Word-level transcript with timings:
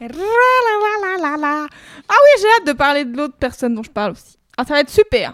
Ah 0.00 0.06
oui, 2.22 2.40
j'ai 2.40 2.46
hâte 2.56 2.66
de 2.66 2.72
parler 2.72 3.04
de 3.04 3.16
l'autre 3.16 3.34
personne 3.38 3.74
dont 3.74 3.82
je 3.82 3.90
parle 3.90 4.12
aussi. 4.12 4.38
Ah, 4.56 4.64
ça 4.64 4.74
va 4.74 4.80
être 4.80 4.90
super. 4.90 5.32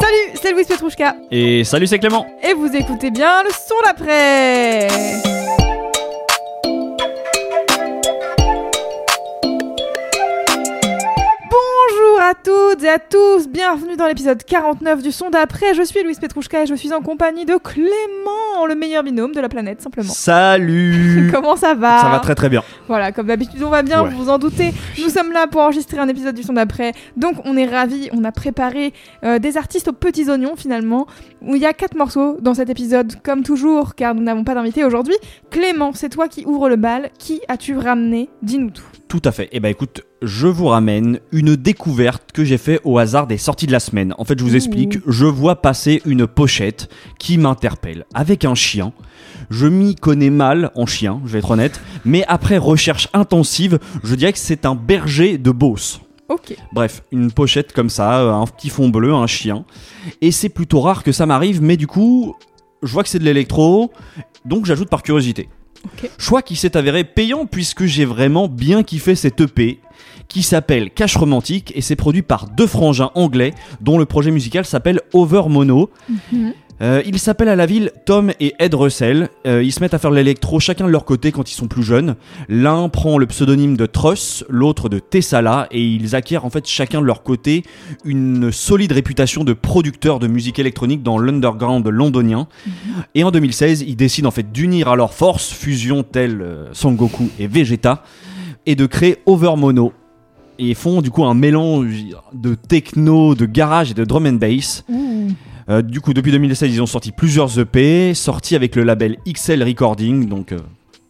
Salut, 0.00 0.32
c'est 0.34 0.52
Louis 0.52 0.64
Petrouchka. 0.64 1.16
Et 1.30 1.64
salut, 1.64 1.86
c'est 1.86 1.98
Clément. 1.98 2.26
Et 2.42 2.52
vous 2.52 2.74
écoutez 2.74 3.10
bien 3.10 3.42
le 3.42 3.50
son 3.50 3.74
d'après. 3.84 4.88
Toutes 12.70 12.84
et 12.84 12.88
à 12.88 13.00
tous, 13.00 13.48
bienvenue 13.48 13.96
dans 13.96 14.06
l'épisode 14.06 14.44
49 14.44 15.02
du 15.02 15.10
son 15.10 15.28
d'après. 15.28 15.74
Je 15.74 15.82
suis 15.82 16.04
Louise 16.04 16.20
Petrouchka 16.20 16.62
et 16.62 16.66
je 16.66 16.74
suis 16.76 16.92
en 16.92 17.00
compagnie 17.00 17.44
de 17.44 17.56
Clément, 17.56 18.64
le 18.68 18.76
meilleur 18.76 19.02
binôme 19.02 19.32
de 19.32 19.40
la 19.40 19.48
planète, 19.48 19.82
simplement. 19.82 20.12
Salut. 20.12 21.30
Comment 21.34 21.56
ça 21.56 21.74
va 21.74 22.00
Ça 22.00 22.08
va 22.10 22.20
très 22.20 22.36
très 22.36 22.48
bien. 22.48 22.62
Voilà, 22.86 23.10
comme 23.10 23.26
d'habitude, 23.26 23.60
on 23.64 23.70
va 23.70 23.82
bien, 23.82 24.04
Ouais. 24.04 24.10
vous 24.10 24.24
vous 24.24 24.30
en 24.30 24.38
doutez. 24.38 24.72
Nous 25.02 25.08
sommes 25.08 25.32
là 25.32 25.48
pour 25.48 25.62
enregistrer 25.62 25.98
un 25.98 26.06
épisode 26.06 26.36
du 26.36 26.44
son 26.44 26.52
d'après. 26.52 26.92
Donc, 27.16 27.38
on 27.44 27.56
est 27.56 27.66
ravis. 27.66 28.08
On 28.12 28.22
a 28.22 28.30
préparé 28.30 28.92
euh, 29.24 29.40
des 29.40 29.56
artistes 29.56 29.88
aux 29.88 29.92
petits 29.92 30.30
oignons, 30.30 30.54
finalement, 30.54 31.08
où 31.42 31.56
il 31.56 31.62
y 31.62 31.66
a 31.66 31.72
quatre 31.72 31.96
morceaux 31.96 32.36
dans 32.40 32.54
cet 32.54 32.70
épisode, 32.70 33.20
comme 33.24 33.42
toujours, 33.42 33.96
car 33.96 34.14
nous 34.14 34.22
n'avons 34.22 34.44
pas 34.44 34.54
d'invité 34.54 34.84
aujourd'hui. 34.84 35.16
Clément, 35.50 35.90
c'est 35.92 36.08
toi 36.08 36.28
qui 36.28 36.44
ouvre 36.46 36.68
le 36.68 36.76
bal. 36.76 37.10
Qui 37.18 37.40
as-tu 37.48 37.76
ramené? 37.76 38.28
Dis-nous 38.42 38.70
tout. 38.70 38.84
Tout 39.10 39.20
à 39.24 39.32
fait. 39.32 39.48
Eh 39.50 39.58
ben 39.58 39.70
écoute, 39.70 40.02
je 40.22 40.46
vous 40.46 40.66
ramène 40.68 41.18
une 41.32 41.56
découverte 41.56 42.30
que 42.32 42.44
j'ai 42.44 42.58
fait 42.58 42.80
au 42.84 42.96
hasard 42.96 43.26
des 43.26 43.38
sorties 43.38 43.66
de 43.66 43.72
la 43.72 43.80
semaine. 43.80 44.14
En 44.18 44.24
fait, 44.24 44.38
je 44.38 44.44
vous 44.44 44.52
Ouh. 44.52 44.56
explique, 44.56 44.98
je 45.04 45.24
vois 45.24 45.60
passer 45.60 46.00
une 46.06 46.28
pochette 46.28 46.88
qui 47.18 47.36
m'interpelle 47.36 48.06
avec 48.14 48.44
un 48.44 48.54
chien. 48.54 48.92
Je 49.50 49.66
m'y 49.66 49.96
connais 49.96 50.30
mal 50.30 50.70
en 50.76 50.86
chien, 50.86 51.20
je 51.24 51.32
vais 51.32 51.40
être 51.40 51.50
honnête, 51.50 51.80
mais 52.04 52.24
après 52.28 52.56
recherche 52.56 53.08
intensive, 53.12 53.80
je 54.04 54.14
dirais 54.14 54.32
que 54.32 54.38
c'est 54.38 54.64
un 54.64 54.76
berger 54.76 55.38
de 55.38 55.50
Beauce. 55.50 56.00
Ok. 56.28 56.54
Bref, 56.72 57.02
une 57.10 57.32
pochette 57.32 57.72
comme 57.72 57.90
ça, 57.90 58.20
euh, 58.20 58.32
un 58.32 58.46
petit 58.46 58.68
fond 58.68 58.90
bleu, 58.90 59.12
un 59.12 59.26
chien. 59.26 59.64
Et 60.20 60.30
c'est 60.30 60.50
plutôt 60.50 60.82
rare 60.82 61.02
que 61.02 61.10
ça 61.10 61.26
m'arrive, 61.26 61.60
mais 61.60 61.76
du 61.76 61.88
coup, 61.88 62.36
je 62.84 62.92
vois 62.92 63.02
que 63.02 63.08
c'est 63.08 63.18
de 63.18 63.24
l'électro, 63.24 63.90
donc 64.44 64.66
j'ajoute 64.66 64.88
par 64.88 65.02
curiosité. 65.02 65.48
Choix 66.18 66.42
qui 66.42 66.56
s'est 66.56 66.76
avéré 66.76 67.04
payant 67.04 67.46
puisque 67.46 67.84
j'ai 67.84 68.04
vraiment 68.04 68.48
bien 68.48 68.82
kiffé 68.82 69.14
cette 69.14 69.40
EP 69.40 69.80
qui 70.28 70.42
s'appelle 70.42 70.90
Cache 70.90 71.16
Romantique 71.16 71.72
et 71.74 71.80
c'est 71.80 71.96
produit 71.96 72.22
par 72.22 72.46
deux 72.46 72.66
frangins 72.66 73.10
anglais 73.14 73.52
dont 73.80 73.98
le 73.98 74.06
projet 74.06 74.30
musical 74.30 74.64
s'appelle 74.64 75.00
Over 75.12 75.42
Mono. 75.48 75.90
Mhm. 76.32 76.54
Euh, 76.82 77.02
ils 77.04 77.18
s'appellent 77.18 77.48
à 77.48 77.56
la 77.56 77.66
ville 77.66 77.92
Tom 78.06 78.32
et 78.40 78.54
Ed 78.58 78.74
Russell. 78.74 79.28
Euh, 79.46 79.62
ils 79.62 79.72
se 79.72 79.80
mettent 79.80 79.94
à 79.94 79.98
faire 79.98 80.10
l'électro 80.10 80.60
chacun 80.60 80.86
de 80.86 80.90
leur 80.90 81.04
côté 81.04 81.30
quand 81.30 81.50
ils 81.50 81.54
sont 81.54 81.68
plus 81.68 81.82
jeunes. 81.82 82.16
L'un 82.48 82.88
prend 82.88 83.18
le 83.18 83.26
pseudonyme 83.26 83.76
de 83.76 83.86
Truss, 83.86 84.44
l'autre 84.48 84.88
de 84.88 84.98
Tessala, 84.98 85.66
et 85.70 85.82
ils 85.82 86.14
acquièrent 86.14 86.44
en 86.44 86.50
fait 86.50 86.66
chacun 86.66 87.00
de 87.00 87.06
leur 87.06 87.22
côté 87.22 87.64
une 88.04 88.50
solide 88.50 88.92
réputation 88.92 89.44
de 89.44 89.52
producteurs 89.52 90.18
de 90.18 90.26
musique 90.26 90.58
électronique 90.58 91.02
dans 91.02 91.18
l'underground 91.18 91.86
londonien. 91.86 92.48
Et 93.14 93.24
en 93.24 93.30
2016, 93.30 93.84
ils 93.86 93.96
décident 93.96 94.28
en 94.28 94.32
fait 94.32 94.50
d'unir 94.50 94.88
à 94.88 94.96
leur 94.96 95.12
force, 95.12 95.52
fusion 95.52 96.02
telle 96.02 96.40
euh, 96.40 96.68
Sangoku 96.72 97.28
et 97.38 97.46
Vegeta, 97.46 98.04
et 98.64 98.74
de 98.74 98.86
créer 98.86 99.18
Over 99.26 99.56
Mono. 99.56 99.92
Et 100.58 100.74
font 100.74 101.00
du 101.00 101.10
coup 101.10 101.24
un 101.24 101.32
mélange 101.32 102.04
de 102.34 102.54
techno, 102.54 103.34
de 103.34 103.46
garage 103.46 103.92
et 103.92 103.94
de 103.94 104.04
drum 104.04 104.26
and 104.26 104.34
bass. 104.34 104.84
Ouh. 104.90 105.28
Euh, 105.70 105.82
du 105.82 106.00
coup, 106.00 106.12
depuis 106.14 106.32
2016, 106.32 106.74
ils 106.74 106.82
ont 106.82 106.86
sorti 106.86 107.12
plusieurs 107.12 107.58
EP, 107.58 108.12
sortis 108.14 108.56
avec 108.56 108.74
le 108.74 108.82
label 108.82 109.16
XL 109.26 109.62
Recording, 109.62 110.28
donc 110.28 110.50
euh, 110.50 110.58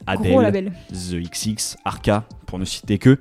Adele. 0.06 0.72
The 0.92 1.30
XX, 1.30 1.76
Arca, 1.84 2.24
pour 2.46 2.58
ne 2.58 2.66
citer 2.66 2.98
que. 2.98 3.18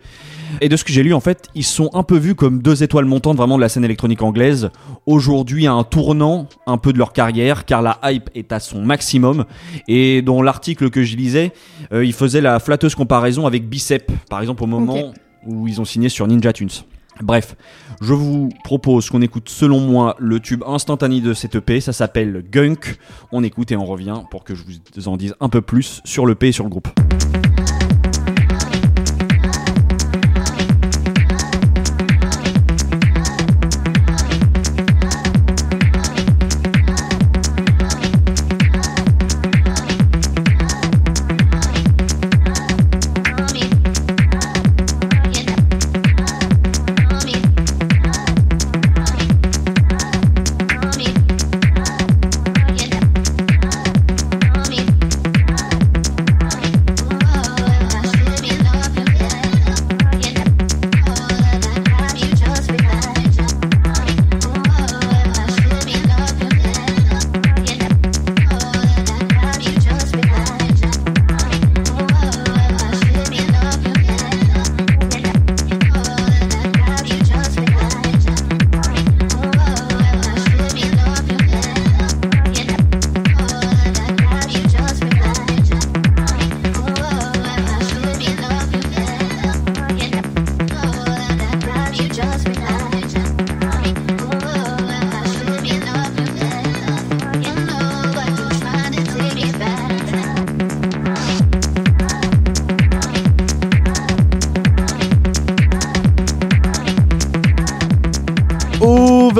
Et 0.59 0.67
de 0.67 0.75
ce 0.75 0.83
que 0.83 0.91
j'ai 0.91 1.01
lu, 1.01 1.13
en 1.13 1.21
fait, 1.21 1.47
ils 1.55 1.63
sont 1.63 1.89
un 1.93 2.03
peu 2.03 2.17
vus 2.17 2.35
comme 2.35 2.61
deux 2.61 2.83
étoiles 2.83 3.05
montantes 3.05 3.37
vraiment 3.37 3.55
de 3.55 3.61
la 3.61 3.69
scène 3.69 3.85
électronique 3.85 4.21
anglaise. 4.21 4.69
Aujourd'hui, 5.05 5.65
à 5.65 5.73
un 5.73 5.85
tournant 5.85 6.47
un 6.67 6.77
peu 6.77 6.91
de 6.91 6.97
leur 6.97 7.13
carrière, 7.13 7.63
car 7.65 7.81
la 7.81 7.99
hype 8.03 8.29
est 8.35 8.51
à 8.51 8.59
son 8.59 8.81
maximum. 8.81 9.45
Et 9.87 10.21
dans 10.21 10.41
l'article 10.41 10.89
que 10.89 11.03
je 11.03 11.15
lisais, 11.15 11.53
euh, 11.93 12.03
ils 12.03 12.13
faisaient 12.13 12.41
la 12.41 12.59
flatteuse 12.59 12.95
comparaison 12.95 13.47
avec 13.47 13.69
Bicep, 13.69 14.11
par 14.29 14.41
exemple, 14.41 14.63
au 14.63 14.67
moment 14.67 15.13
où 15.45 15.67
ils 15.69 15.79
ont 15.79 15.85
signé 15.85 16.09
sur 16.09 16.27
Ninja 16.27 16.51
Tunes. 16.51 16.69
Bref, 17.21 17.55
je 18.01 18.13
vous 18.13 18.49
propose 18.63 19.09
qu'on 19.09 19.21
écoute 19.21 19.49
selon 19.49 19.79
moi 19.81 20.15
le 20.19 20.39
tube 20.39 20.63
instantané 20.65 21.19
de 21.19 21.33
cette 21.33 21.55
EP, 21.55 21.81
ça 21.81 21.91
s'appelle 21.93 22.45
Gunk. 22.49 22.97
On 23.31 23.43
écoute 23.43 23.71
et 23.71 23.75
on 23.75 23.85
revient 23.85 24.21
pour 24.31 24.43
que 24.43 24.55
je 24.55 24.63
vous 24.95 25.07
en 25.07 25.17
dise 25.17 25.35
un 25.39 25.49
peu 25.49 25.61
plus 25.61 26.01
sur 26.05 26.25
l'EP 26.25 26.47
et 26.47 26.51
sur 26.51 26.63
le 26.63 26.69
groupe. 26.69 26.87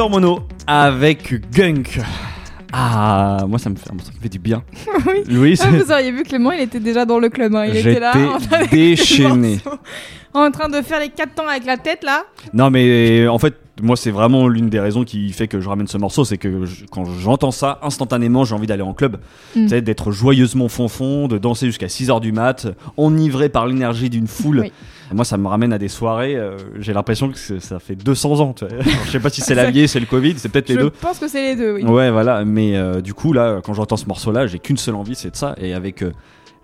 Mono 0.10 0.40
avec 0.68 1.34
Gunk. 1.52 2.00
Ah, 2.72 3.46
moi 3.48 3.58
ça 3.58 3.70
me 3.70 3.76
fait, 3.76 3.88
ça 3.88 3.94
me 3.94 4.00
fait 4.22 4.30
du 4.30 4.38
bien. 4.40 4.64
oui. 5.08 5.24
Louis, 5.28 5.58
Ah, 5.62 5.70
vous 5.72 5.92
auriez 5.92 6.12
vu 6.12 6.24
Clément, 6.24 6.52
il 6.52 6.62
était 6.62 6.80
déjà 6.80 7.06
dans 7.06 7.18
le 7.20 7.30
club. 7.30 7.56
hein. 7.56 7.66
Il 7.66 7.76
était 7.78 8.00
là. 8.00 8.14
En 8.36 8.38
train 8.40 8.66
déchaîné. 8.72 9.60
En 10.34 10.52
train 10.52 10.70
de 10.70 10.80
faire 10.84 11.00
les 11.00 11.10
quatre 11.10 11.34
temps 11.34 11.48
avec 11.48 11.66
la 11.66 11.78
tête 11.78 12.04
là. 12.04 12.24
Non, 12.54 12.70
mais 12.70 13.28
en 13.28 13.40
fait, 13.40 13.56
moi, 13.82 13.96
c'est 13.98 14.12
vraiment 14.12 14.48
l'une 14.48 14.70
des 14.70 14.80
raisons 14.80 15.04
qui 15.04 15.32
fait 15.32 15.48
que 15.48 15.60
je 15.60 15.68
ramène 15.68 15.88
ce 15.88 15.98
morceau. 15.98 16.24
C'est 16.26 16.38
que 16.38 16.66
je- 16.66 16.86
quand 16.92 17.06
j'entends 17.06 17.50
ça, 17.52 17.80
instantanément, 17.82 18.44
j'ai 18.46 18.54
envie 18.54 18.68
d'aller 18.68 18.84
en 18.84 18.94
club. 18.94 19.18
Mm. 19.56 19.68
Sais, 19.70 19.82
d'être 19.82 20.12
joyeusement 20.12 20.68
fond-fond, 20.68 21.28
de 21.28 21.40
danser 21.40 21.66
jusqu'à 21.66 21.88
6h 21.88 22.20
du 22.20 22.32
mat, 22.32 22.68
enivré 22.98 23.50
par 23.50 23.66
l'énergie 23.66 24.10
d'une 24.12 24.28
foule. 24.28 24.60
Oui. 24.60 24.72
Moi, 25.14 25.26
ça 25.26 25.38
me 25.38 25.48
ramène 25.48 25.74
à 25.74 25.78
des 25.78 25.88
soirées. 25.88 26.36
euh, 26.36 26.58
J'ai 26.80 26.94
l'impression 26.94 27.30
que 27.32 27.38
ça 27.60 27.80
fait 27.80 27.96
200 27.96 28.40
ans. 28.42 28.54
Tu 28.54 28.66
vois. 28.66 28.74
Alors, 28.74 28.86
je 29.06 29.12
sais 29.12 29.20
pas 29.20 29.30
si 29.30 29.42
c'est 29.42 29.56
la 29.56 29.70
vieille, 29.72 29.88
c'est 29.88 30.00
le 30.00 30.06
Covid, 30.06 30.36
c'est 30.38 30.50
peut-être 30.50 30.70
les 30.70 30.76
Je 30.76 30.80
deux. 30.82 30.90
pense 30.92 31.18
que 31.20 31.28
c'est 31.28 31.42
les 31.42 31.56
deux, 31.56 31.74
oui. 31.76 31.84
Ouais, 31.84 32.12
voilà. 32.12 32.46
Mais 32.46 32.78
euh, 32.78 33.02
du 33.02 33.14
coup, 33.14 33.34
là, 33.34 33.60
quand 33.64 33.74
j'entends 33.74 33.98
ce 33.98 34.06
morceau-là, 34.06 34.46
j'ai 34.48 34.60
qu'une 34.60 34.78
seule 34.78 34.96
envie, 34.96 35.16
c'est 35.16 35.32
de 35.32 35.36
ça. 35.36 35.56
Et 35.58 35.74
avec 35.74 36.04
euh, 36.04 36.12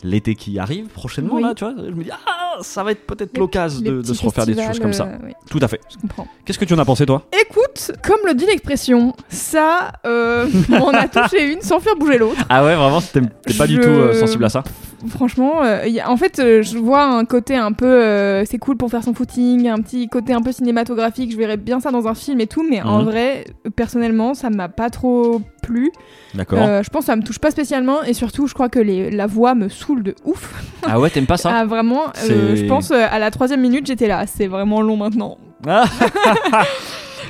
l'été 0.03 0.36
qui 0.36 0.59
arrive 0.59 0.88
prochainement, 0.88 1.36
Oui. 1.36 1.42
là, 1.42 1.53
tu 1.56 1.63
vois, 1.65 1.74
je 1.77 1.92
me 1.92 2.03
dis, 2.03 2.12
ah, 2.12 2.44
ça 2.62 2.84
va 2.84 2.92
être 2.92 3.06
peut-être 3.06 3.38
l'occasion 3.38 3.81
de, 3.81 4.02
se 4.04 4.24
refaire 4.25 4.46
des 4.46 4.56
choses 4.56 4.80
comme 4.80 4.94
ça. 4.94 5.06
euh, 5.06 5.18
oui, 5.25 5.34
Tout 5.50 5.60
à 5.62 5.68
fait. 5.68 5.80
je 5.92 5.98
comprends. 5.98 6.28
Qu'est-ce 6.46 6.60
que 6.60 6.66
tu 6.66 6.74
en 6.74 6.80
as 6.80 6.86
pensé, 6.86 7.06
toi? 7.06 7.24
Écoute, 7.48 7.92
comme 8.04 8.19
le 8.25 8.34
dit 8.34 8.46
l'expression, 8.46 9.13
ça, 9.30 9.94
euh, 10.06 10.48
on 10.69 10.90
a 10.90 11.07
touché 11.07 11.52
une 11.54 11.62
sans 11.62 11.80
faire 11.80 11.96
bouger 11.96 12.18
l'autre. 12.18 12.42
Ah 12.50 12.63
ouais, 12.63 12.75
vraiment, 12.75 13.02
t'es 13.02 13.22
pas 13.57 13.68
du 13.68 13.80
tout 13.80 13.90
euh, 13.90 14.13
sensible 14.13 14.46
à 14.46 14.50
ça 14.50 14.63
Franchement, 15.10 15.63
euh, 15.63 15.86
y 15.88 16.00
a- 16.00 16.10
en 16.10 16.18
fait, 16.18 16.38
je 16.38 16.78
vois 16.78 17.04
un 17.04 17.25
côté 17.25 17.56
un 17.56 17.72
peu, 17.74 18.44
c'est 18.46 18.58
cool 18.58 18.75
pour 18.78 18.90
faire 18.90 19.04
son 19.04 19.13
footing, 19.13 19.68
un 19.68 19.80
petit 19.80 20.08
côté 20.08 20.34
un 20.34 20.42
peu 20.42 20.51
cinématographique. 20.51 21.31
Je 21.31 21.38
verrais 21.38 21.58
bien 21.58 21.80
ça 21.80 21.92
dans 21.92 22.08
un 22.08 22.16
film 22.16 22.40
et 22.42 22.48
tout, 22.48 22.66
mais 22.68 22.81
en 22.81 23.00
Mhm. 23.00 23.06
vrai, 23.06 23.46
personnellement, 23.75 24.34
ça 24.34 24.50
m'a 24.50 24.69
pas 24.69 24.90
trop 24.90 25.42
plu. 25.62 25.92
D'accord. 26.34 26.60
Je 26.84 26.90
pense 26.90 27.01
que 27.01 27.06
ça 27.08 27.16
me 27.16 27.24
touche 27.24 27.40
pas 27.40 27.51
spécialement 27.51 28.04
et 28.04 28.13
surtout, 28.13 28.48
je 28.48 28.54
crois 28.54 28.69
que 28.69 28.80
les, 28.80 29.10
la 29.12 29.25
voix 29.28 29.56
me 29.56 29.69
saoule 29.69 30.04
de 30.04 30.16
ouf. 30.25 30.63
Ah 30.88 31.00
ouais, 31.00 31.10
t'aimes 31.10 31.25
pas 31.28 31.38
ça? 31.38 31.51
Ah, 31.56 31.66
vraiment, 31.66 32.04
C'est- 32.16 32.34
je 32.53 32.65
pense 32.65 32.92
euh, 32.92 33.06
à 33.09 33.19
la 33.19 33.31
troisième 33.31 33.62
minute, 33.62 33.88
j'étais 33.88 34.07
là. 34.07 34.25
C'est 34.27 34.47
vraiment 34.47 34.81
long 34.81 34.97
maintenant. 34.97 35.38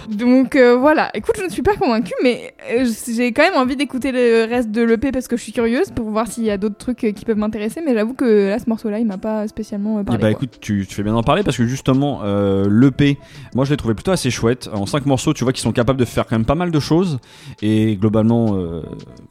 Donc 0.09 0.55
euh, 0.55 0.75
voilà, 0.77 1.09
écoute, 1.15 1.35
je 1.39 1.43
ne 1.43 1.49
suis 1.49 1.61
pas 1.61 1.75
convaincue, 1.75 2.13
mais 2.23 2.53
euh, 2.71 2.85
j'ai 3.15 3.31
quand 3.33 3.43
même 3.43 3.55
envie 3.55 3.75
d'écouter 3.75 4.11
le 4.11 4.45
reste 4.49 4.71
de 4.71 4.81
l'EP 4.81 5.11
parce 5.11 5.27
que 5.27 5.35
je 5.37 5.41
suis 5.43 5.51
curieuse 5.51 5.89
pour 5.91 6.09
voir 6.09 6.27
s'il 6.27 6.43
y 6.43 6.51
a 6.51 6.57
d'autres 6.57 6.77
trucs 6.77 7.03
euh, 7.03 7.11
qui 7.11 7.25
peuvent 7.25 7.37
m'intéresser, 7.37 7.81
mais 7.85 7.93
j'avoue 7.93 8.13
que 8.13 8.49
là, 8.49 8.59
ce 8.59 8.69
morceau-là, 8.69 8.99
il 8.99 9.05
m'a 9.05 9.17
pas 9.17 9.47
spécialement 9.47 9.99
Eh 10.01 10.03
parlé. 10.03 10.21
bah 10.21 10.27
quoi. 10.33 10.43
écoute, 10.43 10.57
tu, 10.61 10.85
tu 10.87 10.95
fais 10.95 11.03
bien 11.03 11.13
d'en 11.13 11.23
parler 11.23 11.43
parce 11.43 11.57
que 11.57 11.65
justement, 11.65 12.21
euh, 12.23 12.67
l'EP, 12.69 13.17
moi 13.55 13.65
je 13.65 13.71
l'ai 13.71 13.77
trouvé 13.77 13.93
plutôt 13.95 14.11
assez 14.11 14.29
chouette. 14.29 14.69
En 14.73 14.85
cinq 14.85 15.05
morceaux, 15.05 15.33
tu 15.33 15.43
vois 15.43 15.53
qu'ils 15.53 15.63
sont 15.63 15.71
capables 15.71 15.99
de 15.99 16.05
faire 16.05 16.25
quand 16.27 16.35
même 16.37 16.45
pas 16.45 16.55
mal 16.55 16.71
de 16.71 16.79
choses 16.79 17.19
et 17.61 17.95
globalement, 17.95 18.55
euh, 18.55 18.81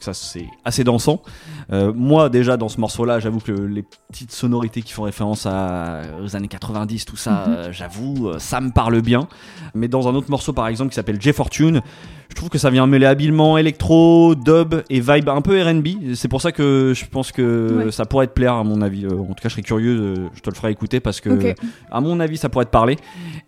ça 0.00 0.12
c'est 0.14 0.46
assez 0.64 0.84
dansant. 0.84 1.22
Moi 1.70 2.28
déjà 2.28 2.56
dans 2.56 2.68
ce 2.68 2.80
morceau-là, 2.80 3.20
j'avoue 3.20 3.40
que 3.40 3.52
les 3.52 3.84
petites 4.10 4.32
sonorités 4.32 4.82
qui 4.82 4.92
font 4.92 5.02
référence 5.04 5.46
à, 5.46 6.02
aux 6.22 6.36
années 6.36 6.48
90, 6.48 7.04
tout 7.04 7.16
ça, 7.16 7.44
Mhm. 7.46 7.72
j'avoue, 7.72 8.32
ça 8.38 8.60
me 8.60 8.70
parle 8.70 9.00
bien. 9.00 9.28
Mais 9.74 9.88
dans 9.88 10.08
un 10.08 10.14
autre 10.14 10.30
morceau 10.30 10.52
par 10.52 10.63
exemple 10.68 10.90
qui 10.90 10.96
s'appelle 10.96 11.20
J 11.20 11.32
Fortune, 11.32 11.82
je 12.30 12.34
trouve 12.34 12.48
que 12.48 12.58
ça 12.58 12.70
vient 12.70 12.86
mêler 12.86 13.06
habilement 13.06 13.58
électro, 13.58 14.34
dub 14.34 14.74
et 14.90 15.00
vibe 15.00 15.28
un 15.28 15.40
peu 15.40 15.60
R&B. 15.62 16.14
C'est 16.14 16.28
pour 16.28 16.40
ça 16.42 16.52
que 16.52 16.92
je 16.94 17.04
pense 17.06 17.32
que 17.32 17.84
Ouais. 17.84 17.90
ça 17.92 18.04
pourrait 18.06 18.26
te 18.26 18.32
plaire 18.32 18.54
à 18.54 18.64
mon 18.64 18.80
avis. 18.82 19.04
Euh, 19.06 19.10
En 19.18 19.26
tout 19.34 19.42
cas, 19.42 19.48
je 19.48 19.50
serais 19.50 19.62
curieux, 19.62 20.14
je 20.34 20.40
te 20.40 20.50
le 20.50 20.54
ferai 20.56 20.70
écouter 20.72 21.00
parce 21.00 21.20
que 21.20 21.54
à 21.90 22.00
mon 22.00 22.20
avis, 22.20 22.36
ça 22.36 22.48
pourrait 22.48 22.64
te 22.64 22.70
parler. 22.70 22.96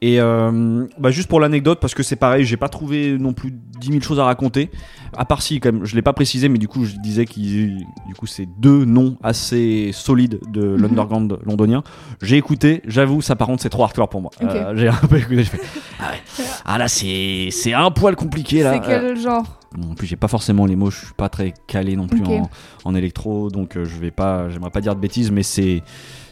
Et 0.03 0.21
euh, 0.21 0.87
bah, 0.99 1.11
juste 1.11 1.29
pour 1.29 1.41
l'anecdote, 1.41 1.79
parce 1.81 1.95
que 1.95 2.03
c'est 2.03 2.17
pareil, 2.17 2.45
j'ai 2.45 2.57
pas 2.57 2.69
trouvé 2.69 3.17
non 3.19 3.33
plus 3.33 3.53
10 3.81 3.89
000 3.89 4.01
choses 4.03 4.21
à 4.21 4.25
raconter. 4.25 4.71
À 5.17 5.25
part 5.25 5.41
si, 5.43 5.61
quand 5.61 5.73
même, 5.73 5.85
je 5.85 5.95
l'ai 5.97 6.03
pas 6.03 6.13
précisé, 6.13 6.49
mais 6.49 6.59
du 6.59 6.69
coup, 6.69 6.85
je 6.85 6.97
disais 7.03 7.25
qu'il, 7.25 7.79
du 8.07 8.15
coup, 8.19 8.27
c'est 8.27 8.47
deux 8.59 8.85
noms 8.85 9.17
assez 9.23 9.91
solides 9.93 10.41
de 10.53 10.61
Mhm. 10.67 10.77
l'underground 10.83 11.39
londonien. 11.45 11.83
J'ai 12.23 12.37
écouté, 12.37 12.83
j'avoue, 12.87 13.23
ça 13.23 13.37
par 13.37 13.47
contre, 13.49 13.63
c'est 13.63 13.71
trop 13.71 13.85
hardcore 13.85 14.09
pour 14.09 14.21
moi. 14.21 14.31
Euh, 14.43 14.75
j'ai 14.77 14.89
un 14.89 14.93
peu 15.09 15.17
écouté, 15.19 15.37
j'ai 15.39 15.45
fait, 15.45 15.61
ah, 16.01 16.11
ouais. 16.11 16.45
Ah, 16.65 16.79
là, 16.79 16.89
c'est, 16.89 17.49
c'est 17.51 17.73
un 17.73 17.91
poil 17.91 18.17
compliqué 18.17 18.63
là. 18.67 18.73
C'est 18.75 18.81
quel 18.89 19.17
genre 19.19 19.61
Bon, 19.77 19.91
en 19.91 19.95
plus, 19.95 20.07
j'ai 20.07 20.17
pas 20.17 20.29
forcément 20.29 20.65
les 20.67 20.77
mots, 20.77 20.91
je 20.91 21.05
suis 21.07 21.15
pas 21.15 21.29
très 21.29 21.53
calé 21.67 21.97
non 21.97 22.07
plus 22.07 22.25
en, 22.25 22.49
en 22.85 22.95
électro, 22.95 23.51
donc 23.51 23.77
euh, 23.77 23.85
je 23.85 23.97
vais 23.97 24.11
pas, 24.11 24.49
j'aimerais 24.49 24.71
pas 24.71 24.81
dire 24.81 24.95
de 24.95 25.01
bêtises, 25.01 25.31
mais 25.31 25.43
c'est 25.43 25.83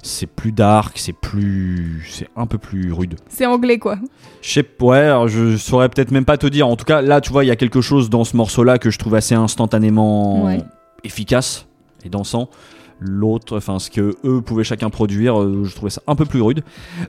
c'est 0.03 0.27
plus 0.27 0.53
dark, 0.53 0.99
c'est 0.99 1.13
plus, 1.15 2.07
c'est 2.11 2.29
un 2.37 2.47
peu 2.47 2.59
plus 2.59 2.93
rude. 2.93 3.17
C'est 3.29 3.47
anglais, 3.47 3.79
quoi. 3.79 3.97
Je 4.43 4.51
sais, 4.51 4.67
ouais, 4.81 5.11
je 5.29 5.57
saurais 5.57 5.89
peut-être 5.89 6.11
même 6.11 6.25
pas 6.27 6.37
te 6.37 6.47
dire. 6.47 6.69
En 6.69 6.77
tout 6.77 6.85
cas, 6.85 7.01
là, 7.03 7.21
tu 7.23 7.33
vois, 7.33 7.43
il 7.45 7.49
y 7.49 7.51
a 7.51 7.57
quelque 7.57 7.81
chose 7.81 8.11
dans 8.11 8.25
ce 8.25 8.37
morceau-là 8.37 8.79
que 8.79 8.91
je 8.91 8.99
trouve 8.99 9.15
assez 9.15 9.35
instantanément 9.35 10.45
Ouais. 10.45 10.59
efficace 11.05 11.67
et 12.05 12.09
dansant. 12.11 12.49
L'autre, 13.01 13.57
enfin, 13.57 13.79
ce 13.79 13.91
que 13.91 14.15
eux 14.25 14.41
pouvaient 14.41 14.65
chacun 14.65 14.89
produire, 14.91 15.41
euh, 15.41 15.65
je 15.65 15.75
trouvais 15.75 15.91
ça 15.91 16.03
un 16.07 16.15
peu 16.15 16.25
plus 16.25 16.41
rude. 16.41 16.63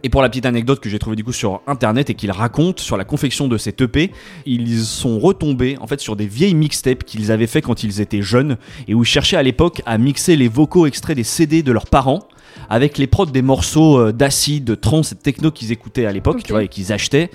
Et 0.04 0.10
pour 0.10 0.22
la 0.22 0.30
petite 0.30 0.46
anecdote 0.46 0.80
que 0.80 0.90
j'ai 0.90 1.00
trouvée 1.00 1.16
du 1.16 1.24
coup 1.24 1.34
sur 1.34 1.62
internet 1.68 2.10
et 2.10 2.16
qu'ils 2.16 2.32
racontent 2.32 2.82
sur 2.82 2.98
la 2.98 3.06
confection 3.06 3.48
de 3.48 3.58
cette 3.58 3.82
EP, 3.82 4.12
ils 4.46 4.80
sont 4.80 5.20
retombés 5.20 5.78
en 5.80 5.88
fait 5.88 6.00
sur 6.00 6.16
des 6.16 6.28
vieilles 6.28 6.56
mixtapes 6.56 7.04
qu'ils 7.04 7.32
avaient 7.32 7.48
fait 7.48 7.62
quand 7.62 7.84
ils 7.84 8.02
étaient 8.02 8.22
jeunes 8.22 8.58
et 8.88 8.94
où 8.94 9.04
ils 9.04 9.08
cherchaient 9.08 9.38
à 9.38 9.44
l'époque 9.44 9.82
à 9.86 9.98
mixer 9.98 10.36
les 10.36 10.48
vocaux 10.48 10.86
extraits 10.86 11.16
des 11.16 11.24
CD 11.24 11.64
de 11.64 11.72
leurs 11.72 11.88
parents 11.88 12.28
avec 12.70 12.98
les 12.98 13.08
prods 13.08 13.26
des 13.26 13.42
morceaux 13.42 14.00
euh, 14.00 14.12
d'acide, 14.12 14.64
de 14.64 14.76
trance 14.76 15.12
et 15.12 15.16
de 15.16 15.22
techno 15.22 15.52
qu'ils 15.52 15.72
écoutaient 15.72 16.06
à 16.06 16.12
l'époque, 16.12 16.44
tu 16.44 16.52
vois, 16.52 16.64
et 16.64 16.68
qu'ils 16.68 16.92
achetaient. 16.92 17.30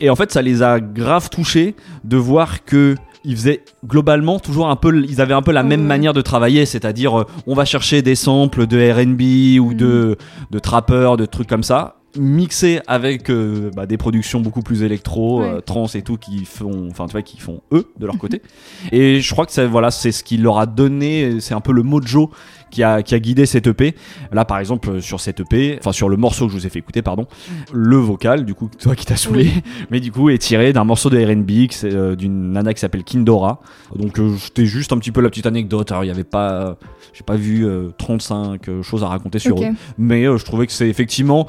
Et 0.00 0.10
en 0.10 0.16
fait, 0.16 0.32
ça 0.32 0.42
les 0.42 0.62
a 0.62 0.80
grave 0.80 1.28
touchés 1.28 1.74
de 2.04 2.16
voir 2.16 2.64
que 2.64 2.94
ils 3.24 3.36
faisaient 3.36 3.62
globalement 3.86 4.38
toujours 4.38 4.68
un 4.68 4.76
peu, 4.76 5.04
ils 5.08 5.20
avaient 5.20 5.34
un 5.34 5.42
peu 5.42 5.52
la 5.52 5.62
même 5.62 5.80
Ouais. 5.82 5.86
manière 5.86 6.12
de 6.12 6.20
travailler, 6.20 6.66
c'est-à-dire 6.66 7.20
euh, 7.20 7.24
on 7.46 7.54
va 7.54 7.64
chercher 7.64 8.02
des 8.02 8.14
samples 8.14 8.66
de 8.66 8.78
R&B 8.78 9.60
ou 9.60 9.70
Mhm. 9.72 9.76
de 9.76 10.16
de 10.50 10.58
trappeurs, 10.58 11.16
de 11.16 11.26
trucs 11.26 11.48
comme 11.48 11.62
ça, 11.62 11.96
mixés 12.18 12.80
avec 12.86 13.30
euh, 13.30 13.70
bah, 13.76 13.86
des 13.86 13.96
productions 13.98 14.40
beaucoup 14.40 14.62
plus 14.62 14.82
électro, 14.82 15.40
Ouais. 15.42 15.48
euh, 15.56 15.60
trance 15.60 15.94
et 15.94 16.02
tout 16.02 16.16
qui 16.16 16.44
font, 16.46 16.88
enfin 16.90 17.06
tu 17.06 17.12
vois, 17.12 17.22
qui 17.22 17.38
font 17.38 17.60
eux 17.72 17.86
de 17.98 18.06
leur 18.06 18.16
côté. 18.18 18.40
et 18.92 19.20
je 19.20 19.30
crois 19.32 19.46
que 19.46 19.52
ça, 19.52 19.66
voilà, 19.66 19.90
c'est 19.90 20.10
ce 20.12 20.24
qui 20.24 20.36
leur 20.38 20.58
a 20.58 20.66
donné, 20.66 21.40
c'est 21.40 21.54
un 21.54 21.60
peu 21.60 21.72
le 21.72 21.82
mojo 21.82 22.30
qui 22.70 22.82
a, 22.82 23.02
qui 23.02 23.14
a 23.14 23.18
guidé 23.20 23.46
cette 23.46 23.66
EP. 23.66 23.94
Là, 24.32 24.44
par 24.44 24.58
exemple, 24.58 25.00
sur 25.00 25.20
cette 25.20 25.40
EP, 25.40 25.76
enfin 25.80 25.92
sur 25.92 26.08
le 26.08 26.16
morceau 26.16 26.46
que 26.46 26.52
je 26.52 26.58
vous 26.58 26.66
ai 26.66 26.70
fait 26.70 26.78
écouter, 26.78 27.02
pardon, 27.02 27.26
le 27.72 27.96
vocal, 27.96 28.44
du 28.44 28.54
coup, 28.54 28.68
toi 28.80 28.94
qui 28.94 29.06
t'as 29.06 29.16
saoulé, 29.16 29.50
mais 29.90 30.00
du 30.00 30.12
coup, 30.12 30.28
est 30.30 30.38
tiré 30.38 30.72
d'un 30.72 30.84
morceau 30.84 31.10
de 31.10 31.18
R&B, 31.18 31.68
euh, 31.84 32.16
d'une 32.16 32.52
nana 32.52 32.74
qui 32.74 32.80
s'appelle 32.80 33.04
Kindora. 33.04 33.60
Donc, 33.96 34.18
euh, 34.18 34.34
c'était 34.38 34.66
juste 34.66 34.92
un 34.92 34.98
petit 34.98 35.12
peu 35.12 35.20
la 35.20 35.28
petite 35.30 35.46
anecdote. 35.46 35.90
Alors, 35.92 36.04
il 36.04 36.08
y 36.08 36.10
avait 36.10 36.24
pas, 36.24 36.76
j'ai 37.12 37.24
pas 37.24 37.36
vu 37.36 37.66
euh, 37.66 37.88
35 37.98 38.68
euh, 38.68 38.82
choses 38.82 39.02
à 39.02 39.08
raconter 39.08 39.38
sur 39.38 39.56
eux, 39.56 39.74
mais 39.98 40.26
euh, 40.26 40.36
je 40.38 40.44
trouvais 40.44 40.66
que 40.66 40.72
c'est 40.72 40.88
effectivement, 40.88 41.46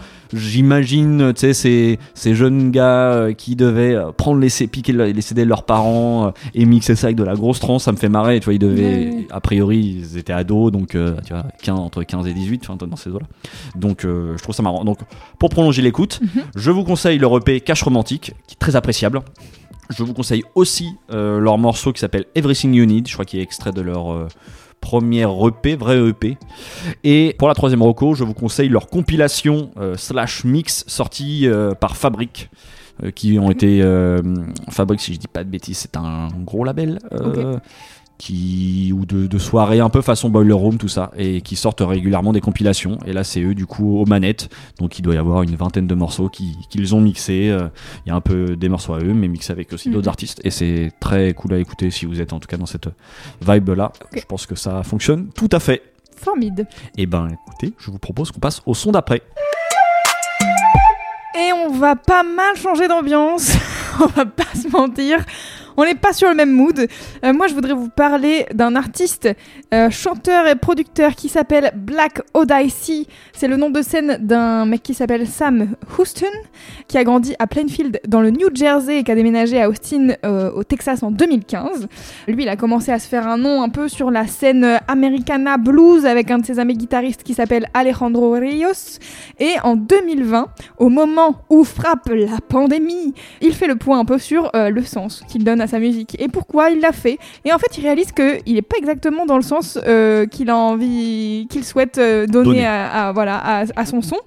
j'imagine, 0.53 1.33
tu 1.33 1.39
sais, 1.41 1.53
ces, 1.53 1.99
ces 2.13 2.35
jeunes 2.35 2.71
gars 2.71 2.83
euh, 3.13 3.33
qui 3.33 3.55
devaient 3.55 3.95
euh, 3.95 4.11
prendre 4.11 4.39
les, 4.39 4.49
piquer 4.67 4.93
le- 4.93 5.05
les 5.11 5.21
CD 5.21 5.43
de 5.43 5.49
leurs 5.49 5.63
parents 5.63 6.27
euh, 6.27 6.31
et 6.53 6.65
mixer 6.65 6.95
ça 6.95 7.07
avec 7.07 7.17
de 7.17 7.23
la 7.23 7.35
grosse 7.35 7.59
trance, 7.59 7.83
ça 7.85 7.91
me 7.91 7.97
fait 7.97 8.09
marrer. 8.09 8.39
Tu 8.39 8.45
vois, 8.45 8.53
ils 8.53 8.59
devaient, 8.59 9.27
a 9.31 9.39
priori, 9.39 9.99
ils 10.11 10.17
étaient 10.17 10.33
ados, 10.33 10.71
donc 10.71 10.95
euh, 10.95 11.08
tu 11.25 11.33
vois, 11.33 11.45
15, 11.61 11.79
entre 11.79 12.03
15 12.03 12.27
et 12.27 12.33
18, 12.33 12.61
enfin, 12.69 12.75
dans 12.87 12.95
ces 12.95 13.09
eaux-là. 13.09 13.25
Donc, 13.75 14.05
euh, 14.05 14.35
je 14.37 14.43
trouve 14.43 14.55
ça 14.55 14.63
marrant. 14.63 14.83
Donc, 14.83 14.99
pour 15.37 15.49
prolonger 15.49 15.81
l'écoute, 15.81 16.19
Mhm. 16.21 16.43
je 16.55 16.71
vous 16.71 16.83
conseille 16.83 17.17
leur 17.19 17.35
EP 17.37 17.61
Cache 17.61 17.83
Romantique, 17.83 18.33
qui 18.47 18.55
est 18.55 18.59
très 18.59 18.75
appréciable. 18.75 19.21
Je 19.89 20.03
vous 20.03 20.13
conseille 20.13 20.43
aussi 20.55 20.93
euh, 21.11 21.39
leur 21.39 21.57
morceau 21.57 21.91
qui 21.93 21.99
s'appelle 21.99 22.25
Everything 22.35 22.73
You 22.73 22.85
Need, 22.85 23.07
je 23.07 23.13
crois 23.13 23.25
qu'il 23.25 23.39
est 23.39 23.43
extrait 23.43 23.71
de 23.71 23.81
leur 23.81 24.11
euh, 24.13 24.27
première 24.81 25.31
EP, 25.47 25.75
vrai 25.75 25.97
EP. 26.07 26.37
Et 27.03 27.35
pour 27.39 27.47
la 27.47 27.53
troisième 27.55 27.81
reco, 27.81 28.13
je 28.13 28.23
vous 28.23 28.33
conseille 28.35 28.69
leur 28.69 28.87
compilation 28.87 29.71
euh, 29.77 29.95
slash 29.97 30.43
mix 30.43 30.83
sortie 30.87 31.47
euh, 31.47 31.73
par 31.73 31.97
Fabric. 31.97 32.49
euh, 33.03 33.11
qui 33.11 33.39
ont 33.39 33.49
été 33.49 33.81
euh, 33.81 34.21
Fabric 34.69 34.99
si 34.99 35.13
je 35.13 35.19
dis 35.19 35.27
pas 35.29 35.45
de 35.45 35.49
bêtises 35.49 35.77
c'est 35.77 35.95
un 35.95 36.27
gros 36.45 36.65
label 36.65 36.99
euh, 37.13 37.57
qui 38.19 38.93
ou 38.93 39.05
de, 39.05 39.25
de 39.27 39.37
soirées 39.39 39.79
un 39.79 39.89
peu 39.89 40.01
façon 40.01 40.29
Boiler 40.29 40.51
Room 40.53 40.77
tout 40.77 40.89
ça 40.89 41.09
et 41.17 41.39
qui 41.41 41.55
sortent 41.55 41.79
régulièrement 41.81 42.33
des 42.33 42.41
compilations. 42.41 42.97
Et 43.07 43.13
là 43.13 43.23
c'est 43.23 43.41
eux 43.41 43.55
du 43.55 43.65
coup 43.65 43.97
aux 43.97 44.05
manettes. 44.05 44.49
Donc 44.77 44.99
il 44.99 45.01
doit 45.01 45.15
y 45.15 45.17
avoir 45.17 45.41
une 45.41 45.55
vingtaine 45.55 45.87
de 45.87 45.95
morceaux 45.95 46.27
qui- 46.29 46.55
qu'ils 46.69 46.93
ont 46.93 47.01
mixés. 47.01 47.49
Euh, 47.49 47.69
il 48.05 48.09
y 48.09 48.11
a 48.11 48.15
un 48.15 48.21
peu 48.21 48.55
des 48.57 48.67
morceaux 48.69 48.93
à 48.93 48.99
eux 48.99 49.13
mais 49.13 49.27
mixés 49.29 49.53
avec 49.53 49.71
aussi 49.73 49.87
Mhm. 49.89 49.95
d'autres 49.95 50.09
artistes. 50.09 50.41
Et 50.43 50.51
c'est 50.51 50.91
très 50.99 51.33
cool 51.33 51.53
à 51.53 51.57
écouter 51.57 51.89
si 51.91 52.05
vous 52.05 52.19
êtes 52.21 52.33
en 52.33 52.39
tout 52.39 52.47
cas 52.47 52.57
dans 52.57 52.65
cette 52.67 52.89
vibe 53.41 53.69
là 53.69 53.91
je 54.13 54.21
pense 54.27 54.45
que 54.45 54.55
ça 54.55 54.83
fonctionne 54.83 55.29
tout 55.33 55.49
à 55.53 55.59
fait. 55.59 55.81
Formide. 56.17 56.67
et 56.97 57.05
ben 57.05 57.29
écoutez 57.29 57.73
je 57.79 57.89
vous 57.89 57.99
propose 57.99 58.31
qu'on 58.31 58.41
passe 58.41 58.61
au 58.65 58.73
son 58.73 58.91
d'après. 58.91 59.21
Et 61.39 61.53
on 61.53 61.69
va 61.71 61.95
pas 61.95 62.23
mal 62.23 62.55
changer 62.57 62.87
d'ambiance, 62.89 63.53
on 64.01 64.07
va 64.07 64.25
pas 64.25 64.43
se 64.53 64.67
mentir. 64.67 65.19
On 65.81 65.85
n'est 65.85 65.95
pas 65.95 66.11
sur 66.11 66.27
le 66.27 66.35
même 66.35 66.51
mood. 66.51 66.89
Euh, 67.23 67.31
moi, 67.31 67.47
je 67.47 67.53
voudrais 67.53 67.71
vous 67.71 67.87
parler 67.87 68.45
d'un 68.53 68.75
artiste, 68.75 69.29
euh, 69.73 69.89
chanteur 69.89 70.45
et 70.45 70.55
producteur 70.55 71.15
qui 71.15 71.29
s'appelle 71.29 71.71
Black 71.73 72.21
Odyssey. 72.33 73.05
C'est 73.31 73.47
le 73.47 73.55
nom 73.55 73.69
de 73.69 73.81
scène 73.81 74.17
d'un 74.19 74.65
mec 74.65 74.83
qui 74.83 74.93
s'appelle 74.93 75.25
Sam 75.25 75.69
Houston, 75.97 76.25
qui 76.89 76.97
a 76.97 77.05
grandi 77.05 77.33
à 77.39 77.47
Plainfield 77.47 78.01
dans 78.09 78.19
le 78.19 78.29
New 78.29 78.53
Jersey 78.53 78.97
et 78.99 79.03
qui 79.05 79.11
a 79.13 79.15
déménagé 79.15 79.61
à 79.61 79.69
Austin 79.69 80.15
euh, 80.25 80.51
au 80.51 80.65
Texas 80.65 81.01
en 81.01 81.11
2015. 81.11 81.87
Lui, 82.27 82.43
il 82.43 82.49
a 82.49 82.57
commencé 82.57 82.91
à 82.91 82.99
se 82.99 83.07
faire 83.07 83.25
un 83.25 83.37
nom 83.37 83.63
un 83.63 83.69
peu 83.69 83.87
sur 83.87 84.11
la 84.11 84.27
scène 84.27 84.81
Americana 84.89 85.55
Blues 85.55 86.05
avec 86.05 86.29
un 86.29 86.39
de 86.39 86.45
ses 86.45 86.59
amis 86.59 86.75
guitaristes 86.75 87.23
qui 87.23 87.33
s'appelle 87.33 87.69
Alejandro 87.73 88.31
Rios. 88.31 88.99
Et 89.39 89.53
en 89.63 89.77
2020, 89.77 90.49
au 90.77 90.89
moment 90.89 91.37
où 91.49 91.63
frappe 91.63 92.09
la 92.09 92.41
pandémie, 92.45 93.13
il 93.39 93.53
fait 93.53 93.67
le 93.67 93.77
point 93.77 93.97
un 93.97 94.03
peu 94.03 94.17
sur 94.17 94.51
le 94.53 94.83
sens 94.83 95.23
qu'il 95.29 95.45
donne 95.45 95.61
à 95.61 95.68
sa 95.69 95.79
musique 95.79 96.15
et 96.19 96.27
pourquoi 96.27 96.69
il 96.71 96.79
l'a 96.81 96.91
fait? 96.91 97.17
Et 97.45 97.53
en 97.53 97.57
fait, 97.59 97.77
il 97.77 97.83
réalise 97.83 98.11
qu'il 98.11 98.53
n'est 98.55 98.61
pas 98.61 98.77
exactement 98.77 99.25
dans 99.25 99.37
le 99.37 99.43
sens 99.43 99.79
euh, 99.87 100.25
qu'il 100.25 100.49
a 100.49 100.55
envie, 100.57 101.47
qu'il 101.49 101.63
souhaite 101.63 101.97
euh, 101.97 102.25
donner, 102.27 102.45
Donner. 102.49 102.65
À, 102.65 103.07
à- 103.07 103.11
voilà, 103.13 103.37
à, 103.37 103.63
à 103.75 103.85
son 103.85 104.01
son. 104.01 104.17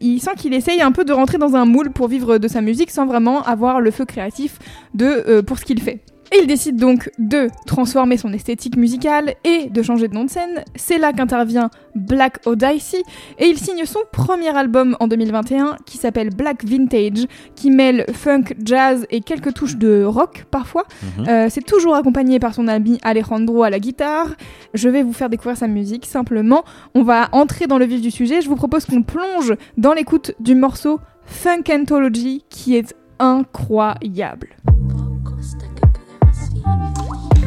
Il 0.00 0.20
sent 0.20 0.30
qu'il 0.38 0.54
essaye 0.54 0.80
un 0.80 0.92
peu 0.92 1.04
de 1.04 1.12
rentrer 1.12 1.38
dans 1.38 1.54
un 1.56 1.64
moule 1.66 1.90
pour 1.90 2.08
vivre 2.08 2.38
de 2.38 2.48
sa 2.48 2.60
musique 2.60 2.90
sans 2.90 3.06
vraiment 3.06 3.42
avoir 3.42 3.80
le 3.80 3.90
feu 3.90 4.04
créatif 4.04 4.58
de, 4.94 5.04
euh, 5.28 5.42
pour 5.42 5.58
ce 5.58 5.64
qu'il 5.64 5.80
fait. 5.82 6.00
Et 6.32 6.38
il 6.40 6.46
décide 6.46 6.76
donc 6.76 7.10
de 7.18 7.48
transformer 7.66 8.16
son 8.16 8.32
esthétique 8.32 8.76
musicale 8.76 9.34
et 9.44 9.68
de 9.68 9.82
changer 9.82 10.08
de 10.08 10.14
nom 10.14 10.24
de 10.24 10.30
scène. 10.30 10.64
C'est 10.74 10.96
là 10.96 11.12
qu'intervient 11.12 11.68
Black 11.94 12.38
Odyssey 12.46 13.02
et 13.38 13.48
il 13.48 13.58
signe 13.58 13.84
son 13.84 14.00
premier 14.12 14.48
album 14.56 14.96
en 14.98 15.08
2021 15.08 15.76
qui 15.84 15.98
s'appelle 15.98 16.30
Black 16.30 16.64
Vintage, 16.64 17.26
qui 17.54 17.70
mêle 17.70 18.06
funk, 18.14 18.44
jazz 18.64 19.06
et 19.10 19.20
quelques 19.20 19.52
touches 19.52 19.76
de 19.76 20.04
rock 20.04 20.46
parfois. 20.50 20.84
Mhm. 21.18 21.28
Euh, 21.28 21.46
c'est 21.50 21.66
toujours 21.66 21.94
accompagné 21.96 22.38
par 22.38 22.54
son 22.54 22.66
ami 22.66 22.98
Alejandro 23.02 23.62
à 23.62 23.68
la 23.68 23.78
guitare. 23.78 24.28
Je 24.72 24.88
vais 24.88 25.02
vous 25.02 25.12
faire 25.12 25.28
découvrir 25.28 25.58
sa 25.58 25.68
musique 25.68 26.06
simplement. 26.06 26.64
On 26.94 27.02
va 27.02 27.28
entrer 27.32 27.66
dans 27.66 27.76
le 27.76 27.84
vif 27.84 28.00
du 28.00 28.10
sujet. 28.10 28.40
Je 28.40 28.48
vous 28.48 28.56
propose 28.56 28.86
qu'on 28.86 29.02
plonge 29.02 29.54
dans 29.76 29.92
l'écoute 29.92 30.32
du 30.40 30.54
morceau 30.54 30.98
Funk 31.26 31.64
Anthology 31.70 32.42
qui 32.48 32.74
est 32.74 32.94
incroyable. 33.18 34.48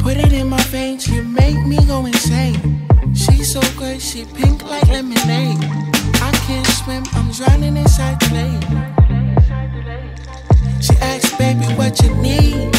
Put 0.05 0.17
it 0.17 0.33
in 0.33 0.50
my 0.50 0.62
veins, 0.65 1.07
you 1.07 1.24
make 1.24 1.57
me 1.65 1.83
go 1.88 2.05
insane. 2.05 2.88
She's 3.15 3.51
so 3.51 3.62
good, 3.75 4.00
she 4.00 4.24
pink 4.24 4.62
like 4.69 4.88
lemonade. 4.88 5.57
I 6.21 6.31
can't 6.45 6.67
swim, 6.67 7.03
I'm 7.13 7.31
drowning 7.31 7.75
inside 7.75 8.19
the 8.19 8.29
lake. 8.38 8.63
She 10.79 10.93
asks, 11.01 11.35
baby, 11.39 11.65
what 11.74 12.00
you 12.03 12.13
need? 12.17 12.71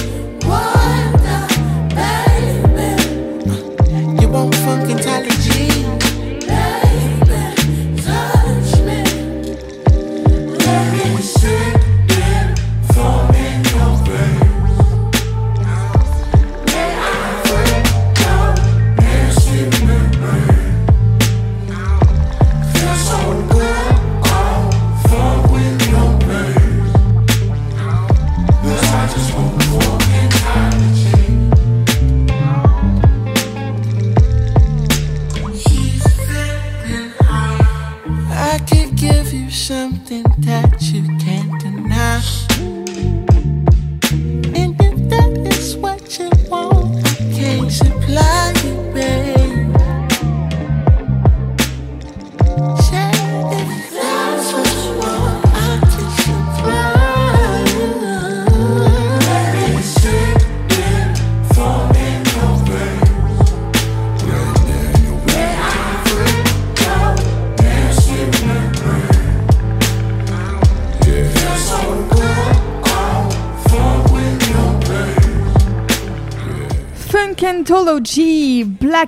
Water, 0.46 1.48
baby. 1.98 2.94
You 4.22 4.28
want 4.28 4.54
funkology? 4.62 5.04
Baby, 5.04 5.45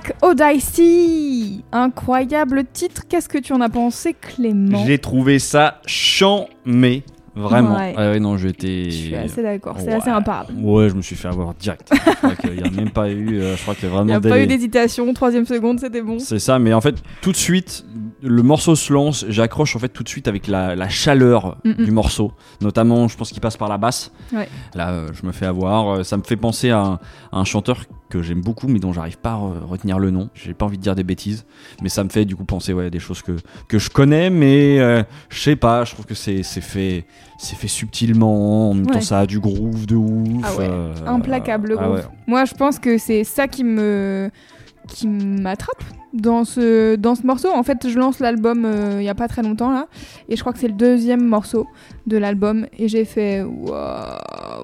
Black 0.09 0.15
Odyssey. 0.23 1.63
Incroyable 1.71 2.63
titre. 2.71 3.03
Qu'est-ce 3.07 3.29
que 3.29 3.37
tu 3.37 3.53
en 3.53 3.61
as 3.61 3.69
pensé, 3.69 4.13
Clément 4.19 4.83
J'ai 4.85 4.97
trouvé 4.97 5.39
ça 5.39 5.81
chambé. 5.85 7.03
Vraiment. 7.35 7.75
Ouais. 7.77 7.93
Ah 7.95 8.11
ouais, 8.11 8.19
non, 8.19 8.37
j'étais. 8.37 8.85
Je 8.85 8.89
suis 8.89 9.15
assez 9.15 9.41
d'accord, 9.41 9.75
c'est 9.79 9.85
Ouais. 9.87 9.93
assez 9.93 10.09
imparable. 10.09 10.53
Ouais, 10.61 10.89
je 10.89 10.95
me 10.95 11.01
suis 11.01 11.15
fait 11.15 11.27
avoir 11.29 11.53
direct. 11.53 11.89
Je 11.93 12.13
crois 12.15 12.35
qu'il 12.35 12.51
n'y 12.53 12.67
a 12.67 12.71
même 12.71 12.89
pas 12.89 13.09
eu. 13.09 13.39
euh, 13.39 13.55
je 13.55 13.61
crois 13.61 13.75
que 13.75 13.85
Il 13.85 13.89
vraiment. 13.89 14.05
n'y 14.05 14.13
a 14.13 14.19
pas 14.19 14.39
eu 14.41 14.47
d'hésitation, 14.47 15.13
troisième 15.13 15.45
seconde, 15.45 15.79
c'était 15.79 16.01
bon. 16.01 16.19
C'est 16.19 16.39
ça, 16.39 16.59
mais 16.59 16.73
en 16.73 16.81
fait, 16.81 16.95
tout 17.21 17.31
de 17.31 17.37
suite, 17.37 17.85
le 18.21 18.43
morceau 18.43 18.75
se 18.75 18.91
lance. 18.93 19.25
J'accroche 19.29 19.75
en 19.75 19.79
fait 19.79 19.89
tout 19.89 20.03
de 20.03 20.09
suite 20.09 20.27
avec 20.27 20.47
la, 20.47 20.75
la 20.75 20.89
chaleur 20.89 21.57
Mm, 21.63 21.69
mm. 21.71 21.85
du 21.85 21.91
morceau. 21.91 22.31
Notamment, 22.61 23.07
je 23.07 23.17
pense 23.17 23.31
qu'il 23.31 23.41
passe 23.41 23.57
par 23.57 23.69
la 23.69 23.77
basse. 23.77 24.11
Ouais. 24.33 24.47
Là, 24.75 24.91
euh, 24.91 25.09
je 25.13 25.25
me 25.25 25.31
fais 25.31 25.45
avoir. 25.45 25.89
Euh, 25.99 26.03
Ça 26.03 26.17
me 26.17 26.23
fait 26.23 26.35
penser 26.35 26.69
à 26.71 26.79
un, 26.79 26.93
à 27.31 27.39
un 27.39 27.43
chanteur 27.45 27.83
que 28.09 28.21
j'aime 28.23 28.41
beaucoup, 28.41 28.67
mais 28.67 28.79
dont 28.79 28.91
j'arrive 28.91 29.17
pas 29.19 29.33
à 29.33 29.37
re- 29.37 29.63
retenir 29.65 29.99
le 29.99 30.09
nom. 30.09 30.29
J'ai 30.33 30.53
pas 30.53 30.65
envie 30.65 30.77
de 30.77 30.81
dire 30.81 30.95
des 30.95 31.03
bêtises, 31.03 31.45
mais 31.83 31.89
ça 31.89 32.03
me 32.03 32.09
fait 32.09 32.25
du 32.25 32.35
coup 32.35 32.43
penser 32.45 32.73
ouais, 32.73 32.85
à 32.85 32.89
des 32.89 32.97
choses 32.99 33.21
que, 33.21 33.33
que 33.67 33.77
je 33.77 33.89
connais, 33.91 34.29
mais 34.31 34.79
euh, 34.79 35.03
je 35.29 35.39
sais 35.39 35.55
pas. 35.55 35.85
Je 35.85 35.93
trouve 35.93 36.05
que 36.07 36.15
c'est 36.15 36.41
fait, 36.43 37.05
c'est 37.37 37.55
fait 37.55 37.67
subtilement. 37.67 38.71
En 38.71 38.73
même 38.73 38.87
temps, 38.87 39.01
ça 39.01 39.19
a 39.19 39.25
du 39.25 39.39
groove 39.39 39.85
de 39.85 39.95
ouf. 39.95 40.43
Ah 40.43 40.55
ouais, 40.55 40.67
euh, 40.69 40.93
Implacable 41.05 41.69
le 41.69 41.77
ah 41.79 41.83
groove. 41.83 42.07
Moi, 42.27 42.45
je 42.45 42.53
pense 42.55 42.79
que 42.79 42.97
c'est 42.97 43.23
ça 43.23 43.47
qui 43.47 43.63
me 43.63 44.31
qui 44.87 45.07
m'attrape 45.07 45.83
dans 46.13 46.43
ce 46.43 46.95
dans 46.95 47.15
ce 47.15 47.25
morceau. 47.25 47.49
En 47.53 47.63
fait, 47.63 47.87
je 47.87 47.97
lance 47.99 48.19
l'album 48.19 48.65
euh, 48.65 48.97
il 48.99 49.03
y 49.03 49.09
a 49.09 49.15
pas 49.15 49.27
très 49.27 49.41
longtemps 49.43 49.71
là, 49.71 49.87
et 50.27 50.35
je 50.35 50.41
crois 50.41 50.53
que 50.53 50.59
c'est 50.59 50.67
le 50.67 50.73
deuxième 50.73 51.23
morceau 51.23 51.67
de 52.07 52.17
l'album, 52.17 52.65
et 52.77 52.87
j'ai 52.87 53.05
fait 53.05 53.43
waouh 53.43 53.75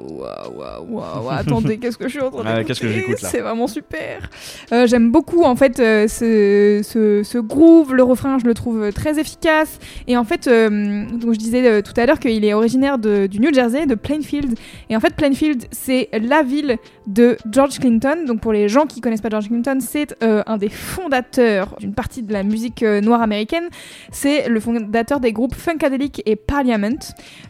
waouh 0.10 0.58
waouh 0.58 0.86
waouh. 0.90 1.30
Attendez, 1.38 1.78
qu'est-ce 1.78 1.98
que 1.98 2.06
je 2.08 2.14
suis 2.14 2.22
en 2.22 2.32
train 2.32 2.40
Ouais, 2.44 2.46
d'écouter 2.46 2.66
qu'est-ce 2.68 2.82
que 2.82 2.88
j'écoute, 2.88 3.22
là 3.22 3.30
C'est 3.30 3.42
vraiment 3.42 3.68
super. 3.68 4.30
Euh, 4.72 4.88
J'aime 4.88 5.12
beaucoup 5.12 5.44
en 5.44 5.56
fait 5.56 5.80
euh, 5.80 6.08
ce, 6.08 6.82
ce, 6.84 7.22
ce 7.24 7.38
groove, 7.38 7.94
le 7.94 8.04
refrain, 8.04 8.40
je 8.40 8.46
le 8.46 8.54
trouve 8.54 8.92
très 8.92 9.20
efficace. 9.20 9.80
Et 10.08 10.18
en 10.18 10.24
fait, 10.24 10.48
euh, 10.48 11.06
donc 11.12 11.34
je 11.34 11.40
disais 11.40 11.66
euh, 11.68 11.82
tout 11.82 11.94
à 12.00 12.06
l'heure 12.06 12.20
qu'il 12.20 12.44
est 12.44 12.54
originaire 12.54 12.98
de- 12.98 13.28
du 13.28 13.40
New 13.40 13.54
Jersey, 13.54 13.86
de 13.86 13.96
Plainfield. 13.96 14.58
Et 14.90 14.96
en 14.96 15.00
fait, 15.00 15.14
Plainfield, 15.16 15.66
c'est 15.72 16.10
la 16.20 16.42
ville 16.44 16.78
de 17.08 17.38
George 17.52 17.80
Clinton. 17.80 18.26
Donc 18.28 18.40
pour 18.42 18.54
les 18.54 18.68
gens 18.70 18.86
qui 18.86 19.02
connaissent 19.02 19.22
pas 19.22 19.30
George 19.30 19.48
Clinton, 19.48 19.78
c'est 19.80 20.16
euh, 20.24 20.42
un 20.48 20.58
des 20.58 20.70
fondateurs 20.70 21.35
d'une 21.80 21.94
partie 21.94 22.24
de 22.24 22.32
la 22.34 22.44
musique 22.44 22.84
euh, 22.84 23.02
noire 23.02 23.22
américaine. 23.22 23.66
C'est 24.12 24.48
le 24.50 24.60
fondateur 24.60 25.20
des 25.20 25.32
groupes 25.32 25.56
Funkadelic 25.56 26.22
et 26.26 26.36
Parliament, 26.36 27.00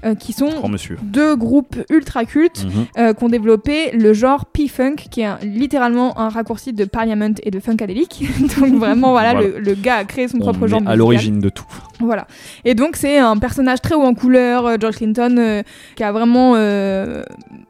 euh, 0.05 0.15
qui 0.15 0.33
sont 0.33 0.49
Oh, 0.63 0.67
deux 1.03 1.35
groupes 1.35 1.77
ultra 1.89 2.25
cultes 2.25 2.65
Mhm. 2.65 2.85
euh, 2.97 3.13
qui 3.13 3.23
ont 3.23 3.29
développé 3.29 3.91
le 3.91 4.13
genre 4.13 4.45
P-Funk, 4.45 4.95
qui 5.11 5.21
est 5.21 5.25
un- 5.25 5.39
littéralement 5.43 6.17
un 6.19 6.29
raccourci 6.29 6.73
de 6.73 6.85
Parliament 6.85 7.33
et 7.43 7.51
de 7.51 7.59
Funkadelic. 7.59 8.23
Donc 8.59 8.73
vraiment, 8.75 9.11
voilà, 9.11 9.33
Voilà. 9.33 9.47
Le, 9.47 9.59
le 9.59 9.73
gars 9.73 9.95
a 9.97 10.03
créé 10.05 10.27
son 10.27 10.37
On 10.37 10.41
propre 10.41 10.67
genre 10.67 10.81
à 10.85 10.95
l'origine 10.95 11.39
de 11.39 11.49
tout. 11.49 11.65
Voilà. 11.99 12.27
Et 12.65 12.75
donc 12.75 12.95
c'est 12.95 13.17
un 13.17 13.37
personnage 13.37 13.81
très 13.81 13.95
haut 13.95 14.01
en 14.01 14.13
couleur, 14.13 14.65
euh, 14.65 14.75
George 14.79 14.97
Clinton, 14.97 15.35
euh, 15.37 15.63
qui 15.95 16.03
a 16.03 16.11
vraiment 16.11 16.53
euh, 16.55 17.23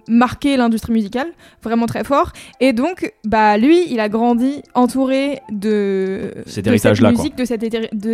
marqué 0.08 0.58
l'industrie 0.58 0.94
musicale, 0.94 1.28
vraiment 1.64 1.86
très 1.86 2.04
fort. 2.04 2.32
Et 2.60 2.74
donc, 2.74 3.12
bah 3.26 3.58
lui, 3.58 3.86
il 3.90 4.00
a 4.00 4.10
grandi 4.10 4.62
entouré 4.74 5.42
de 5.52 6.34
Cet 6.46 6.68
héritage-là, 6.68 7.12
de 7.12 7.46
cet, 7.46 7.64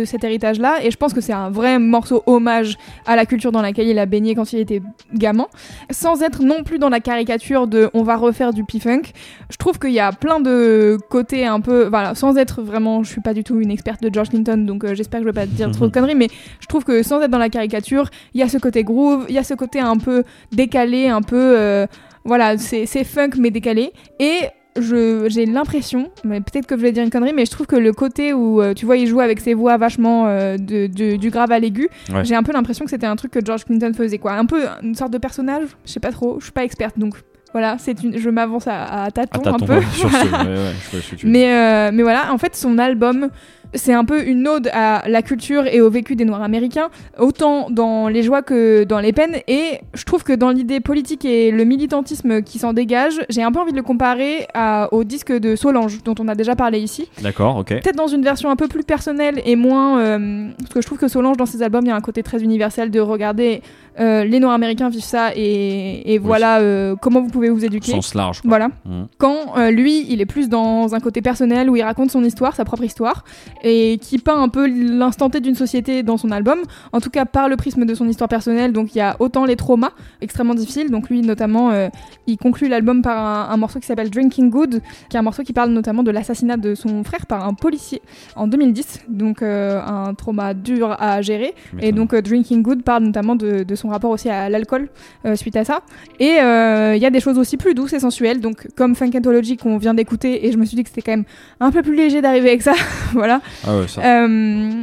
cet 0.06 0.24
héritage-là. 0.24 0.84
Et 0.84 0.90
je 0.90 0.96
pense 0.96 1.12
que 1.12 1.20
c'est 1.20 1.32
un 1.32 1.50
vrai 1.50 1.78
morceau 1.78 2.22
hommage 2.26 2.76
à 3.06 3.16
la 3.16 3.26
culture 3.26 3.52
dans 3.52 3.62
laquelle 3.62 3.88
il 3.88 3.98
a 3.98 4.06
baigné 4.06 4.34
quand 4.34 4.52
il 4.52 4.58
était 4.58 4.82
gamin, 5.14 5.46
sans 5.90 6.22
être 6.22 6.42
non 6.42 6.62
plus 6.62 6.78
dans 6.78 6.88
la 6.88 7.00
caricature 7.00 7.66
de 7.66 7.90
on 7.94 8.02
va 8.02 8.16
refaire 8.16 8.52
du 8.52 8.64
P-Funk. 8.64 9.02
Je 9.50 9.56
trouve 9.56 9.78
qu'il 9.78 9.92
y 9.92 10.00
a 10.00 10.12
plein 10.12 10.40
de 10.40 10.98
côtés 11.10 11.46
un 11.46 11.60
peu, 11.60 11.86
voilà, 11.88 12.14
sans 12.14 12.36
être 12.36 12.62
vraiment, 12.62 13.02
je 13.02 13.10
suis 13.10 13.20
pas 13.20 13.34
du 13.34 13.44
tout 13.44 13.60
une 13.60 13.70
experte 13.70 14.02
de 14.02 14.12
George 14.12 14.30
Clinton, 14.30 14.58
donc 14.58 14.84
euh, 14.84 14.94
j'espère 14.94 15.20
que 15.20 15.26
je 15.26 15.30
vais 15.30 15.40
pas 15.40 15.46
te 15.46 15.52
dire 15.52 15.70
trop 15.70 15.86
de 15.92 15.92
conneries, 16.02 16.18
mais 16.18 16.28
je 16.60 16.66
trouve 16.66 16.84
que 16.84 17.02
sans 17.02 17.20
être 17.22 17.30
dans 17.30 17.38
la 17.38 17.48
caricature, 17.48 18.10
il 18.34 18.40
y 18.40 18.42
a 18.42 18.48
ce 18.48 18.58
côté 18.58 18.84
groove, 18.84 19.26
il 19.28 19.34
y 19.34 19.38
a 19.38 19.44
ce 19.44 19.54
côté 19.54 19.80
un 19.80 19.96
peu 19.96 20.24
décalé, 20.52 21.08
un 21.08 21.22
peu, 21.22 21.54
euh, 21.58 21.86
voilà, 22.24 22.58
c'est 22.58 23.04
funk 23.04 23.30
mais 23.38 23.50
décalé, 23.50 23.92
et 24.18 24.40
j'ai 24.74 25.44
l'impression, 25.44 26.10
mais 26.24 26.40
peut-être 26.40 26.66
que 26.66 26.76
je 26.76 26.80
vais 26.82 26.92
dire 26.92 27.04
une 27.04 27.10
connerie, 27.10 27.34
mais 27.34 27.44
je 27.44 27.50
trouve 27.50 27.66
que 27.66 27.76
le 27.76 27.92
côté 27.92 28.32
où 28.32 28.62
euh, 28.62 28.72
tu 28.72 28.86
vois 28.86 28.96
il 28.96 29.06
joue 29.06 29.20
avec 29.20 29.38
ses 29.40 29.52
voix 29.52 29.76
vachement 29.76 30.26
euh, 30.26 30.56
de, 30.56 30.86
de- 30.86 31.16
du 31.16 31.28
grave 31.30 31.52
à 31.52 31.58
l'aigu, 31.58 31.88
Ouais. 32.12 32.24
j'ai 32.24 32.34
un 32.34 32.42
peu 32.42 32.52
l'impression 32.52 32.84
que 32.86 32.90
c'était 32.90 33.06
un 33.06 33.16
truc 33.16 33.32
que 33.32 33.40
George 33.44 33.64
Clinton 33.66 33.92
faisait 33.94 34.16
quoi, 34.18 34.32
un 34.32 34.46
peu 34.46 34.62
une 34.82 34.94
sorte 34.94 35.12
de 35.12 35.18
personnage, 35.18 35.64
je 35.84 35.92
sais 35.92 36.00
pas 36.00 36.10
trop, 36.10 36.36
je 36.40 36.44
suis 36.44 36.52
pas 36.52 36.64
experte 36.64 36.98
donc 36.98 37.14
voilà, 37.52 37.76
c'est 37.78 38.02
une, 38.02 38.16
je 38.16 38.30
m'avance 38.30 38.66
à, 38.66 38.82
à 38.84 39.04
À 39.04 39.10
tâtons 39.10 39.42
un 39.44 39.58
peu. 39.58 39.78
ce. 39.82 40.06
Ouais, 40.06 40.56
ouais, 40.56 41.00
je. 41.18 41.26
Mais, 41.28 41.52
euh, 41.52 41.90
mais 41.92 42.02
voilà, 42.02 42.32
en 42.32 42.38
fait, 42.38 42.56
son 42.56 42.78
album, 42.78 43.28
c'est 43.74 43.92
un 43.92 44.04
peu 44.04 44.24
une 44.26 44.46
ode 44.48 44.68
à 44.72 45.02
la 45.08 45.22
culture 45.22 45.66
et 45.66 45.80
au 45.80 45.90
vécu 45.90 46.14
des 46.16 46.24
Noirs 46.24 46.42
américains, 46.42 46.88
autant 47.18 47.68
dans 47.70 48.08
les 48.08 48.22
joies 48.22 48.42
que 48.42 48.84
dans 48.84 49.00
les 49.00 49.12
peines. 49.12 49.36
Et 49.48 49.80
je 49.94 50.04
trouve 50.04 50.24
que 50.24 50.32
dans 50.32 50.50
l'idée 50.50 50.80
politique 50.80 51.24
et 51.24 51.50
le 51.50 51.64
militantisme 51.64 52.42
qui 52.42 52.58
s'en 52.58 52.72
dégage, 52.72 53.14
j'ai 53.28 53.42
un 53.42 53.50
peu 53.52 53.60
envie 53.60 53.72
de 53.72 53.76
le 53.76 53.82
comparer 53.82 54.46
à- 54.54 54.88
au 54.92 55.04
disque 55.04 55.32
de 55.32 55.56
Solange, 55.56 56.02
dont 56.04 56.14
on 56.18 56.28
a 56.28 56.34
déjà 56.34 56.54
parlé 56.56 56.80
ici. 56.80 57.08
D'accord, 57.22 57.56
ok. 57.56 57.68
Peut-être 57.68 57.96
dans 57.96 58.06
une 58.06 58.22
version 58.22 58.50
un 58.50 58.56
peu 58.56 58.68
plus 58.68 58.82
personnelle 58.84 59.40
et 59.44 59.56
moins. 59.56 60.00
euh, 60.00 60.48
parce 60.58 60.74
que 60.74 60.80
je 60.80 60.86
trouve 60.86 60.98
que 60.98 61.08
Solange, 61.08 61.36
dans 61.36 61.46
ses 61.46 61.62
albums, 61.62 61.84
il 61.84 61.88
y 61.88 61.92
a 61.92 61.96
un 61.96 62.00
côté 62.00 62.22
très 62.22 62.42
universel 62.42 62.90
de 62.90 63.00
regarder 63.00 63.62
euh, 64.00 64.24
les 64.24 64.40
Noirs 64.40 64.54
américains 64.54 64.88
vivent 64.88 65.02
ça 65.04 65.30
et, 65.36 66.14
et 66.14 66.18
voilà 66.18 66.60
euh, 66.60 66.94
comment 67.00 67.20
vous 67.20 67.28
pouvez 67.30 67.50
vous 67.50 67.64
éduquer. 67.64 67.92
Sens 67.92 68.14
large. 68.14 68.40
quoi. 68.40 68.48
Voilà. 68.48 68.68
Mhm. 68.86 69.06
Quand 69.18 69.68
lui, 69.70 70.06
il 70.10 70.20
est 70.20 70.26
plus 70.26 70.48
dans 70.48 70.94
un 70.94 71.00
côté 71.00 71.20
personnel 71.22 71.68
où 71.70 71.76
il 71.76 71.82
raconte 71.82 72.10
son 72.10 72.24
histoire, 72.24 72.54
sa 72.56 72.64
propre 72.64 72.84
histoire, 72.84 73.24
et 73.62 73.98
qui 73.98 74.18
peint 74.18 74.40
un 74.40 74.48
peu 74.48 74.66
l'instant 74.66 75.30
T 75.30 75.40
d'une 75.40 75.54
société 75.54 76.02
dans 76.02 76.16
son 76.16 76.30
album, 76.30 76.58
en 76.92 77.00
tout 77.00 77.10
cas 77.10 77.24
par 77.24 77.48
le 77.48 77.56
prisme 77.56 77.84
de 77.84 77.94
son 77.94 78.08
histoire 78.08 78.28
personnelle. 78.28 78.72
Donc 78.72 78.94
il 78.94 78.98
y 78.98 79.00
a 79.00 79.16
autant 79.20 79.44
les 79.44 79.56
traumas 79.56 79.92
extrêmement 80.20 80.54
difficiles. 80.54 80.90
Donc 80.90 81.08
lui, 81.08 81.22
notamment, 81.22 81.70
euh, 81.70 81.88
il 82.26 82.36
conclut 82.36 82.68
l'album 82.68 83.02
par 83.02 83.18
un, 83.18 83.52
un 83.52 83.56
morceau 83.56 83.78
qui 83.80 83.86
s'appelle 83.86 84.10
Drinking 84.10 84.50
Good, 84.50 84.80
qui 85.08 85.16
est 85.16 85.18
un 85.18 85.22
morceau 85.22 85.42
qui 85.42 85.52
parle 85.52 85.70
notamment 85.70 86.02
de 86.02 86.10
l'assassinat 86.10 86.56
de 86.56 86.74
son 86.74 87.04
frère 87.04 87.26
par 87.26 87.46
un 87.46 87.54
policier 87.54 88.02
en 88.36 88.46
2010. 88.46 89.02
Donc 89.08 89.42
euh, 89.42 89.80
un 89.80 90.14
trauma 90.14 90.54
dur 90.54 90.96
à 90.98 91.22
gérer. 91.22 91.54
Et 91.80 91.92
donc 91.92 92.14
euh, 92.14 92.22
Drinking 92.22 92.62
Good 92.62 92.82
parle 92.82 93.04
notamment 93.04 93.36
de, 93.36 93.62
de 93.62 93.74
son 93.74 93.88
rapport 93.88 94.10
aussi 94.10 94.28
à 94.28 94.48
l'alcool 94.48 94.88
suite 95.34 95.56
à 95.56 95.64
ça. 95.64 95.82
Et 96.18 96.36
il 96.36 97.02
y 97.02 97.06
a 97.06 97.10
des 97.10 97.20
choses 97.20 97.38
aussi 97.38 97.56
plus 97.56 97.74
douces 97.74 97.92
et 97.92 98.00
sensuelles, 98.00 98.40
donc 98.40 98.68
comme 98.76 98.94
Funkentology 98.94 99.56
qu'on 99.56 99.78
vient 99.78 99.94
d'écouter, 99.94 100.46
et 100.46 100.52
je 100.52 100.58
me 100.58 100.64
suis 100.64 100.76
dit 100.76 100.82
que 100.82 100.88
c'était 100.88 101.02
quand 101.02 101.12
même 101.12 101.24
un 101.60 101.70
peu 101.70 101.82
plus 101.82 101.94
léger 101.94 102.20
d'arriver 102.20 102.48
avec 102.48 102.62
ça, 102.62 102.72
voilà. 103.12 103.40
Ah 103.66 103.76
ouais, 103.78 103.88
ça. 103.88 104.00
Euh, 104.02 104.26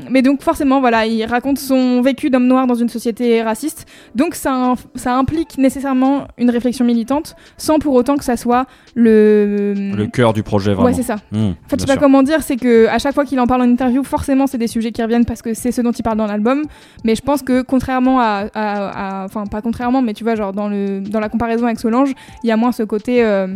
mais 0.10 0.22
donc 0.22 0.42
forcément, 0.42 0.80
voilà, 0.80 1.06
il 1.06 1.24
raconte 1.26 1.58
son 1.60 2.02
vécu 2.02 2.30
d'homme 2.30 2.48
noir 2.48 2.68
dans 2.68 2.76
une 2.76 2.90
société 2.90 3.42
raciste, 3.42 3.86
donc 4.16 4.36
ça, 4.36 4.74
ça 4.96 5.16
implique 5.16 5.58
nécessairement 5.58 6.28
une 6.38 6.50
réflexion 6.50 6.86
militante, 6.86 7.36
sans 7.58 7.80
pour 7.80 7.94
autant 7.94 8.16
que 8.18 8.24
ça 8.24 8.38
soit 8.38 8.66
le... 8.96 9.74
Le 9.96 10.08
cœur 10.08 10.34
du 10.34 10.44
projet, 10.44 10.74
vraiment. 10.74 10.88
Ouais, 10.90 10.94
c'est 10.94 11.04
ça. 11.04 11.18
Mmh, 11.32 11.38
En 11.38 11.50
fait, 11.70 11.76
je 11.76 11.80
sais 11.82 11.86
pas 11.86 11.94
sûr. 11.94 12.02
comment 12.02 12.24
dire, 12.24 12.42
c'est 12.44 12.56
que 12.58 12.88
à 12.88 13.00
chaque 13.00 13.14
fois 13.14 13.26
qu'il 13.26 13.40
en 13.40 13.48
parle 13.48 13.62
en 13.62 13.70
interview, 13.70 14.04
forcément, 14.04 14.48
c'est 14.48 14.58
des 14.58 14.68
sujets 14.68 14.92
qui 14.92 15.02
reviennent 15.02 15.26
parce 15.26 15.42
que 15.42 15.54
c'est 15.54 15.72
ce 15.72 15.82
dont 15.82 15.92
il 15.92 16.04
parle 16.04 16.18
dans 16.18 16.28
l'album. 16.28 16.64
Mais 17.04 17.16
je 17.16 17.22
pense 17.22 17.42
que 17.42 17.62
contrairement 17.62 18.20
à- 18.20 19.26
enfin 19.26 19.46
pas 19.46 19.62
contrairement, 19.62 20.02
mais 20.02 20.14
tu 20.14 20.24
vois, 20.24 20.36
genre 20.36 20.54
dans 20.54 20.68
le 20.70 21.02
dans 21.02 21.20
la 21.20 21.30
comparaison 21.30 21.66
avec 21.66 21.80
Solange, 21.80 22.12
il 22.44 22.48
y 22.48 22.52
a 22.52 22.58
moins 22.58 22.72
ce 22.72 22.84
côté 22.84 23.24
euh, 23.24 23.48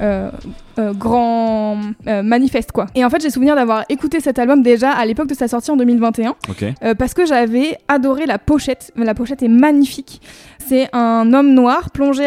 euh, 0.00 0.30
euh, 0.78 0.92
grand 0.92 1.78
euh, 2.06 2.22
manifeste 2.22 2.72
quoi. 2.72 2.86
Et 2.94 3.04
en 3.04 3.10
fait, 3.10 3.20
j'ai 3.20 3.30
souvenir 3.30 3.54
d'avoir 3.54 3.84
écouté 3.88 4.20
cet 4.20 4.38
album 4.38 4.62
déjà 4.62 4.90
à 4.92 5.04
l'époque 5.04 5.28
de 5.28 5.34
sa 5.34 5.48
sortie 5.48 5.70
en 5.70 5.76
2021 5.76 6.34
Ok. 6.48 6.64
euh, 6.82 6.94
parce 6.94 7.14
que 7.14 7.26
j'avais 7.26 7.76
adoré 7.88 8.26
la 8.26 8.38
pochette. 8.38 8.92
La 8.96 9.14
pochette 9.14 9.42
est 9.42 9.48
magnifique. 9.48 10.20
C'est 10.58 10.88
un 10.92 11.32
homme 11.32 11.52
noir 11.54 11.90
plongé 11.90 12.22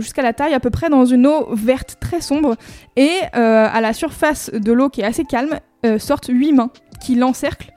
jusqu'à 0.00 0.22
la 0.22 0.32
taille 0.32 0.52
à 0.52 0.60
peu 0.60 0.70
près 0.70 0.90
dans 0.90 1.04
une 1.04 1.26
eau 1.26 1.48
verte 1.54 1.96
très 2.00 2.20
sombre 2.20 2.56
et 2.96 3.10
à 3.32 3.80
la 3.80 3.92
surface 3.94 4.50
de 4.52 4.72
l'eau 4.72 4.90
qui 4.90 5.00
est 5.00 5.04
assez 5.04 5.24
calme 5.24 5.58
sortent 5.98 6.28
huit 6.28 6.52
mains 6.52 6.70
qui 7.00 7.14
l'encerclent. 7.14 7.72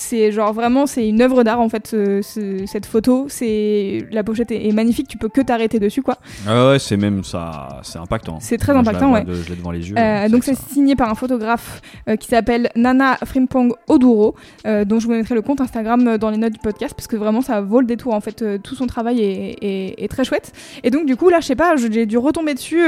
C'est 0.00 0.30
genre 0.30 0.52
vraiment 0.52 0.86
c'est 0.86 1.08
une 1.08 1.20
œuvre 1.22 1.42
d'art 1.42 1.58
en 1.60 1.68
fait 1.68 1.88
ce- 1.88 2.22
ce- 2.22 2.64
cette 2.66 2.86
photo. 2.86 3.26
C'est 3.28 4.04
la 4.12 4.22
pochette 4.22 4.52
est, 4.52 4.68
est 4.68 4.72
magnifique. 4.72 5.08
Tu 5.08 5.18
peux 5.18 5.28
que 5.28 5.40
t'arrêter 5.40 5.80
dessus 5.80 6.02
quoi. 6.02 6.18
Ah 6.46 6.68
ouais, 6.70 6.78
c'est 6.78 6.96
même 6.96 7.24
ça, 7.24 7.80
c'est 7.82 7.98
impactant. 7.98 8.38
C'est 8.40 8.58
très 8.58 8.72
Moi, 8.72 8.82
je 8.84 8.88
impactant, 8.90 9.08
vois 9.08 9.18
ouais. 9.18 9.24
de- 9.24 9.34
je 9.34 9.48
l'ai 9.50 9.56
devant 9.56 9.72
les 9.72 9.90
yeux. 9.90 9.96
Euh, 9.98 10.28
donc 10.28 10.44
c'est 10.44 10.56
signé 10.56 10.94
par 10.94 11.10
un 11.10 11.16
photographe 11.16 11.80
euh, 12.08 12.14
qui 12.14 12.28
s'appelle 12.28 12.70
Nana 12.76 13.16
Frimpong 13.24 13.72
Oduro, 13.88 14.36
euh, 14.68 14.84
dont 14.84 15.00
je 15.00 15.06
vous 15.08 15.14
mettrai 15.14 15.34
le 15.34 15.42
compte 15.42 15.60
Instagram 15.60 16.16
dans 16.16 16.30
les 16.30 16.36
notes 16.38 16.52
du 16.52 16.60
podcast 16.60 16.94
parce 16.96 17.08
que 17.08 17.16
vraiment 17.16 17.40
ça 17.40 17.60
vaut 17.60 17.80
le 17.80 17.86
détour 17.86 18.14
en 18.14 18.20
fait. 18.20 18.44
tout 18.62 18.76
son 18.76 18.86
travail 18.86 19.20
est, 19.20 19.56
est- 19.62 20.04
est 20.04 20.08
très 20.08 20.22
chouette. 20.24 20.52
Et 20.84 20.90
donc 20.90 21.06
du 21.06 21.16
coup 21.16 21.28
là 21.28 21.40
je 21.40 21.46
sais 21.46 21.56
pas, 21.56 21.74
je- 21.74 21.90
j'ai 21.90 22.06
dû 22.06 22.18
retomber 22.18 22.54
dessus 22.54 22.80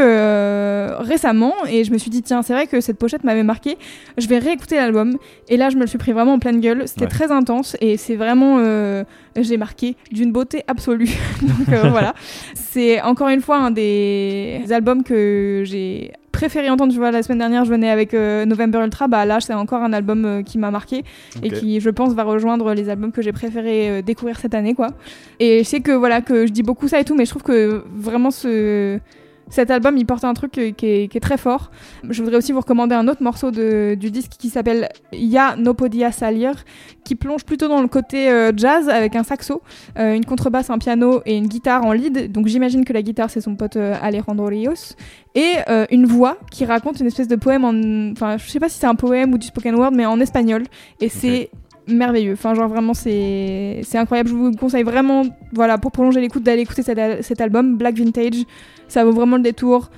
récemment 0.99 1.55
et 1.69 1.85
je 1.85 1.93
me 1.93 1.99
suis 1.99 2.11
dit 2.11 2.23
tiens 2.23 2.43
c'est 2.43 2.53
vrai 2.53 2.67
que 2.67 2.81
cette 2.81 2.99
pochette 2.99 3.25
m'avait 3.25 3.43
marqué. 3.43 3.77
Je 4.19 4.27
vais 4.29 4.39
réécouter 4.39 4.77
l'album 4.77 5.17
et 5.49 5.57
là 5.57 5.71
je 5.71 5.77
me 5.77 5.81
le 5.83 5.87
suis 5.87 5.99
pris 5.99 6.13
vraiment 6.13 6.35
en 6.35 6.39
pleine 6.39 6.61
gueule. 6.61 6.85
C'était 7.01 7.13
Ouais. 7.13 7.27
très 7.27 7.33
intense 7.33 7.77
et 7.81 7.97
c'est 7.97 8.17
vraiment 8.17 8.59
euh, 8.59 9.05
j'ai 9.37 9.57
marqué 9.57 9.97
d'une 10.13 10.33
beauté 10.33 10.63
absolue. 10.67 11.09
donc 11.43 11.69
euh, 11.71 11.89
voilà. 11.91 12.15
C'est 12.55 13.01
encore 13.01 13.29
une 13.29 13.41
fois 13.41 13.57
un 13.59 13.71
des 13.71 14.63
albums 14.71 15.03
que 15.03 15.63
j'ai 15.65 16.13
préféré 16.33 16.71
entendre. 16.71 16.93
Tu 16.93 16.99
vois, 16.99 17.11
la 17.11 17.23
semaine 17.23 17.39
dernière, 17.39 17.65
je 17.65 17.71
venais 17.71 17.91
avec 17.91 18.15
euh, 18.15 18.45
November 18.45 18.81
Ultra. 18.85 19.09
Bah 19.09 19.25
là, 19.25 19.41
c'est 19.41 19.55
encore 19.55 19.83
un 19.83 19.93
album 19.93 20.25
euh, 20.25 20.43
qui 20.43 20.59
m'a 20.59 20.71
marqué 20.71 21.05
et 21.43 21.51
qui, 21.51 21.81
je 21.81 21.91
pense, 21.91 22.13
va 22.15 22.23
rejoindre 22.23 22.73
les 22.75 22.89
albums 22.89 23.13
que 23.13 23.23
j'ai 23.23 23.33
préféré 23.33 23.91
euh, 23.91 24.03
découvrir 24.03 24.39
cette 24.39 24.55
année, 24.55 24.75
quoi. 24.75 24.89
Et 25.39 25.65
je 25.65 25.69
sais 25.69 25.81
que 25.81 25.93
voilà 25.93 26.21
que 26.21 26.47
je 26.47 26.53
dis 26.53 26.63
beaucoup 26.63 26.87
ça 26.89 27.01
et 27.01 27.05
tout, 27.05 27.15
mais 27.17 27.25
je 27.25 27.31
trouve 27.31 27.43
que 27.43 27.83
vraiment 27.95 28.31
ce 28.31 28.99
cet 29.51 29.71
album, 29.71 29.97
il 29.99 30.07
porte 30.07 30.25
un 30.25 30.33
truc 30.33 30.53
qui 30.53 30.61
est, 30.61 30.75
qui 30.75 31.17
est 31.17 31.21
très 31.21 31.37
fort. 31.37 31.71
Je 32.09 32.23
voudrais 32.23 32.39
aussi 32.39 32.53
vous 32.53 32.61
recommander 32.61 32.95
un 32.95 33.07
autre 33.09 33.23
morceau 33.23 33.51
de- 33.51 33.95
du 33.95 34.11
disque 34.11 34.33
qui 34.39 34.49
s'appelle 34.49 34.89
Ya 35.13 35.57
No 35.57 35.75
Podia 35.75 36.13
Salir, 36.13 36.65
qui 37.05 37.17
plonge 37.17 37.45
plutôt 37.45 37.69
dans 37.69 37.83
le 37.83 37.89
côté 37.89 38.31
euh, 38.31 38.53
jazz 38.57 38.89
avec 38.89 39.17
un 39.17 39.25
saxo, 39.25 39.61
euh, 39.99 40.15
une 40.15 40.25
contrebasse, 40.25 40.71
un 40.71 40.79
piano 40.79 41.21
et 41.27 41.37
une 41.37 41.49
guitare 41.49 41.85
en 41.85 41.93
lead. 41.93 42.31
Donc 42.33 42.47
j'imagine 42.47 42.85
que 42.85 42.93
la 42.93 43.03
guitare 43.03 43.29
c'est 43.29 43.41
son 43.41 43.57
pote 43.57 43.77
euh, 43.77 43.95
Alejandro 44.01 44.47
Rios. 44.47 44.95
Et 45.35 45.53
une 45.93 46.07
voix 46.07 46.39
qui 46.51 46.65
raconte 46.65 46.99
une 46.99 47.07
espèce 47.07 47.29
de 47.29 47.37
poème 47.37 47.65
en... 47.65 48.11
Enfin 48.11 48.37
je 48.37 48.51
sais 48.51 48.59
pas 48.59 48.69
si 48.69 48.81
c'est 48.81 48.89
un 48.89 48.97
poème 48.97 49.33
ou 49.33 49.39
du 49.39 49.47
spoken 49.47 49.77
word 49.77 49.93
mais 49.93 50.05
en 50.05 50.19
espagnol. 50.19 50.65
Et 51.01 51.09
c'est 51.09 51.51
merveilleux. 51.89 52.33
Enfin 52.35 52.55
genre 52.55 52.69
vraiment 52.69 52.95
c'est 52.95 53.83
incroyable. 53.95 54.29
Je 54.31 54.35
vous 54.35 54.53
conseille 54.53 54.83
vraiment 54.83 55.23
voilà 55.53 55.79
pour 55.79 55.93
prolonger 55.93 56.21
l'écoute 56.21 56.43
d'aller 56.43 56.63
écouter 56.63 56.83
cet, 56.83 56.99
al- 56.99 57.23
cet 57.23 57.41
album 57.41 57.77
Black 57.77 57.97
Vintage. 57.97 58.45
Ça 58.89 59.05
vaut 59.05 59.13
vraiment 59.13 59.37
le 59.37 59.43
détour. 59.43 59.91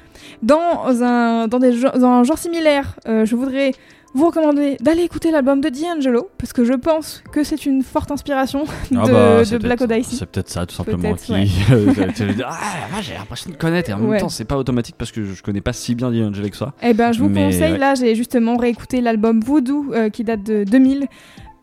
Dans 0.42 1.02
un 1.02 1.48
dans 1.48 1.58
des 1.58 1.72
dans 1.80 2.04
un 2.06 2.24
genre 2.24 2.38
similaire, 2.38 2.96
euh, 3.08 3.24
je 3.24 3.34
voudrais 3.36 3.72
vous 4.14 4.26
recommander 4.26 4.76
d'aller 4.78 5.04
écouter 5.04 5.30
l'album 5.30 5.62
de 5.62 5.70
D'Angelo 5.70 6.28
parce 6.36 6.52
que 6.52 6.64
je 6.64 6.74
pense 6.74 7.22
que 7.32 7.42
c'est 7.44 7.64
une 7.64 7.82
forte 7.82 8.10
inspiration 8.10 8.64
de, 8.90 8.96
Ah 8.98 9.04
bah, 9.06 9.42
de 9.42 9.56
Black 9.56 9.80
Odyssey. 9.80 10.16
C'est 10.16 10.26
peut-être 10.26 10.50
ça, 10.50 10.66
tout 10.66 10.74
simplement. 10.74 11.14
Qui... 11.14 11.32
ouais. 11.32 11.44
dire, 12.34 12.46
ah, 12.46 13.00
j'ai 13.00 13.14
l'impression 13.14 13.50
de 13.50 13.56
connaître. 13.56 13.88
Et 13.88 13.94
en 13.94 13.98
même 13.98 14.10
Ouais. 14.10 14.18
temps, 14.20 14.28
c'est 14.28 14.44
pas 14.44 14.58
automatique 14.58 14.96
parce 14.98 15.12
que 15.12 15.24
je 15.24 15.42
connais 15.42 15.62
pas 15.62 15.72
si 15.72 15.94
bien 15.94 16.10
D'Angelo 16.10 16.46
que 16.50 16.56
ça. 16.58 16.74
Eh 16.82 16.92
ben, 16.92 17.12
je 17.12 17.20
vous 17.20 17.30
Mais 17.30 17.46
conseille, 17.46 17.72
ouais. 17.72 17.78
là, 17.78 17.94
j'ai 17.94 18.14
justement 18.14 18.58
réécouté 18.58 19.00
l'album 19.00 19.40
Voodoo 19.40 19.92
euh, 19.94 20.10
qui 20.10 20.24
date 20.24 20.42
de 20.42 20.64
2000. 20.64 21.06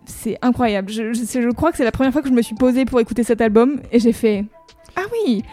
C'est 0.10 0.38
incroyable. 0.42 0.92
Je, 0.92 1.14
je, 1.14 1.22
je 1.42 1.50
crois 1.52 1.72
que 1.72 1.78
c'est 1.78 1.84
la 1.86 1.92
première 1.92 2.12
fois 2.12 2.22
que 2.22 2.28
je 2.30 2.34
me 2.34 2.42
suis 2.42 2.56
posée 2.56 2.84
pour 2.86 3.00
écouter 3.00 3.24
cet 3.24 3.40
album 3.42 3.80
et 3.92 4.00
j'ai 4.00 4.12
fait 4.12 4.44
Ah 4.96 5.04
oui 5.26 5.44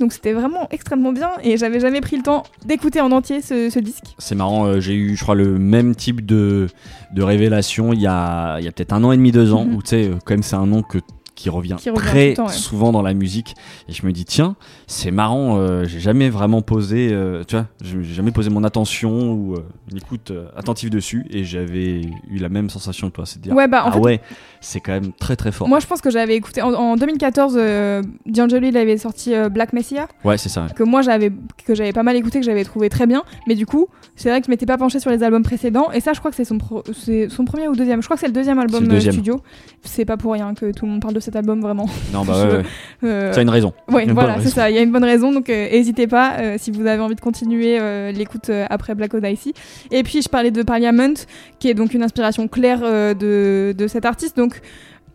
Donc 0.00 0.12
c'était 0.12 0.32
vraiment 0.32 0.66
extrêmement 0.70 1.12
bien 1.12 1.30
et 1.42 1.56
j'avais 1.56 1.80
jamais 1.80 2.00
pris 2.00 2.16
le 2.16 2.22
temps 2.22 2.44
d'écouter 2.64 3.00
en 3.00 3.10
entier 3.12 3.42
ce, 3.42 3.68
ce 3.70 3.78
disque. 3.80 4.14
c'est 4.18 4.34
marrant, 4.36 4.66
euh, 4.66 4.80
j'ai 4.80 4.94
eu, 4.94 5.16
je 5.16 5.22
crois, 5.22 5.34
le 5.34 5.58
même 5.58 5.94
type 5.94 6.24
de, 6.24 6.68
de 7.12 7.22
révélation 7.22 7.92
il 7.92 8.00
y 8.00 8.06
a, 8.06 8.58
il 8.60 8.64
y 8.64 8.68
a 8.68 8.72
peut-être 8.72 8.92
un 8.92 9.02
an 9.04 9.12
et 9.12 9.16
demi, 9.16 9.32
deux 9.32 9.52
ans, 9.52 9.64
Mhm. 9.64 9.74
où 9.74 9.82
tu 9.82 9.88
sais, 9.90 10.04
euh, 10.08 10.14
quand 10.24 10.34
même, 10.34 10.42
c'est 10.42 10.56
un 10.56 10.66
nom 10.66 10.82
que 10.82 10.98
qui 11.34 11.50
revient, 11.50 11.74
Qui 11.78 11.90
revient 11.90 12.00
tout 12.00 12.06
très 12.06 12.28
le 12.30 12.34
temps, 12.36 12.46
ouais. 12.46 12.52
souvent 12.52 12.92
dans 12.92 13.02
la 13.02 13.12
musique. 13.14 13.54
Et 13.88 13.92
je 13.92 14.06
me 14.06 14.12
dis 14.12 14.24
tiens 14.24 14.54
c'est 14.86 15.10
marrant 15.10 15.58
euh, 15.58 15.84
j'ai 15.84 15.98
jamais 16.00 16.30
vraiment 16.30 16.62
posé 16.62 17.08
euh, 17.10 17.42
tu 17.44 17.56
vois 17.56 17.66
j'ai 17.82 18.02
jamais 18.04 18.30
posé 18.30 18.50
mon 18.50 18.62
attention 18.64 19.32
ou 19.32 19.54
euh, 19.54 19.64
une 19.90 19.96
écoute 19.98 20.30
euh, 20.30 20.46
attentive 20.56 20.90
dessus 20.90 21.26
et 21.30 21.42
j'avais 21.44 22.02
eu 22.28 22.38
la 22.38 22.48
même 22.48 22.70
sensation 22.70 23.10
que 23.10 23.14
toi. 23.16 23.26
C'est 23.26 23.38
de 23.38 23.44
dire 23.44 23.54
Ouais, 23.54 23.66
bah 23.68 23.84
en 23.84 23.88
ah 23.88 23.92
fait, 23.92 23.98
ouais 23.98 24.20
c'est 24.60 24.80
quand 24.80 24.92
même 24.92 25.12
très 25.12 25.36
très 25.36 25.50
fort. 25.52 25.68
moi 25.68 25.80
je 25.80 25.86
pense 25.86 26.00
que 26.00 26.10
j'avais 26.10 26.36
écouté 26.36 26.62
en, 26.62 26.72
en 26.72 26.96
2014, 26.96 27.54
euh, 27.58 28.02
D'Angelo 28.26 28.66
il 28.68 28.76
avait 28.76 28.96
sorti 28.96 29.32
Black 29.50 29.72
Messiah. 29.72 30.06
Ouais 30.24 30.38
c'est 30.38 30.48
ça 30.48 30.66
que 30.74 30.82
moi 30.84 31.02
j'avais 31.02 31.32
que 31.66 31.74
j'avais 31.74 31.92
pas 31.92 32.02
mal 32.02 32.16
écouté 32.16 32.38
que 32.40 32.46
j'avais 32.46 32.64
trouvé 32.64 32.88
très 32.88 33.06
bien. 33.06 33.22
Mais 33.48 33.54
du 33.56 33.66
coup 33.66 33.88
c'est 34.16 34.28
vrai 34.30 34.40
que 34.40 34.46
je 34.46 34.50
m'étais 34.50 34.66
pas 34.66 34.78
penché 34.78 35.00
sur 35.00 35.10
les 35.10 35.22
albums 35.22 35.42
précédents. 35.42 35.90
Et 35.90 36.00
ça 36.00 36.12
je 36.12 36.20
crois 36.20 36.30
que 36.30 36.36
c'est 36.36 36.44
son 36.44 36.58
pro- 36.58 36.84
c'est 36.92 37.28
son 37.28 37.44
premier 37.44 37.66
ou 37.68 37.74
deuxième. 37.74 38.00
Je 38.02 38.06
crois 38.06 38.16
que 38.16 38.20
c'est 38.20 38.26
le 38.28 38.32
deuxième 38.32 38.58
album 38.58 38.82
le 38.84 38.88
deuxième. 38.88 39.12
studio. 39.12 39.40
C'est 39.82 40.04
pas 40.04 40.16
pour 40.16 40.32
rien 40.32 40.54
que 40.54 40.70
tout 40.72 40.86
le 40.86 40.92
monde 40.92 41.00
parle 41.02 41.14
de 41.14 41.20
cet 41.24 41.36
album 41.36 41.60
vraiment 41.60 41.88
non 42.12 42.24
bah 42.24 42.34
ouais, 42.44 42.56
ouais. 42.56 42.62
Euh, 43.04 43.32
ça 43.32 43.40
a 43.40 43.42
une 43.42 43.50
raison 43.50 43.72
Ouais, 43.88 44.06
bonne 44.06 44.14
voilà, 44.14 44.40
c'est 44.40 44.50
ça. 44.50 44.70
Il 44.70 44.76
y 44.76 44.78
a 44.78 44.82
une 44.82 44.92
bonne 44.92 45.04
raison, 45.04 45.32
donc 45.32 45.48
n'hésitez 45.48 46.06
pas 46.06 46.36
euh, 46.38 46.56
si 46.58 46.70
vous 46.70 46.86
avez 46.86 47.02
envie 47.02 47.14
de 47.14 47.20
continuer 47.20 47.78
euh, 47.80 48.12
l'écoute 48.12 48.48
euh, 48.50 48.66
après 48.70 48.94
Black 48.94 49.14
Odyssey. 49.14 49.52
Et 49.90 50.02
puis 50.02 50.22
je 50.22 50.28
parlais 50.28 50.50
de 50.50 50.62
Parliament, 50.62 51.14
qui 51.58 51.68
est 51.68 51.74
donc 51.74 51.94
une 51.94 52.02
inspiration 52.02 52.48
claire 52.48 52.80
euh, 52.82 53.14
de, 53.14 53.74
de 53.76 53.86
cet 53.86 54.04
artiste. 54.04 54.36
Donc 54.36 54.60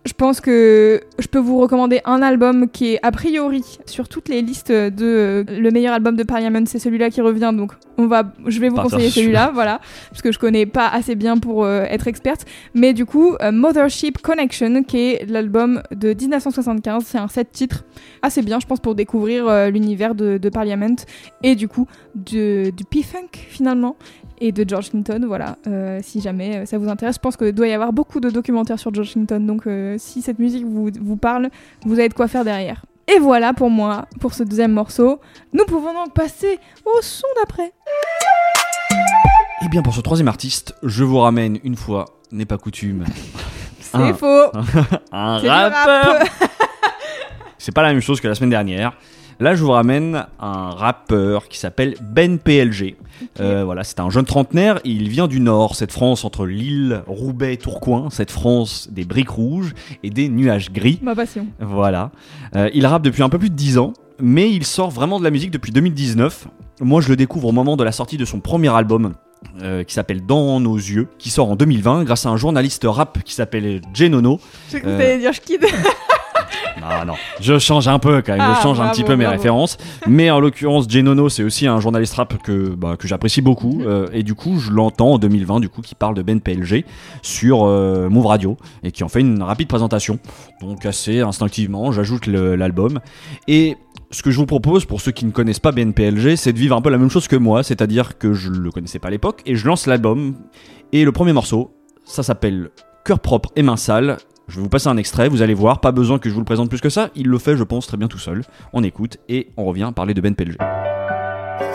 je 0.10 0.15
pense 0.15 0.41
que 0.41 1.02
je 1.19 1.28
peux 1.28 1.38
vous 1.38 1.60
recommander 1.60 2.02
un 2.04 2.24
album 2.24 2.67
qui 2.67 2.93
est 2.93 3.00
a 3.04 3.12
priori 3.12 3.63
sur 3.86 4.10
toutes 4.10 4.28
les 4.28 4.41
listes 4.41 4.72
de 4.72 4.91
euh, 5.02 5.43
le 5.48 5.69
meilleur 5.69 5.93
album 5.93 6.15
de 6.15 6.24
Parliament, 6.24 6.63
c'est 6.65 6.80
celui-là 6.80 7.12
qui 7.12 7.22
revient. 7.22 7.52
Donc 7.56 7.74
on 8.00 8.08
va, 8.08 8.24
je 8.48 8.60
vais 8.60 8.69
vous 8.69 8.76
Partir 8.76 8.93
conseiller 8.93 9.12
celui-là, 9.12 9.52
voilà, 9.54 9.82
parce 10.10 10.22
que 10.22 10.32
je 10.32 10.39
connais 10.39 10.65
pas 10.65 10.88
assez 10.88 11.15
bien 11.15 11.38
pour 11.38 11.65
euh, 11.65 11.84
être 11.84 12.08
experte. 12.08 12.45
Mais 12.74 12.93
du 12.93 13.06
coup, 13.06 13.36
euh, 13.41 13.52
Mothership 13.52 14.19
Connection, 14.19 14.84
qui 14.84 14.98
est 14.98 15.30
l'album 15.30 15.84
de 15.91 16.13
1975, 16.13 17.04
c'est 17.06 17.17
un 17.17 17.28
set 17.28 17.52
titres 17.52 17.84
assez 18.22 18.41
bien, 18.41 18.60
je 18.60 18.65
pense, 18.65 18.80
pour 18.80 18.95
découvrir 18.95 19.48
euh, 19.48 19.69
l'univers 19.69 20.15
de, 20.15 20.38
de 20.38 20.50
Parliament 20.50 20.95
et 21.43 21.56
du 21.56 21.67
coup 21.67 21.88
de, 22.15 22.72
du 22.72 22.86
P-Funk 22.86 23.30
finalement. 23.34 23.98
Et 24.41 24.52
de 24.52 24.67
George 24.67 24.89
Clinton. 24.89 25.23
Voilà, 25.28 25.58
euh, 25.67 25.99
si 26.04 26.21
jamais 26.21 26.58
euh, 26.58 26.65
ça 26.65 26.78
vous 26.78 26.89
intéresse, 26.89 27.15
je 27.15 27.19
pense 27.19 27.38
qu'il 27.38 27.52
doit 27.52 27.67
y 27.67 27.73
avoir 27.73 27.93
beaucoup 27.93 28.19
de 28.19 28.30
documentaires 28.30 28.80
sur 28.80 28.93
George 28.93 29.12
Clinton. 29.12 29.39
Donc, 29.39 29.67
euh, 29.67 29.95
si 29.97 30.21
cette 30.21 30.39
musique 30.39 30.65
vous, 30.65 30.89
vous 31.02 31.17
parle, 31.17 31.49
vous 31.86 31.99
avez 31.99 32.10
de 32.10 32.13
quoi 32.13 32.28
faire 32.28 32.43
derrière. 32.43 32.86
Et 33.08 33.19
voilà 33.19 33.54
pour 33.54 33.69
moi, 33.69 34.06
pour 34.19 34.34
ce 34.34 34.43
deuxième 34.43 34.73
morceau. 34.73 35.19
Nous 35.54 35.65
pouvons 35.65 35.93
donc 35.93 36.13
passer 36.13 36.60
au 36.86 37.02
son 37.02 37.28
d'après. 37.39 37.73
Et 39.65 39.67
bien 39.69 39.82
pour 39.82 39.93
ce 39.93 40.02
troisième 40.02 40.28
artiste, 40.28 40.75
je 40.84 41.04
vous 41.04 41.17
ramène 41.17 41.58
une 41.63 41.75
fois, 41.75 42.06
n'est 42.32 42.45
pas 42.45 42.58
coutume, 42.58 43.06
C'est 43.80 44.13
faux. 44.13 44.25
un 45.12 45.38
rappeur. 45.38 46.19
rap. 46.19 46.30
C'est 47.58 47.73
pas 47.73 47.82
la 47.82 47.91
même 47.91 48.02
chose 48.02 48.21
que 48.21 48.28
la 48.28 48.36
semaine 48.36 48.52
dernière. 48.52 48.93
Là, 49.41 49.56
je 49.56 49.63
vous 49.63 49.71
ramène 49.71 50.25
un 50.41 50.69
rappeur 50.71 51.47
qui 51.47 51.58
s'appelle 51.58 51.95
Ben 52.02 52.39
PLG. 52.39 52.97
Euh, 53.39 53.63
voilà, 53.63 53.86
c'est 53.86 54.02
un 54.02 54.10
jeune 54.10 54.25
trentenaire. 54.25 54.80
Il 54.84 55.08
vient 55.08 55.28
du 55.28 55.39
Nord, 55.39 55.75
cette 55.75 55.93
France 55.93 56.25
entre 56.25 56.45
Lille, 56.45 57.04
Roubaix, 57.08 57.56
Tourcoing, 57.56 58.10
cette 58.10 58.32
France 58.32 58.89
des 58.91 59.06
briques 59.06 59.30
rouges 59.30 59.73
et 60.04 60.10
des 60.10 60.28
nuages 60.28 60.71
gris. 60.73 60.99
Ma 61.02 61.15
passion. 61.15 61.47
Voilà. 61.62 62.12
Euh, 62.58 62.69
il 62.73 62.86
rappe 62.86 63.02
depuis 63.04 63.23
un 63.23 63.30
peu 63.30 63.39
plus 63.39 63.49
de 63.49 63.56
10 63.56 63.78
ans, 63.78 63.93
mais 64.19 64.52
il 64.52 64.65
sort 64.65 64.89
vraiment 64.89 65.19
de 65.19 65.23
la 65.23 65.32
musique 65.32 65.52
depuis 65.52 65.71
2019. 65.71 66.47
Moi, 66.82 66.99
je 66.99 67.08
le 67.08 67.15
découvre 67.15 67.47
au 67.47 67.52
moment 67.54 67.78
de 67.78 67.84
la 67.86 67.93
sortie 67.93 68.17
de 68.17 68.25
son 68.25 68.41
premier 68.41 68.73
album. 68.75 69.13
euh, 69.62 69.86
qui 69.86 69.93
s'appelle 69.93 70.25
Dans 70.25 70.60
nos 70.60 70.75
yeux, 70.75 71.08
qui 71.17 71.30
sort 71.30 71.49
en 71.49 71.56
2020 71.56 72.04
grâce 72.04 72.25
à 72.25 72.30
un 72.30 72.36
journaliste 72.36 72.86
rap 72.86 73.23
qui 73.23 73.34
s'appelle 73.34 73.80
cru 73.93 74.82
que 74.82 74.88
Euh, 74.88 75.17
dire 75.17 75.34
Schkid. 75.34 75.65
Non, 76.82 77.06
non, 77.06 77.13
je 77.41 77.60
change 77.60 77.88
un 77.88 77.99
peu 77.99 78.21
quand 78.21 78.32
même, 78.34 78.41
Ah, 78.41 78.54
je 78.58 78.62
change 78.63 78.80
un 78.80 78.89
petit 78.89 79.04
peu 79.04 79.15
mes 79.15 79.25
bravo. 79.25 79.38
références. 79.38 79.78
Mais 80.08 80.32
en 80.32 80.39
l'occurrence, 80.39 80.89
Genono, 80.89 81.30
c'est 81.30 81.43
aussi 81.43 81.67
un 81.67 81.80
journaliste 81.80 82.13
rap 82.15 82.41
que, 82.41 82.69
bah, 82.69 82.95
que 82.97 83.08
j'apprécie 83.08 83.41
beaucoup. 83.41 83.80
Mhm. 83.80 83.86
euh, 83.88 84.06
et 84.13 84.23
du 84.23 84.34
coup, 84.34 84.60
je 84.60 84.71
l'entends 84.71 85.13
en 85.13 85.17
2020, 85.19 85.60
du 85.60 85.69
coup, 85.69 85.82
qui 85.82 85.93
parle 85.95 86.15
de 86.15 86.21
Ben 86.21 86.39
PLG 86.39 86.86
sur 87.21 87.65
euh, 87.65 88.10
Move 88.10 88.25
Radio 88.28 88.58
et 88.84 88.91
qui 88.91 89.04
en 89.04 89.10
fait 89.10 89.19
une 89.19 89.43
rapide 89.43 89.67
présentation. 89.67 90.19
Donc, 90.62 90.86
assez 90.86 91.19
instinctivement, 91.19 91.91
j'ajoute 91.91 92.28
l'album. 92.28 92.99
Et 93.47 93.75
ce 94.12 94.23
que 94.23 94.32
je 94.32 94.38
vous 94.38 94.45
propose, 94.45 94.86
pour 94.86 95.02
ceux 95.02 95.12
qui 95.12 95.25
ne 95.25 95.32
connaissent 95.32 95.60
pas 95.60 95.71
Ben 95.71 95.93
PLG, 95.93 96.36
c'est 96.38 96.54
de 96.54 96.58
vivre 96.60 96.75
un 96.75 96.82
peu 96.82 96.89
la 96.89 96.97
même 96.97 97.10
chose 97.10 97.28
que 97.28 97.36
moi, 97.36 97.62
c'est-à-dire 97.63 98.17
que 98.17 98.34
je 98.34 98.49
le 98.49 98.71
connaissais 98.71 98.99
pas 98.99 99.10
à 99.10 99.12
l'époque 99.12 99.41
et 99.45 99.56
je 99.56 99.67
lance 99.67 99.86
l'album. 99.86 100.36
Et 100.93 101.04
le 101.04 101.12
premier 101.12 101.34
morceau, 101.34 101.71
ça 102.06 102.23
s'appelle 102.23 102.69
Cœur 103.06 103.19
propre 103.19 103.49
et 103.56 103.63
main 103.63 103.78
sale. 103.78 104.17
Je 104.49 104.55
vais 104.55 104.62
vous 104.63 104.69
passer 104.69 104.88
un 104.89 104.97
extrait, 104.97 105.29
vous 105.29 105.43
allez 105.43 105.53
voir, 105.53 105.79
pas 105.79 105.91
besoin 105.91 106.17
que 106.17 106.27
je 106.27 106.33
vous 106.33 106.41
le 106.41 106.45
présente 106.45 106.69
plus 106.69 106.81
que 106.81 106.89
ça, 106.89 107.12
il 107.15 107.27
le 107.27 107.38
fait 107.38 107.55
je 107.55 107.63
pense 107.63 107.85
très 107.85 107.97
bien 107.97 108.07
tout 108.07 108.17
seul. 108.17 108.43
On 108.73 108.83
écoute 108.83 109.17
et 109.29 109.49
on 109.57 109.65
revient 109.65 109.91
parler 109.95 110.15
de 110.15 110.21
Ben 110.21 110.33
PLG. 110.33 110.57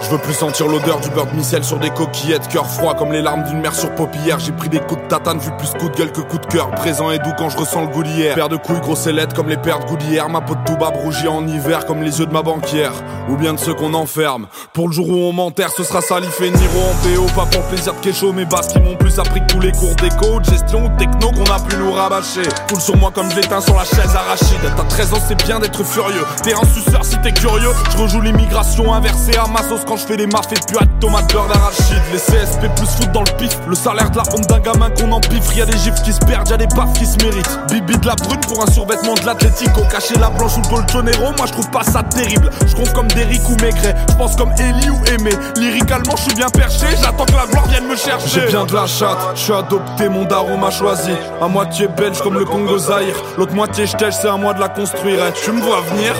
Je 0.05 0.11
veux 0.11 0.19
plus 0.19 0.35
sentir 0.35 0.69
l'odeur 0.69 1.01
du 1.01 1.09
beurre 1.09 1.29
de 1.29 1.35
micelle 1.35 1.65
sur 1.65 1.79
des 1.79 1.89
coquillettes, 1.89 2.47
cœur 2.49 2.67
froid 2.67 2.95
comme 2.95 3.11
les 3.11 3.23
larmes 3.23 3.43
d'une 3.45 3.61
mère 3.61 3.75
sur 3.75 3.91
paupière. 3.95 4.39
J'ai 4.39 4.53
pris 4.53 4.69
des 4.69 4.79
coups 4.79 5.01
de 5.01 5.09
tatane, 5.09 5.39
vu 5.39 5.51
plus 5.57 5.71
coup 5.71 5.89
de 5.89 5.97
gueule 5.97 6.13
que 6.13 6.21
coup 6.21 6.37
de 6.37 6.45
cœur. 6.45 6.71
Présent 6.73 7.11
et 7.11 7.19
doux 7.19 7.33
quand 7.39 7.49
je 7.49 7.57
ressens 7.57 7.81
le 7.81 7.87
goût 7.87 8.03
d'hier. 8.03 8.35
Paire 8.35 8.51
de 8.51 8.57
couilles, 8.57 8.81
grosses 8.81 9.07
ailettes 9.07 9.33
comme 9.33 9.49
les 9.49 9.57
paires 9.57 9.79
de 9.81 9.97
d'hier. 9.97 10.29
Ma 10.29 10.43
peau 10.43 10.57
de 10.57 10.61
tout 10.67 10.77
bas 10.77 10.93
rougit 10.95 11.27
en 11.27 11.47
hiver 11.47 11.87
comme 11.87 12.03
les 12.03 12.19
yeux 12.19 12.27
de 12.27 12.33
ma 12.33 12.43
banquière. 12.43 12.93
Ou 13.31 13.37
bien 13.37 13.55
de 13.55 13.59
ceux 13.59 13.73
qu'on 13.73 13.95
enferme. 13.95 14.47
Pour 14.75 14.89
le 14.89 14.95
jour 14.95 15.09
où 15.09 15.17
on 15.17 15.33
m'enterre, 15.33 15.71
ce 15.71 15.83
sera 15.83 16.03
salifé, 16.03 16.51
Niro 16.51 16.81
en 16.81 16.95
PO. 17.03 17.27
Pas 17.35 17.47
pour 17.47 17.63
plaisir 17.63 17.95
de 17.95 18.01
kécho, 18.01 18.31
mes 18.35 18.45
basses 18.45 18.69
qui 18.69 18.81
m'ont 18.81 18.97
plus 18.97 19.19
appris 19.19 19.41
que 19.41 19.53
tous 19.55 19.61
les 19.61 19.73
cours 19.73 19.95
d'éco, 19.97 20.39
de 20.39 20.45
gestion, 20.45 20.87
de 20.87 20.99
techno 20.99 21.31
qu'on 21.31 21.51
a 21.51 21.61
pu 21.61 21.77
nous 21.77 21.93
rabâcher. 21.93 22.43
Coule 22.69 22.81
sur 22.81 22.97
moi 22.99 23.11
comme 23.11 23.31
je 23.31 23.37
l'éteins 23.37 23.63
sur 23.63 23.75
la 23.75 23.85
chaise 23.85 24.15
arachide. 24.15 24.61
T'as 24.77 24.85
13 24.85 25.15
ans, 25.15 25.23
c'est 25.27 25.43
bien 25.45 25.61
d'être 25.61 25.83
furieux. 25.83 26.27
T'es 26.43 26.53
un 26.53 26.67
suceur 26.67 27.07
si 27.07 27.17
t'es 27.23 27.33
curieux. 27.33 27.73
Je 27.91 27.97
rejoue 27.97 28.21
l'immigration 28.21 28.93
inversée 28.93 29.39
à 29.39 29.47
ma 29.47 29.63
je 29.97 30.07
fais 30.07 30.17
des 30.17 30.27
maffes 30.27 30.53
et 30.53 30.61
puis 30.67 30.77
à 30.79 30.87
tomate 31.01 31.33
beurre 31.33 31.49
d'arachide. 31.49 32.03
Les 32.13 32.19
CSP 32.19 32.75
plus 32.77 32.87
foot 32.87 33.13
dans 33.13 33.21
le 33.23 33.31
pif. 33.39 33.59
Le 33.69 33.75
salaire 33.75 34.11
de 34.11 34.17
la 34.17 34.23
honte 34.35 34.47
d'un 34.49 34.61
gamin 34.61 34.91
qu'on 34.91 35.11
empifre. 35.13 35.57
Y'a 35.57 35.67
des 35.67 35.79
gifs 35.79 36.03
qui 36.03 36.13
se 36.13 36.21
perdent, 36.21 36.49
y'a 36.49 36.57
des 36.57 36.67
baffes 36.69 36.93
qui 36.95 37.07
se 37.07 37.17
méritent. 37.25 37.59
Bibi 37.71 37.97
de 37.99 38.07
la 38.07 38.15
brune 38.15 38.41
pour 38.41 38.63
un 38.63 38.71
survêtement 38.71 39.15
de 39.15 39.25
l'Atlético. 39.27 39.83
Cacher 39.91 40.19
la 40.19 40.31
blanche 40.31 40.57
ou 40.57 40.63
le 40.63 40.69
Boltonero, 40.69 41.33
moi 41.37 41.47
je 41.47 41.53
trouve 41.53 41.71
pas 41.71 41.83
ça 41.83 42.03
terrible. 42.03 42.51
Je 42.67 42.75
gonfle 42.75 42.93
comme 42.93 43.09
Derrick 43.09 43.49
ou 43.49 43.57
Maigret. 43.63 43.95
Je 44.11 44.15
pense 44.15 44.37
comme 44.37 44.53
Ellie 44.59 44.91
ou 44.91 44.99
Aimé. 45.15 45.31
Lyricalement, 45.57 46.17
je 46.17 46.23
suis 46.23 46.35
bien 46.35 46.49
perché. 46.49 46.87
J'attends 47.03 47.27
que 47.27 47.33
la 47.33 47.47
gloire 47.47 47.67
vienne 47.69 47.87
me 47.87 47.97
chercher. 47.97 48.41
J'ai 48.41 48.47
bien 48.49 48.65
de 48.65 48.75
la 48.75 48.87
chatte, 48.87 49.19
je 49.35 49.41
suis 49.41 49.53
adopté, 49.53 50.09
mon 50.09 50.25
daron 50.25 50.57
m'a 50.59 50.71
choisi. 50.71 51.13
À 51.41 51.49
moitié 51.49 51.89
belge 51.89 52.21
comme 52.23 52.35
le 52.35 52.45
Congo 52.45 52.79
Zaïre. 52.79 53.15
L'autre 53.39 53.55
moitié 53.55 53.87
j'tèche, 53.87 54.15
c'est 54.21 54.29
à 54.29 54.37
moi 54.37 54.55
de 54.55 54.61
la 54.61 54.69
construire. 54.69 55.19
Eh, 55.29 55.33
Tu 55.45 55.53
me 55.53 55.61
vois 55.61 55.81
venir? 55.93 56.15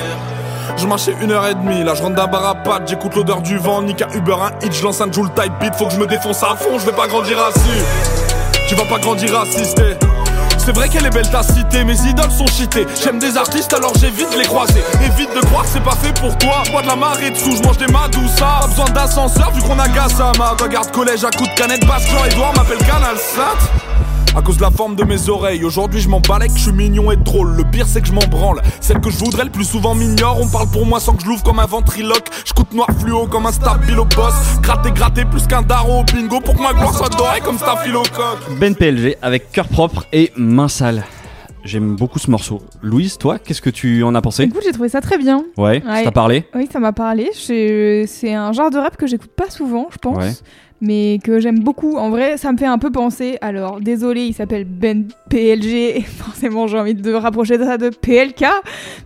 Je 0.77 0.87
marchais 0.87 1.15
une 1.21 1.33
heure 1.33 1.47
et 1.47 1.55
demie, 1.55 1.85
là 1.85 1.95
je 1.95 2.03
rentre 2.03 2.17
d'un 2.17 2.27
bar 2.27 2.47
à 2.47 2.55
pattes, 2.55 2.89
j'écoute 2.89 3.15
l'odeur 3.15 3.41
du 3.43 3.59
vent, 3.59 3.83
nique 3.83 4.03
un 4.03 4.11
Uber, 4.15 4.35
un 4.35 4.67
hit, 4.67 4.73
je 4.73 4.83
lance 4.83 5.01
un 5.01 5.11
Joule 5.11 5.31
type 5.35 5.53
beat, 5.61 5.75
faut 5.75 5.87
que 5.87 5.93
je 5.93 5.99
me 5.99 6.07
défonce 6.07 6.43
à 6.43 6.57
fond, 6.57 6.79
je 6.79 6.87
vais 6.87 6.93
pas 6.93 7.07
grandir 7.07 7.39
assis. 7.39 7.85
Tu 8.69 8.75
vas 8.75 8.85
pas 8.85 8.99
grandir 8.99 9.39
assisté. 9.39 9.97
C'est 10.65 10.75
vrai 10.75 10.89
qu'elle 10.89 11.05
est 11.05 11.11
belle 11.11 11.31
ta 11.31 11.43
cité, 11.43 11.85
mes 11.85 12.01
idoles 12.09 12.31
sont 12.31 12.47
cheatées. 12.47 12.87
J'aime 13.03 13.19
des 13.19 13.37
artistes 13.37 13.75
alors 13.75 13.93
j'évite 14.01 14.35
les 14.35 14.47
croiser. 14.47 14.83
Évite 15.05 15.35
de 15.35 15.41
croire 15.41 15.65
que 15.65 15.69
c'est 15.69 15.83
pas 15.83 15.95
fait 15.97 16.19
pour 16.19 16.37
toi. 16.39 16.63
Bois 16.71 16.81
de 16.81 16.87
la 16.87 16.97
marée 16.97 17.31
dessous, 17.31 17.55
je 17.57 17.63
mange 17.63 17.77
des 17.77 17.87
madoussas. 17.87 18.61
Pas 18.61 18.67
besoin 18.67 18.87
d'ascenseur 18.87 19.51
vu 19.51 19.61
qu'on 19.61 19.79
a 19.79 19.87
Gassama. 19.89 20.57
Regarde 20.59 20.91
collège 20.91 21.23
à 21.23 21.31
coups 21.31 21.51
de 21.51 21.55
canette, 21.55 21.87
Bastien 21.87 22.17
Edouard 22.25 22.55
m'appelle 22.57 22.79
Canal 22.79 23.19
Sat. 23.19 23.59
À 24.37 24.43
cause 24.43 24.57
de 24.57 24.63
la 24.63 24.71
forme 24.73 24.97
de 24.97 25.05
mes 25.05 25.29
oreilles, 25.29 25.65
aujourd'hui 25.65 26.01
je 26.01 26.09
m'en 26.09 26.21
que 26.21 26.29
je 26.57 26.63
suis 26.63 26.73
mignon 26.73 27.13
et 27.13 27.17
drôle. 27.17 27.55
Le 27.55 27.63
pire 27.65 27.87
c'est 27.87 28.01
que 28.01 28.09
je 28.09 28.13
m'en 28.13 28.27
branle. 28.29 28.61
Celle 28.81 29.01
que 29.01 29.09
je 29.09 29.19
voudrais 29.19 29.45
le 29.45 29.51
plus 29.51 29.65
souvent 29.65 29.95
m'ignore. 29.95 30.41
On 30.41 30.49
parle 30.49 30.69
pour 30.71 30.85
moi 30.87 30.99
sans 30.99 31.15
que 31.15 31.23
je 31.23 31.29
l'ouvre 31.29 31.45
comme 31.45 31.61
un 31.61 31.67
ventriloque. 31.67 32.29
Je 32.45 32.53
coûte 32.53 32.73
noir 32.73 32.89
fluo 32.99 33.27
comme 33.27 33.47
un 33.47 33.53
stabilo 33.53 34.05
boss. 34.05 34.35
Gratter, 34.61 34.91
gratter 34.91 35.25
plus 35.25 35.47
qu'un 35.47 35.63
daro 35.63 36.01
au 36.01 36.05
bingo 36.05 36.41
pour 36.41 36.57
que 36.57 36.63
ma 36.63 36.73
gloire 36.73 36.95
soit 36.95 37.11
dorée 37.11 37.41
comme 37.41 37.59
staphylocoque. 37.59 38.59
Ben 38.59 38.75
PLG 38.75 39.17
avec 39.23 39.53
cœur 39.53 39.69
propre 39.69 40.05
et 40.13 40.33
main 40.37 40.69
sale. 40.69 41.05
J'aime 41.65 41.97
beaucoup 41.97 42.19
ce 42.19 42.31
morceau. 42.31 42.61
Louise, 42.83 43.17
toi, 43.17 43.39
qu'est-ce 43.39 43.63
que 43.63 43.71
tu 43.71 44.03
en 44.03 44.15
as 44.15 44.21
pensé? 44.21 44.43
Écoute, 44.45 44.61
j'ai 44.65 44.73
trouvé 44.73 44.91
ça 44.91 45.01
très 45.01 45.17
bien. 45.17 45.45
Ouais, 45.57 45.81
ça 45.85 45.93
Ouais. 45.93 46.05
t'a 46.05 46.13
parlé? 46.13 46.45
Oui, 46.55 46.69
ça 46.71 46.79
m'a 46.79 46.93
parlé. 46.93 47.31
J'ai- 47.47 48.07
C'est 48.07 48.35
un 48.35 48.53
genre 48.53 48.71
de 48.71 48.77
rap 48.79 48.97
que 48.99 49.07
j'écoute 49.07 49.31
pas 49.35 49.49
souvent, 49.49 49.89
je 49.91 49.97
pense. 49.97 50.17
Ouais. 50.19 50.31
Mais 50.83 51.19
que 51.25 51.39
j'aime 51.41 51.61
beaucoup. 51.61 51.97
En 51.97 52.11
vrai, 52.11 52.37
ça 52.37 52.53
me 52.53 52.59
fait 52.59 52.67
un 52.67 52.77
peu 52.77 52.91
penser. 52.91 53.39
Alors, 53.41 53.81
désolé, 53.81 54.25
il 54.27 54.35
s'appelle 54.35 54.65
Ben 54.65 55.07
PLG. 55.31 55.97
Et 55.97 56.01
forcément, 56.03 56.67
j'ai 56.67 56.79
envie 56.79 56.95
de 56.95 57.13
rapprocher 57.15 57.57
ça 57.59 57.79
de 57.79 57.89
PLK. 57.89 58.45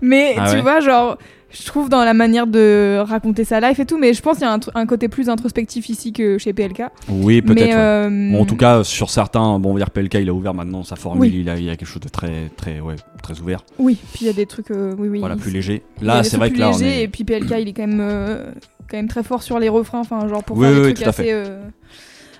Mais 0.03 0.35
Ah 0.37 0.49
tu 0.51 0.57
ouais? 0.57 0.63
vois, 0.63 0.81
genre, 0.81 1.17
je 1.51 1.65
trouve 1.65 1.89
dans 1.89 2.05
la 2.05 2.13
manière 2.15 2.47
de 2.47 2.99
raconter 3.07 3.45
sa 3.45 3.59
life 3.61 3.79
et 3.81 3.87
tout. 3.87 3.99
Mais 3.99 4.13
je 4.15 4.21
pense 4.23 4.37
qu'il 4.39 4.47
y 4.47 4.51
a 4.51 4.59
un, 4.75 4.87
côté 4.87 5.09
plus 5.09 5.29
introspectif 5.29 5.89
ici 5.89 6.13
que 6.13 6.37
chez 6.39 6.53
PLK. 6.53 6.83
Oui, 7.09 7.41
peut-être. 7.43 7.55
mais 7.61 7.73
ouais. 7.75 7.79
euh, 7.79 8.31
Bon, 8.33 8.43
en 8.43 8.45
tout 8.45 8.57
cas, 8.57 8.85
sur 8.85 9.11
certains, 9.11 9.59
bon, 9.59 9.71
on 9.71 9.73
va 9.75 9.79
dire 9.81 9.91
PLK, 9.91 10.15
il 10.15 10.29
a 10.29 10.35
ouvert 10.35 10.55
maintenant 10.55 10.83
sa 10.83 10.97
formule, 10.97 11.31
Oui. 11.33 11.39
il, 11.41 11.49
a, 11.49 11.57
il 11.59 11.69
a 11.71 11.77
quelque 11.77 11.89
chose 11.89 12.03
de 12.03 12.09
très, 12.09 12.51
très, 12.57 12.81
ouais, 12.81 12.97
très 13.23 13.41
ouvert, 13.41 13.65
Oui, 13.79 13.97
puis 14.13 14.25
il 14.25 14.27
y 14.27 14.31
a 14.31 14.35
des 14.35 14.47
trucs. 14.47 14.71
euh, 14.71 14.95
oui, 14.99 15.09
oui. 15.09 15.21
voilà, 15.21 15.35
il- 15.37 15.41
plus 15.41 15.51
léger. 15.51 15.83
Là, 16.03 16.23
des 16.23 16.29
c'est 16.29 16.37
vrai 16.37 16.51
que 16.51 16.59
là, 16.59 16.69
on 16.69 16.73
légers, 16.73 17.01
est... 17.01 17.03
Et 17.05 17.09
puis 17.09 17.25
PLK, 17.25 17.51
il 17.61 17.69
est 17.69 17.73
quand 17.73 17.87
même, 17.87 18.01
euh, 18.01 18.51
quand 18.91 18.97
même 18.99 19.09
très 19.09 19.23
fort 19.23 19.43
sur 19.43 19.59
les 19.59 19.69
refrains. 19.69 20.01
Enfin, 20.01 20.29
genre 20.29 20.45
pour 20.45 20.57
Oui, 20.59 20.65
faire 20.67 20.75
des 20.75 20.81
oui, 20.81 20.87
oui, 20.89 20.95
trucs 20.95 21.09
assez. 21.09 21.33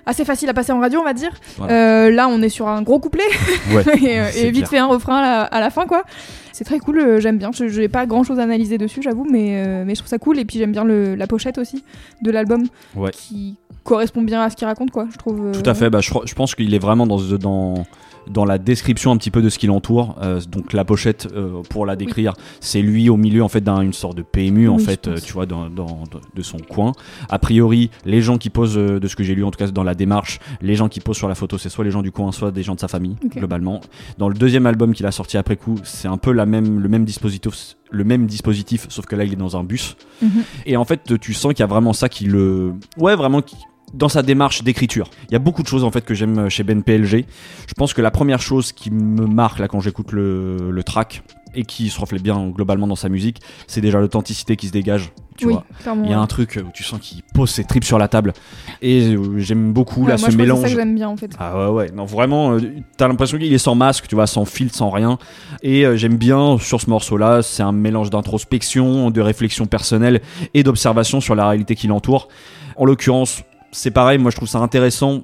Assez 0.09 0.25
facile 0.25 0.49
à 0.49 0.55
passer 0.55 0.71
en 0.71 0.79
radio, 0.79 0.99
on 0.99 1.03
va 1.03 1.13
dire. 1.13 1.29
Voilà. 1.57 1.73
Euh, 2.07 2.09
là, 2.11 2.27
on 2.27 2.41
est 2.41 2.49
sur 2.49 2.67
un 2.67 2.81
gros 2.81 2.97
couplet 2.99 3.21
Ouais, 3.71 3.83
et, 4.01 4.19
euh, 4.19 4.25
et 4.35 4.49
vite 4.49 4.67
fait 4.67 4.79
un 4.79 4.87
refrain 4.87 5.17
à 5.17 5.21
la, 5.21 5.41
à 5.43 5.59
la 5.59 5.69
fin, 5.69 5.85
quoi. 5.85 6.03
C'est 6.51 6.63
très 6.63 6.79
cool, 6.79 6.97
euh, 6.99 7.19
j'aime 7.19 7.37
bien. 7.37 7.51
Je 7.53 7.65
n'ai 7.79 7.89
pas 7.89 8.07
grand 8.07 8.23
chose 8.23 8.39
à 8.39 8.43
analyser 8.43 8.79
dessus, 8.79 9.01
j'avoue, 9.03 9.27
mais, 9.29 9.63
euh, 9.63 9.83
mais 9.85 9.93
je 9.93 9.99
trouve 9.99 10.09
ça 10.09 10.17
cool. 10.17 10.39
Et 10.39 10.45
puis 10.45 10.57
j'aime 10.57 10.71
bien 10.71 10.83
le- 10.83 11.13
la 11.13 11.27
pochette 11.27 11.59
aussi 11.59 11.83
de 12.23 12.31
l'album 12.31 12.63
Ouais. 12.95 13.11
qui 13.11 13.57
correspond 13.83 14.23
bien 14.23 14.41
à 14.41 14.49
ce 14.49 14.55
qu'il 14.55 14.65
raconte, 14.67 14.89
quoi. 14.89 15.07
Je 15.11 15.17
trouve. 15.17 15.51
Tout 15.51 15.69
à 15.69 15.75
fait, 15.75 15.91
bah, 15.91 15.99
je, 16.01 16.33
pense 16.33 16.55
qu'il 16.55 16.73
est 16.73 16.79
vraiment 16.79 17.05
dans, 17.05 17.19
dans, 17.37 17.85
dans 18.27 18.45
la 18.45 18.57
description 18.57 19.11
un 19.11 19.17
petit 19.17 19.31
peu 19.31 19.41
de 19.41 19.49
ce 19.49 19.57
qui 19.59 19.67
l'entoure. 19.67 20.15
Euh, 20.21 20.39
donc 20.49 20.73
la 20.73 20.85
pochette, 20.85 21.27
euh, 21.35 21.61
pour 21.69 21.85
la 21.85 21.95
décrire, 21.95 22.33
c'est 22.59 22.81
lui 22.81 23.09
au 23.09 23.17
milieu 23.17 23.43
en 23.43 23.49
fait 23.49 23.63
d'une 23.63 23.93
sorte 23.93 24.17
de 24.17 24.21
PMU 24.21 24.69
en 24.69 24.77
fait, 24.77 25.07
euh, 25.07 25.17
tu 25.23 25.33
vois, 25.33 25.45
dans, 25.45 25.69
dans- 25.69 26.03
de 26.35 26.41
son 26.41 26.57
coin. 26.57 26.91
A 27.29 27.39
priori, 27.39 27.89
les 28.05 28.21
gens 28.21 28.37
qui 28.37 28.49
posent, 28.49 28.77
euh, 28.77 28.99
de 28.99 29.07
ce 29.07 29.15
que 29.15 29.23
j'ai 29.23 29.35
lu 29.35 29.43
en 29.43 29.51
tout 29.51 29.57
cas 29.59 29.67
dans 29.71 29.83
la 29.83 29.95
démarche, 29.95 30.39
les 30.61 30.75
gens 30.75 30.89
qui 30.89 30.99
posent 30.99 31.17
sur 31.17 31.27
la 31.27 31.35
photo, 31.35 31.57
c'est 31.57 31.69
soit 31.69 31.83
les 31.83 31.91
gens 31.91 32.01
du 32.01 32.11
coin, 32.11 32.31
soit 32.31 32.51
des 32.51 32.63
gens 32.63 32.75
de 32.75 32.79
sa 32.79 32.87
famille 32.87 33.15
globalement. 33.35 33.81
Dans 34.17 34.29
le 34.29 34.35
deuxième 34.35 34.65
album 34.65 34.93
qu'il 34.93 35.05
a 35.05 35.11
sorti 35.11 35.37
après 35.37 35.55
coup, 35.57 35.75
c'est 35.83 36.07
un 36.07 36.17
peu 36.17 36.31
la 36.31 36.45
même, 36.45 36.79
le 36.79 36.89
même 36.89 37.05
dispositif, 37.05 37.75
le 37.91 38.03
même 38.03 38.25
dispositif, 38.27 38.85
sauf 38.89 39.05
que 39.05 39.15
là 39.15 39.23
il 39.23 39.33
est 39.33 39.37
dans 39.37 39.57
un 39.57 39.63
bus. 39.63 39.95
Mhm. 40.21 40.29
Et 40.65 40.77
en 40.77 40.85
fait, 40.85 41.19
tu 41.19 41.33
sens 41.33 41.53
qu'il 41.53 41.61
y 41.61 41.63
a 41.63 41.67
vraiment 41.67 41.93
ça 41.93 42.09
qui 42.09 42.25
le, 42.25 42.73
ouais, 42.97 43.15
vraiment 43.15 43.41
qui- 43.41 43.55
dans 43.93 44.09
sa 44.09 44.21
démarche 44.21 44.63
d'écriture. 44.63 45.09
Il 45.29 45.33
y 45.33 45.35
a 45.35 45.39
beaucoup 45.39 45.63
de 45.63 45.67
choses 45.67 45.83
en 45.83 45.91
fait 45.91 46.05
que 46.05 46.13
j'aime 46.13 46.49
chez 46.49 46.63
Ben 46.63 46.83
PLG. 46.83 47.25
Je 47.67 47.73
pense 47.75 47.93
que 47.93 48.01
la 48.01 48.11
première 48.11 48.41
chose 48.41 48.71
qui 48.71 48.91
me 48.91 49.25
marque 49.25 49.59
là 49.59 49.67
quand 49.67 49.79
j'écoute 49.79 50.11
le, 50.11 50.71
le 50.71 50.83
track 50.83 51.23
et 51.55 51.63
qui 51.63 51.89
se 51.89 51.99
reflète 51.99 52.21
bien 52.21 52.47
globalement 52.49 52.87
dans 52.87 52.95
sa 52.95 53.09
musique, 53.09 53.41
c'est 53.67 53.81
déjà 53.81 53.99
l'authenticité 53.99 54.55
qui 54.55 54.67
se 54.67 54.71
dégage. 54.71 55.11
Tu 55.35 55.47
oui, 55.47 55.53
vois, 55.53 55.63
il 56.03 56.09
y 56.09 56.13
a 56.13 56.19
un 56.19 56.27
truc 56.27 56.59
où 56.61 56.69
tu 56.73 56.83
sens 56.83 56.99
qu'il 56.99 57.23
pose 57.33 57.49
ses 57.49 57.63
tripes 57.63 57.85
sur 57.85 57.97
la 57.97 58.09
table 58.09 58.33
et 58.81 59.15
euh, 59.15 59.37
j'aime 59.39 59.71
beaucoup 59.71 60.01
Ouais, 60.01 60.09
là 60.09 60.17
moi, 60.17 60.27
ce 60.27 60.33
je 60.33 60.37
mélange. 60.37 60.59
C'est 60.59 60.65
ça 60.65 60.73
que 60.73 60.79
j'aime 60.79 60.95
bien, 60.95 61.07
en 61.07 61.15
fait. 61.15 61.31
Ah 61.39 61.71
ouais 61.71 61.73
ouais 61.73 61.91
non 61.91 62.03
vraiment 62.03 62.51
euh, 62.51 62.59
t'as 62.97 63.07
l'impression 63.07 63.37
qu'il 63.37 63.53
est 63.53 63.57
sans 63.57 63.73
masque 63.73 64.07
tu 64.09 64.15
vois 64.15 64.27
sans 64.27 64.43
filtre 64.43 64.75
sans 64.75 64.89
rien 64.89 65.17
et 65.63 65.85
euh, 65.85 65.95
j'aime 65.95 66.17
bien 66.17 66.57
sur 66.59 66.81
ce 66.81 66.89
morceau 66.89 67.15
là 67.15 67.41
c'est 67.41 67.63
un 67.63 67.71
mélange 67.71 68.09
d'introspection 68.09 69.11
de 69.11 69.21
réflexion 69.21 69.65
personnelle 69.65 70.21
et 70.53 70.63
d'observation 70.63 71.21
sur 71.21 71.35
la 71.35 71.47
réalité 71.47 71.73
qui 71.73 71.87
l'entoure 71.87 72.27
en 72.75 72.83
l'occurrence 72.83 73.43
c'est 73.71 73.91
pareil, 73.91 74.17
moi 74.17 74.31
je 74.31 74.35
trouve 74.35 74.49
ça 74.49 74.59
intéressant 74.59 75.23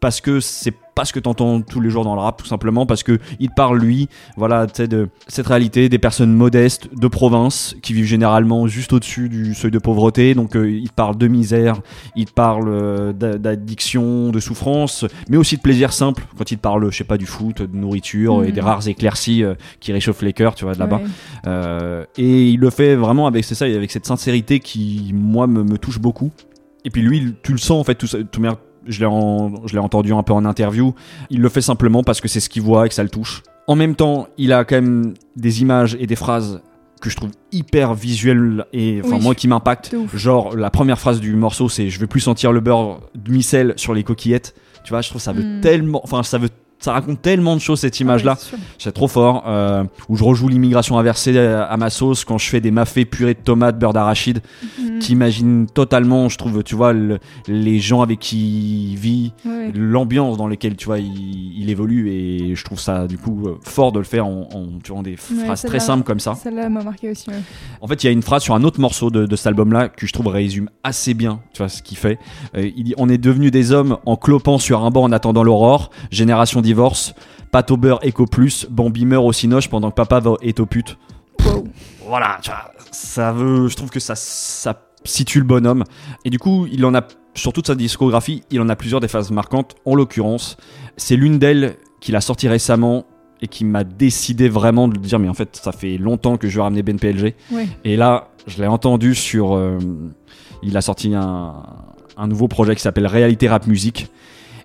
parce 0.00 0.20
que 0.20 0.40
c'est 0.40 0.74
pas 0.94 1.04
ce 1.04 1.12
que 1.12 1.20
t'entends 1.20 1.60
tous 1.60 1.80
les 1.80 1.90
jours 1.90 2.04
dans 2.04 2.14
le 2.14 2.20
rap, 2.20 2.40
tout 2.40 2.46
simplement 2.46 2.86
parce 2.86 3.02
que 3.02 3.18
il 3.40 3.50
parle 3.50 3.78
lui, 3.78 4.08
voilà, 4.36 4.66
tu 4.66 4.86
de 4.88 5.08
cette 5.26 5.46
réalité 5.46 5.88
des 5.88 5.98
personnes 5.98 6.32
modestes 6.32 6.88
de 6.94 7.08
province 7.08 7.76
qui 7.82 7.92
vivent 7.92 8.06
généralement 8.06 8.66
juste 8.66 8.92
au-dessus 8.94 9.28
du 9.28 9.54
seuil 9.54 9.70
de 9.70 9.78
pauvreté. 9.78 10.34
Donc 10.34 10.56
euh, 10.56 10.70
il 10.70 10.90
parle 10.90 11.18
de 11.18 11.28
misère, 11.28 11.80
il 12.14 12.26
parle 12.26 12.68
euh, 12.68 13.12
d'a- 13.12 13.36
d'addiction, 13.36 14.30
de 14.30 14.40
souffrance, 14.40 15.04
mais 15.28 15.36
aussi 15.36 15.56
de 15.56 15.62
plaisir 15.62 15.92
simple 15.92 16.24
quand 16.38 16.50
il 16.50 16.58
parle, 16.58 16.90
je 16.90 16.96
sais 16.96 17.04
pas, 17.04 17.18
du 17.18 17.26
foot, 17.26 17.60
de 17.60 17.76
nourriture 17.76 18.44
et 18.44 18.52
des 18.52 18.60
rares 18.62 18.86
éclaircies 18.88 19.44
euh, 19.44 19.54
qui 19.80 19.92
réchauffent 19.92 20.22
les 20.22 20.32
cœurs, 20.32 20.54
tu 20.54 20.64
vois, 20.64 20.74
de 20.74 20.78
là-bas. 20.78 20.98
Ouais. 20.98 21.10
Euh, 21.46 22.04
et 22.16 22.50
il 22.50 22.60
le 22.60 22.70
fait 22.70 22.94
vraiment 22.96 23.26
avec 23.26 23.44
c'est 23.44 23.54
ça, 23.54 23.66
avec 23.66 23.90
cette 23.90 24.06
sincérité 24.06 24.60
qui 24.60 25.10
moi 25.14 25.46
me, 25.46 25.62
me 25.62 25.76
touche 25.76 25.98
beaucoup. 25.98 26.30
Et 26.86 26.90
puis 26.90 27.02
lui, 27.02 27.34
tu 27.42 27.52
le 27.52 27.58
sens 27.58 27.80
en 27.80 27.84
fait, 27.84 27.96
tout 27.96 28.06
ça, 28.06 28.18
tout 28.30 28.40
manière, 28.40 28.56
je 28.86 29.00
l'ai 29.00 29.06
en- 29.06 29.66
je 29.66 29.72
l'ai 29.74 29.80
entendu 29.80 30.12
un 30.14 30.22
peu 30.22 30.32
en 30.32 30.44
interview. 30.46 30.94
Il 31.28 31.40
le 31.40 31.48
fait 31.50 31.60
simplement 31.60 32.02
parce 32.04 32.20
que 32.22 32.28
c'est 32.28 32.40
ce 32.40 32.48
qu'il 32.48 32.62
voit 32.62 32.86
et 32.86 32.88
que 32.88 32.94
ça 32.94 33.02
le 33.02 33.08
touche. 33.10 33.42
En 33.66 33.74
même 33.76 33.96
temps, 33.96 34.28
il 34.38 34.52
a 34.52 34.64
quand 34.64 34.76
même 34.76 35.14
des 35.34 35.60
images 35.62 35.96
et 36.00 36.06
des 36.06 36.14
phrases 36.16 36.62
que 37.02 37.10
je 37.10 37.16
trouve 37.16 37.32
hyper 37.52 37.92
visuelles 37.94 38.64
et 38.72 39.00
enfin 39.04 39.16
Oui. 39.16 39.22
moi 39.22 39.34
qui 39.34 39.48
ouf. 39.94 40.16
Genre 40.16 40.56
la 40.56 40.70
première 40.70 40.98
phrase 40.98 41.20
du 41.20 41.34
morceau, 41.34 41.68
c'est 41.68 41.90
je 41.90 41.98
veux 42.00 42.06
plus 42.06 42.20
sentir 42.20 42.52
le 42.52 42.60
beurre 42.60 43.00
de 43.16 43.32
micelle 43.32 43.74
sur 43.76 43.92
les 43.92 44.04
coquillettes. 44.04 44.54
Tu 44.84 44.90
vois, 44.90 45.02
je 45.02 45.10
trouve 45.10 45.20
ça 45.20 45.32
veut 45.32 45.42
Mm. 45.42 45.60
tellement, 45.60 46.00
enfin 46.04 46.22
ça 46.22 46.38
veut, 46.38 46.48
ça 46.78 46.92
raconte 46.92 47.22
tellement 47.22 47.54
de 47.56 47.60
choses 47.60 47.80
cette 47.80 47.98
image 48.00 48.22
là. 48.24 48.36
C'est 48.78 48.92
trop 48.92 49.08
fort. 49.08 49.44
euh, 49.46 49.84
où 50.08 50.16
je 50.16 50.24
rejoue 50.24 50.48
l'immigration 50.48 50.98
inversée 50.98 51.36
à, 51.38 51.76
ma 51.76 51.90
sauce 51.90 52.24
quand 52.24 52.38
je 52.38 52.48
fais 52.48 52.60
des 52.60 52.70
mafés 52.70 53.04
purée 53.04 53.34
de 53.34 53.38
tomates, 53.40 53.78
beurre 53.78 53.92
d'arachide. 53.92 54.40
Mhm. 54.80 54.98
T'imagines 54.98 55.66
totalement, 55.66 56.28
je 56.28 56.38
trouve, 56.38 56.62
tu 56.62 56.74
vois, 56.74 56.92
le- 56.92 57.18
les 57.48 57.78
gens 57.80 58.02
avec 58.02 58.18
qui 58.20 58.92
il 58.92 58.96
vit, 58.96 59.32
l'ambiance 59.74 60.36
dans 60.36 60.48
laquelle, 60.48 60.76
tu 60.76 60.86
vois, 60.86 60.98
il, 60.98 61.52
il 61.58 61.70
évolue. 61.70 62.10
Et 62.10 62.54
je 62.54 62.64
trouve 62.64 62.78
ça, 62.80 63.06
du 63.06 63.18
coup, 63.18 63.44
euh, 63.46 63.54
fort 63.62 63.92
de 63.92 63.98
le 63.98 64.04
faire 64.04 64.26
en, 64.26 64.48
en 64.52 64.66
tu 64.82 64.92
vois, 64.92 65.02
des 65.02 65.16
phrases 65.16 65.62
très 65.62 65.80
simples 65.80 66.04
comme 66.04 66.20
ça. 66.20 66.34
Celle-là 66.34 66.68
m'a 66.68 66.82
marqué 66.82 67.10
aussi. 67.10 67.28
ouais. 67.30 67.36
En 67.80 67.86
fait, 67.86 68.02
il 68.02 68.06
y 68.06 68.08
a 68.08 68.12
une 68.12 68.22
phrase 68.22 68.42
sur 68.42 68.54
un 68.54 68.62
autre 68.64 68.80
morceau 68.80 69.10
de, 69.10 69.26
de 69.26 69.36
cet 69.36 69.46
album-là 69.48 69.88
que 69.88 70.06
je 70.06 70.12
trouve 70.12 70.26
résume 70.28 70.68
assez 70.84 71.14
bien, 71.14 71.40
tu 71.52 71.58
vois, 71.58 71.68
ce 71.68 71.82
qu'il 71.82 71.96
fait. 71.96 72.18
Euh, 72.56 72.70
il 72.76 72.84
dit 72.84 72.94
On 72.98 73.08
est 73.08 73.18
devenus 73.18 73.50
des 73.50 73.72
hommes 73.72 73.98
en 74.06 74.16
clopant 74.16 74.58
sur 74.58 74.84
un 74.84 74.90
banc 74.90 75.02
en 75.04 75.12
attendant 75.12 75.42
l'aurore, 75.42 75.90
génération 76.10 76.60
divorce, 76.66 77.14
pâte 77.50 77.70
au 77.70 77.76
beurre 77.76 78.00
éco 78.02 78.26
plus, 78.26 78.66
Bambi 78.70 79.06
meurt 79.06 79.24
au 79.24 79.32
cinoche 79.32 79.68
pendant 79.68 79.90
que 79.90 79.94
papa 79.96 80.20
va- 80.20 80.36
est 80.42 80.60
au 80.60 80.66
pute. 80.66 80.98
Wow. 81.44 81.64
Voilà, 82.06 82.38
tu 82.42 82.50
vois, 82.50 82.70
ça 82.90 83.32
veut, 83.32 83.68
je 83.68 83.76
trouve 83.76 83.90
que 83.90 84.00
ça, 84.00 84.14
ça 84.14 84.82
situe 85.04 85.38
le 85.38 85.44
bonhomme. 85.46 85.84
Et 86.24 86.30
du 86.30 86.38
coup, 86.38 86.66
il 86.70 86.84
en 86.84 86.94
a, 86.94 87.02
sur 87.34 87.52
toute 87.52 87.66
sa 87.68 87.74
discographie, 87.74 88.42
il 88.50 88.60
en 88.60 88.68
a 88.68 88.76
plusieurs 88.76 89.00
des 89.00 89.08
phases 89.08 89.30
marquantes. 89.30 89.74
En 89.84 89.94
l'occurrence, 89.94 90.56
c'est 90.96 91.16
l'une 91.16 91.38
d'elles 91.38 91.76
qu'il 92.00 92.14
a 92.16 92.20
sorti 92.20 92.48
récemment 92.48 93.04
et 93.40 93.48
qui 93.48 93.64
m'a 93.64 93.84
décidé 93.84 94.48
vraiment 94.48 94.88
de 94.88 94.96
dire, 94.98 95.18
mais 95.18 95.28
en 95.28 95.34
fait, 95.34 95.56
ça 95.62 95.70
fait 95.72 95.98
longtemps 95.98 96.36
que 96.38 96.48
je 96.48 96.56
veux 96.56 96.62
ramener 96.62 96.82
Ben 96.82 96.98
PLG. 96.98 97.34
Ouais. 97.52 97.68
Et 97.84 97.96
là, 97.96 98.28
je 98.46 98.60
l'ai 98.62 98.66
entendu 98.68 99.14
sur. 99.14 99.54
euh, 99.56 99.78
il 100.62 100.76
a 100.76 100.80
sorti 100.80 101.14
un, 101.14 101.54
un 102.16 102.26
nouveau 102.28 102.48
projet 102.48 102.74
qui 102.74 102.80
s'appelle 102.82 103.06
Réalité 103.06 103.46
Rap 103.48 103.66
Music. 103.66 104.10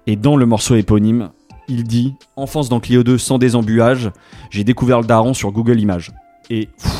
Et 0.07 0.15
dans 0.15 0.35
le 0.37 0.45
morceau 0.45 0.75
éponyme, 0.75 1.29
il 1.67 1.83
dit 1.83 2.15
Enfance 2.35 2.69
dans 2.69 2.79
Clio 2.79 3.03
2 3.03 3.17
sans 3.17 3.37
désembuage, 3.37 4.11
j'ai 4.49 4.63
découvert 4.63 4.99
le 5.01 5.07
daron 5.07 5.33
sur 5.33 5.51
Google 5.51 5.79
Images. 5.79 6.11
Et 6.49 6.67
pff, 6.67 6.91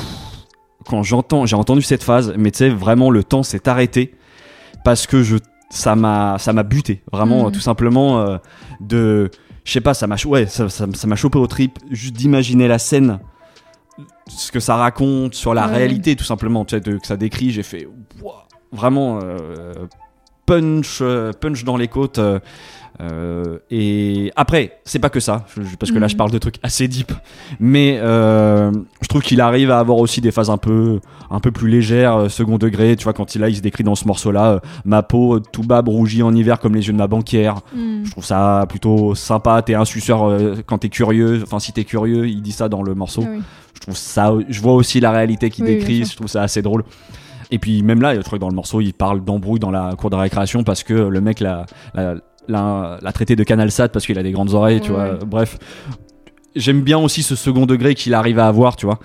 quand 0.88 1.04
j'entends, 1.04 1.46
j'ai 1.46 1.56
entendu 1.56 1.82
cette 1.82 2.04
phase, 2.04 2.34
mais 2.38 2.52
tu 2.52 2.60
sais, 2.60 2.70
vraiment, 2.70 3.10
le 3.10 3.24
temps 3.24 3.44
s'est 3.44 3.68
arrêté 3.68 4.14
parce 4.84 5.08
que 5.08 5.24
je, 5.24 5.38
ça 5.70 5.96
m'a, 5.96 6.38
ça 6.40 6.54
m'a 6.54 6.64
buté. 6.64 7.04
Vraiment, 7.12 7.46
Mhm. 7.46 7.52
tout 7.52 7.60
simplement, 7.60 8.20
euh, 8.20 8.38
de. 8.80 9.30
Je 9.64 9.72
sais 9.74 9.82
pas, 9.82 9.94
ça 9.94 10.08
m'a 10.08 10.16
ouais, 10.26 10.48
ça, 10.48 10.70
ça- 10.70 10.88
ça 10.94 11.08
m'a 11.08 11.16
chopé 11.16 11.38
au 11.38 11.46
trip 11.48 11.78
juste 11.92 12.16
d'imaginer 12.16 12.68
la 12.68 12.80
scène 12.80 13.20
ce 14.28 14.52
que 14.52 14.60
ça 14.60 14.76
raconte 14.76 15.36
sur 15.36 15.54
la 15.54 15.68
Ouais. 15.68 15.76
réalité 15.76 16.16
tout 16.16 16.24
simplement 16.24 16.66
tu 16.66 16.76
sais, 16.76 16.82
de- 16.82 16.98
que 16.98 17.06
ça 17.06 17.16
décrit 17.18 17.52
j'ai 17.52 17.62
fait 17.62 17.88
vraiment 18.72 19.20
euh, 19.22 19.74
punch 20.48 21.00
euh, 21.02 21.32
punch 21.34 21.64
dans 21.64 21.78
les 21.78 21.88
côtes 21.90 22.18
euh, 22.18 22.40
euh, 23.02 23.58
et 23.72 24.32
après 24.36 24.78
c'est 24.86 25.00
pas 25.00 25.10
que 25.10 25.20
ça 25.20 25.46
parce 25.80 25.92
que 25.92 25.98
là 25.98 26.06
Mhm. 26.06 26.10
je 26.12 26.16
parle 26.18 26.32
de 26.32 26.38
trucs 26.38 26.58
assez 26.62 26.88
deep 26.88 27.12
mais 27.60 27.98
euh, 28.02 28.72
je 29.02 29.08
trouve 29.08 29.22
qu'il 29.24 29.42
arrive 29.42 29.72
à 29.72 29.80
avoir 29.80 29.98
aussi 29.98 30.22
des 30.22 30.32
phases 30.32 30.50
un 30.50 30.58
peu 30.58 31.00
un 31.30 31.40
peu 31.40 31.52
plus 31.52 31.68
légères 31.70 32.16
euh, 32.16 32.30
second 32.30 32.58
degré 32.58 32.96
tu 32.96 33.06
vois 33.06 33.14
quand 33.14 33.34
il 33.36 33.44
a 33.44 33.50
il 33.50 33.56
se 33.56 33.62
décrit 33.62 33.84
dans 33.84 33.96
ce 33.96 34.06
morceau 34.06 34.32
là 34.32 34.60
ma 34.86 35.02
peau 35.04 35.40
tout 35.40 35.64
bas 35.64 35.82
rougit 35.86 36.22
en 36.22 36.36
hiver 36.36 36.60
comme 36.60 36.76
les 36.76 36.86
yeux 36.88 36.94
de 36.94 36.98
ma 36.98 37.08
banquière 37.08 37.62
Mhm. 37.76 38.06
je 38.06 38.12
trouve 38.12 38.26
ça 38.26 38.66
plutôt 38.70 39.16
sympa 39.16 39.62
t'es 39.62 39.74
un 39.74 39.86
suceur 39.86 40.38
quand 40.66 40.78
t'es 40.78 40.90
curieux 40.90 41.42
enfin 41.44 41.60
si 41.60 41.72
t'es 41.74 41.84
curieux 41.86 42.28
il 42.28 42.42
dit 42.42 42.52
ça 42.52 42.70
dans 42.70 42.84
le 42.84 42.94
morceau 42.94 43.24
Ah 43.26 43.30
oui. 43.32 43.42
je 43.74 43.80
trouve 43.82 43.98
ça 43.98 44.34
je 44.48 44.62
vois 44.62 44.74
aussi 44.74 45.00
la 45.00 45.12
réalité 45.12 45.50
qu'il 45.50 45.64
Oui, 45.66 45.76
décrit 45.78 46.06
je 46.06 46.16
trouve 46.16 46.28
ça 46.28 46.42
assez 46.44 46.62
drôle 46.62 46.84
et 47.54 47.60
puis 47.60 47.84
même 47.84 48.02
là 48.02 48.16
je 48.16 48.22
crois 48.22 48.38
que 48.38 48.42
dans 48.42 48.50
le 48.50 48.56
morceau 48.56 48.80
il 48.80 48.94
parle 48.94 49.24
d'embrouille 49.24 49.60
dans 49.60 49.72
la 49.72 49.94
cour 49.98 50.10
de 50.10 50.16
récréation 50.16 50.64
parce 50.64 50.84
que 50.84 50.94
le 50.94 51.20
mec 51.22 51.40
l'a 51.42 51.66
l'a, 51.94 52.16
l'a- 52.48 52.98
l'a 53.02 53.12
traité 53.12 53.36
de 53.36 53.44
canal 53.44 53.72
sat 53.72 53.90
parce 53.90 54.06
qu'il 54.06 54.18
a 54.20 54.24
des 54.24 54.32
grandes 54.32 54.54
oreilles 54.54 54.82
tu 54.82 54.92
vois 54.92 55.14
bref 55.26 55.58
j'aime 56.56 56.82
bien 56.82 56.98
aussi 56.98 57.24
ce 57.24 57.36
second 57.36 57.66
degré 57.66 57.96
qu'il 57.96 58.14
arrive 58.14 58.40
à 58.40 58.48
avoir 58.48 58.76
tu 58.76 58.86
vois 58.86 59.00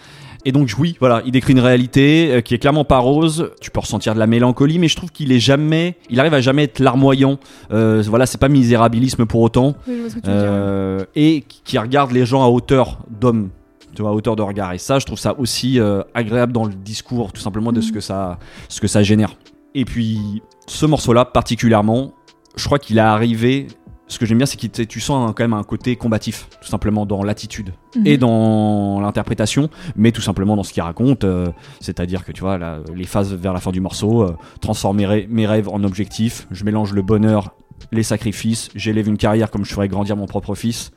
et 0.44 0.52
donc 0.52 0.70
oui, 0.78 0.96
voilà, 1.00 1.22
il 1.26 1.32
décrit 1.32 1.54
une 1.54 1.58
réalité 1.60 2.30
euh, 2.32 2.40
qui 2.40 2.54
est 2.54 2.58
clairement 2.58 2.84
pas 2.84 2.98
rose. 2.98 3.50
Tu 3.60 3.72
peux 3.72 3.80
ressentir 3.80 4.14
de 4.14 4.20
la 4.20 4.28
mélancolie, 4.28 4.78
mais 4.78 4.86
je 4.86 4.94
trouve 4.94 5.10
qu'il 5.10 5.32
est 5.32 5.40
jamais, 5.40 5.96
il 6.08 6.20
arrive 6.20 6.34
à 6.34 6.40
jamais 6.40 6.62
être 6.62 6.78
larmoyant. 6.78 7.40
Euh, 7.72 8.00
voilà, 8.06 8.26
c'est 8.26 8.38
pas 8.38 8.48
misérabilisme 8.48 9.26
pour 9.26 9.40
autant. 9.40 9.74
Oui. 9.88 10.02
Euh, 10.28 11.04
et 11.16 11.42
qui 11.64 11.78
regarde 11.78 12.12
les 12.12 12.24
gens 12.24 12.44
à 12.44 12.46
hauteur 12.46 13.00
d'homme, 13.10 13.48
tu 13.96 14.02
vois, 14.02 14.12
à 14.12 14.14
hauteur 14.14 14.36
de 14.36 14.42
regard. 14.42 14.72
Et 14.72 14.78
ça, 14.78 15.00
je 15.00 15.06
trouve 15.06 15.18
ça 15.18 15.34
aussi 15.36 15.80
euh, 15.80 16.02
agréable 16.14 16.52
dans 16.52 16.64
le 16.64 16.74
discours, 16.74 17.32
tout 17.32 17.42
simplement 17.42 17.72
de 17.72 17.80
ce 17.80 17.88
Mhm. 17.88 17.94
que 17.94 18.00
ça, 18.00 18.38
ce 18.68 18.80
que 18.80 18.86
ça 18.86 19.02
génère. 19.02 19.30
Et 19.74 19.84
puis, 19.84 20.42
ce 20.68 20.86
morceau-là, 20.86 21.24
particulièrement, 21.24 22.12
je 22.56 22.64
crois 22.64 22.78
qu'il 22.78 22.98
est 22.98 23.00
arrivé. 23.00 23.66
Ce 24.08 24.20
que 24.20 24.26
j'aime 24.26 24.38
bien, 24.38 24.46
c'est 24.46 24.56
que 24.60 24.82
tu 24.84 25.00
sens 25.00 25.32
quand 25.36 25.42
même 25.42 25.52
un 25.52 25.64
côté 25.64 25.96
combatif, 25.96 26.48
tout 26.62 26.68
simplement 26.68 27.06
dans 27.06 27.24
l'attitude 27.24 27.72
Mhm. 27.96 28.06
et 28.06 28.16
dans 28.18 29.00
l'interprétation, 29.00 29.68
mais 29.96 30.12
tout 30.12 30.20
simplement 30.20 30.54
dans 30.54 30.62
ce 30.62 30.72
qu'il 30.72 30.82
raconte. 30.84 31.24
euh, 31.24 31.48
C'est-à-dire 31.80 32.24
que 32.24 32.30
tu 32.30 32.40
vois, 32.42 32.56
là, 32.56 32.78
les 32.94 33.04
phases 33.04 33.34
vers 33.34 33.52
la 33.52 33.58
fin 33.58 33.72
du 33.72 33.80
morceau, 33.80 34.22
euh, 34.22 34.36
transforme 34.60 34.98
mes, 34.98 35.06
rê- 35.06 35.26
mes 35.28 35.44
rêves 35.46 35.68
en 35.68 35.82
objectifs, 35.82 36.46
je 36.52 36.64
mélange 36.64 36.92
le 36.92 37.02
bonheur, 37.02 37.54
les 37.90 38.04
sacrifices, 38.04 38.68
j'élève 38.76 39.08
une 39.08 39.18
carrière 39.18 39.50
comme 39.50 39.64
je 39.64 39.74
ferais 39.74 39.88
grandir 39.88 40.16
mon 40.16 40.26
propre 40.26 40.54
fils, 40.54 40.92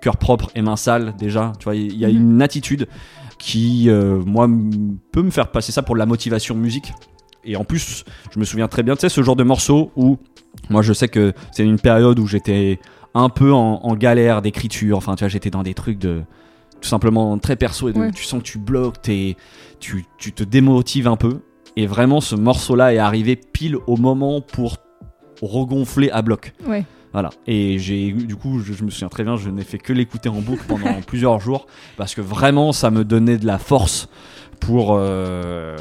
cœur 0.00 0.16
propre 0.16 0.50
et 0.56 0.62
main 0.62 0.76
sale, 0.76 1.14
déjà. 1.18 1.52
Tu 1.60 1.64
vois, 1.64 1.76
il 1.76 1.96
y 1.96 2.04
a 2.04 2.08
Mhm. 2.08 2.16
une 2.16 2.42
attitude 2.42 2.88
qui, 3.38 3.88
euh, 3.88 4.20
moi, 4.26 4.48
peut 5.12 5.22
me 5.22 5.30
faire 5.30 5.52
passer 5.52 5.70
ça 5.70 5.82
pour 5.82 5.94
de 5.94 6.00
la 6.00 6.06
motivation 6.06 6.56
musique. 6.56 6.92
Et 7.42 7.56
en 7.56 7.64
plus, 7.64 8.04
je 8.34 8.38
me 8.38 8.44
souviens 8.44 8.68
très 8.68 8.82
bien, 8.82 8.94
tu 8.96 9.00
sais, 9.00 9.08
ce 9.08 9.22
genre 9.22 9.36
de 9.36 9.44
morceau 9.44 9.92
où, 9.96 10.18
moi, 10.68 10.82
je 10.82 10.92
sais 10.92 11.08
que 11.08 11.32
c'est 11.52 11.64
une 11.64 11.78
période 11.78 12.18
où 12.18 12.26
j'étais 12.26 12.78
un 13.14 13.28
peu 13.28 13.52
en, 13.52 13.80
en 13.82 13.94
galère 13.96 14.40
d'écriture. 14.42 14.96
Enfin, 14.96 15.14
tu 15.16 15.24
vois, 15.24 15.28
j'étais 15.28 15.50
dans 15.50 15.62
des 15.62 15.74
trucs 15.74 15.98
de 15.98 16.22
tout 16.80 16.88
simplement 16.88 17.36
très 17.38 17.56
perso 17.56 17.88
et 17.88 17.92
de- 17.92 17.98
Ouais. 18.00 18.10
tu 18.12 18.24
sens 18.24 18.40
que 18.42 18.46
tu 18.48 18.58
bloques, 18.58 19.02
t'es- 19.02 19.36
tu, 19.80 20.04
tu 20.18 20.32
te 20.32 20.44
démotives 20.44 21.08
un 21.08 21.16
peu. 21.16 21.40
Et 21.76 21.86
vraiment, 21.86 22.20
ce 22.20 22.34
morceau-là 22.34 22.94
est 22.94 22.98
arrivé 22.98 23.36
pile 23.36 23.76
au 23.86 23.96
moment 23.96 24.40
pour 24.40 24.76
regonfler 25.42 26.10
à 26.10 26.22
bloc. 26.22 26.52
Ouais. 26.66 26.84
Voilà. 27.12 27.30
Et 27.46 27.78
j'ai 27.78 28.12
du 28.12 28.36
coup, 28.36 28.60
je, 28.60 28.72
je 28.72 28.84
me 28.84 28.90
souviens 28.90 29.08
très 29.08 29.24
bien, 29.24 29.36
je 29.36 29.50
n'ai 29.50 29.64
fait 29.64 29.78
que 29.78 29.92
l'écouter 29.92 30.28
en 30.28 30.40
boucle 30.40 30.62
pendant 30.68 31.00
plusieurs 31.06 31.40
jours 31.40 31.66
parce 31.96 32.14
que 32.14 32.20
vraiment, 32.20 32.72
ça 32.72 32.90
me 32.90 33.04
donnait 33.04 33.38
de 33.38 33.46
la 33.46 33.58
force 33.58 34.08
pour 34.60 34.94
euh, 34.96 35.76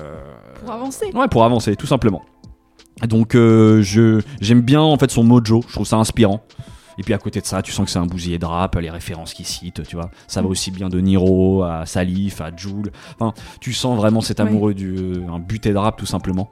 Pour 0.64 0.72
avancer. 0.74 1.06
Ouais, 1.14 1.28
pour 1.28 1.44
avancer, 1.44 1.76
tout 1.76 1.86
simplement. 1.88 2.24
Donc, 3.08 3.36
euh, 3.36 3.82
je 3.82 4.22
j'aime 4.42 4.62
bien 4.62 4.82
en 4.82 4.98
fait 4.98 5.12
son 5.12 5.24
mojo. 5.24 5.64
Je 5.68 5.74
trouve 5.74 5.88
ça 5.88 5.98
inspirant. 5.98 6.42
Et 6.98 7.02
puis 7.02 7.14
à 7.14 7.18
côté 7.18 7.40
de 7.40 7.46
ça, 7.46 7.62
tu 7.62 7.72
sens 7.72 7.86
que 7.86 7.92
c'est 7.92 8.00
un 8.00 8.06
bousillé 8.06 8.40
de 8.40 8.46
rap, 8.46 8.76
les 8.76 8.90
références 8.90 9.34
qu'il 9.34 9.46
cite, 9.46 9.88
tu 9.88 9.96
vois. 9.96 10.12
Ça 10.28 10.42
va 10.42 10.50
aussi 10.50 10.70
bien 10.70 10.90
de 10.90 11.00
Niro 11.00 11.64
à 11.64 11.86
Salif 11.86 12.42
à 12.42 12.52
Joule. 12.54 12.92
Enfin, 13.18 13.34
tu 13.62 13.72
sens 13.72 13.96
vraiment 13.96 14.20
cet 14.20 14.42
amoureux 14.42 14.74
du 14.74 15.24
un 15.32 15.40
buté 15.40 15.72
de 15.72 15.78
rap 15.78 15.96
tout 15.98 16.06
simplement. 16.06 16.50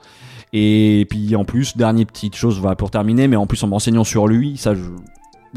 Et 0.54 1.06
puis 1.10 1.36
en 1.36 1.44
plus, 1.44 1.76
dernière 1.76 2.06
petite 2.06 2.38
chose 2.38 2.62
voilà, 2.62 2.78
pour 2.78 2.92
terminer, 2.92 3.28
mais 3.28 3.36
en 3.36 3.46
plus 3.46 3.62
en 3.64 3.68
m'enseignant 3.68 4.06
sur 4.06 4.26
lui, 4.28 4.56
ça 4.56 4.74
je 4.74 4.84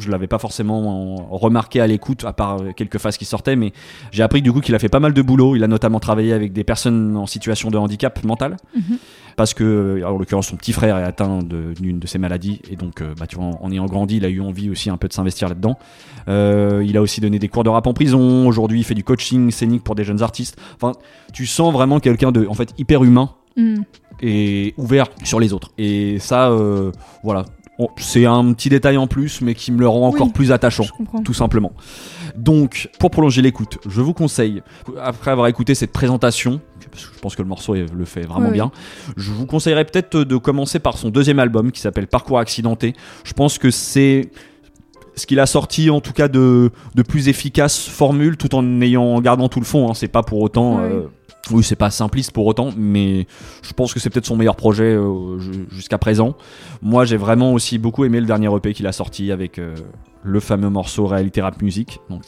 je 0.00 0.10
l'avais 0.10 0.26
pas 0.26 0.38
forcément 0.38 1.16
remarqué 1.30 1.80
à 1.80 1.86
l'écoute, 1.86 2.24
à 2.24 2.32
part 2.32 2.58
quelques 2.76 2.98
phases 2.98 3.16
qui 3.16 3.24
sortaient, 3.24 3.56
mais 3.56 3.72
j'ai 4.12 4.22
appris 4.22 4.42
du 4.42 4.52
coup 4.52 4.60
qu'il 4.60 4.74
a 4.74 4.78
fait 4.78 4.88
pas 4.88 5.00
mal 5.00 5.12
de 5.12 5.22
boulot. 5.22 5.56
Il 5.56 5.64
a 5.64 5.68
notamment 5.68 6.00
travaillé 6.00 6.32
avec 6.32 6.52
des 6.52 6.64
personnes 6.64 7.16
en 7.16 7.26
situation 7.26 7.70
de 7.70 7.78
handicap 7.78 8.22
mental, 8.24 8.56
Mhm. 8.74 8.98
parce 9.36 9.54
que, 9.54 10.02
en 10.04 10.16
l'occurrence, 10.18 10.48
son 10.48 10.56
petit 10.56 10.72
frère 10.72 10.96
est 10.98 11.02
atteint 11.04 11.38
de- 11.42 11.72
d'une 11.80 11.98
de, 11.98 12.06
ces 12.06 12.18
maladies, 12.18 12.60
et 12.70 12.76
donc, 12.76 13.00
euh, 13.00 13.14
bah, 13.18 13.26
tu 13.26 13.36
vois, 13.36 13.44
en, 13.46 13.58
en 13.62 13.70
ayant 13.72 13.86
grandi, 13.86 14.16
il 14.18 14.24
a 14.24 14.28
eu 14.28 14.40
envie 14.40 14.70
aussi 14.70 14.90
un 14.90 14.96
peu 14.96 15.08
de 15.08 15.12
s'investir 15.12 15.48
là-dedans. 15.48 15.78
Euh, 16.28 16.82
il 16.86 16.96
a 16.96 17.02
aussi 17.02 17.20
donné 17.20 17.38
des 17.38 17.48
cours 17.48 17.64
de 17.64 17.68
rap 17.70 17.86
en 17.86 17.92
prison. 17.94 18.46
Aujourd'hui, 18.46 18.80
il 18.80 18.84
fait 18.84 18.94
du 18.94 19.04
coaching 19.04 19.50
scénique 19.50 19.82
pour 19.84 19.94
des 19.94 20.04
jeunes 20.04 20.22
artistes. 20.22 20.56
Enfin, 20.76 20.92
tu 21.32 21.46
sens 21.46 21.72
vraiment 21.72 22.00
quelqu'un 22.00 22.32
de, 22.32 22.46
en 22.46 22.54
fait, 22.54 22.74
hyper 22.78 23.02
humain 23.04 23.30
Mhm. 23.56 23.84
et 24.22 24.74
ouvert 24.76 25.06
sur 25.24 25.40
les 25.40 25.52
autres. 25.52 25.70
Et 25.78 26.18
ça, 26.18 26.50
euh, 26.50 26.92
voilà. 27.24 27.44
C'est 27.96 28.26
un 28.26 28.52
petit 28.52 28.68
détail 28.68 28.96
en 28.96 29.06
plus, 29.06 29.40
mais 29.40 29.54
qui 29.54 29.72
me 29.72 29.80
le 29.80 29.88
rend 29.88 30.06
encore 30.08 30.26
Oui. 30.28 30.32
plus 30.32 30.52
attachant 30.52 30.84
tout 31.24 31.34
simplement. 31.34 31.72
Donc, 32.36 32.88
pour 32.98 33.10
prolonger 33.10 33.42
l'écoute, 33.42 33.78
je 33.88 34.00
vous 34.00 34.12
conseille, 34.14 34.62
après 35.02 35.30
avoir 35.30 35.46
écouté 35.48 35.74
cette 35.74 35.92
présentation, 35.92 36.60
parce 36.90 37.04
que 37.06 37.14
je 37.14 37.20
pense 37.20 37.36
que 37.36 37.42
le 37.42 37.48
morceau 37.48 37.74
le 37.74 38.04
fait 38.04 38.22
vraiment 38.22 38.40
Oui, 38.40 38.46
oui. 38.48 38.52
bien, 38.54 38.70
je 39.16 39.30
vous 39.32 39.46
conseillerais 39.46 39.84
peut-être 39.84 40.18
de 40.18 40.36
commencer 40.36 40.78
par 40.78 40.96
son 40.98 41.10
deuxième 41.10 41.38
album 41.38 41.72
qui 41.72 41.80
s'appelle 41.80 42.06
Parcours 42.06 42.38
accidenté. 42.38 42.94
Je 43.24 43.32
pense 43.32 43.58
que 43.58 43.70
c'est 43.70 44.30
ce 45.16 45.26
qu'il 45.26 45.40
a 45.40 45.46
sorti 45.46 45.90
en 45.90 46.00
tout 46.00 46.12
cas 46.12 46.28
de, 46.28 46.70
de 46.94 47.02
plus 47.02 47.28
efficace 47.28 47.86
formule 47.86 48.36
tout 48.36 48.54
en 48.54 48.80
ayant 48.80 49.02
en 49.04 49.20
gardant 49.20 49.48
tout 49.48 49.60
le 49.60 49.66
fond. 49.66 49.90
hein. 49.90 49.94
C'est 49.94 50.08
pas 50.08 50.22
pour 50.22 50.40
autant. 50.40 50.80
Euh, 50.80 51.02
oui, 51.50 51.64
c'est 51.64 51.76
pas 51.76 51.90
simpliste 51.90 52.32
pour 52.32 52.46
autant, 52.46 52.70
mais 52.76 53.26
je 53.62 53.72
pense 53.72 53.94
que 53.94 53.98
c'est 54.00 54.10
peut-être 54.10 54.26
son 54.26 54.36
meilleur 54.36 54.56
projet 54.56 54.94
euh, 54.94 55.38
ju- 55.38 55.66
jusqu'à 55.70 55.98
présent. 55.98 56.34
Moi, 56.82 57.04
j'ai 57.04 57.16
vraiment 57.16 57.52
aussi 57.52 57.78
beaucoup 57.78 58.04
aimé 58.04 58.20
le 58.20 58.26
dernier 58.26 58.54
EP 58.54 58.72
qu'il 58.74 58.86
a 58.86 58.92
sorti 58.92 59.32
avec 59.32 59.58
euh, 59.58 59.74
le 60.22 60.38
fameux 60.38 60.68
morceau 60.68 61.06
Réalité 61.06 61.40
Rap 61.40 61.60
Music. 61.62 61.98
Donc 62.10 62.24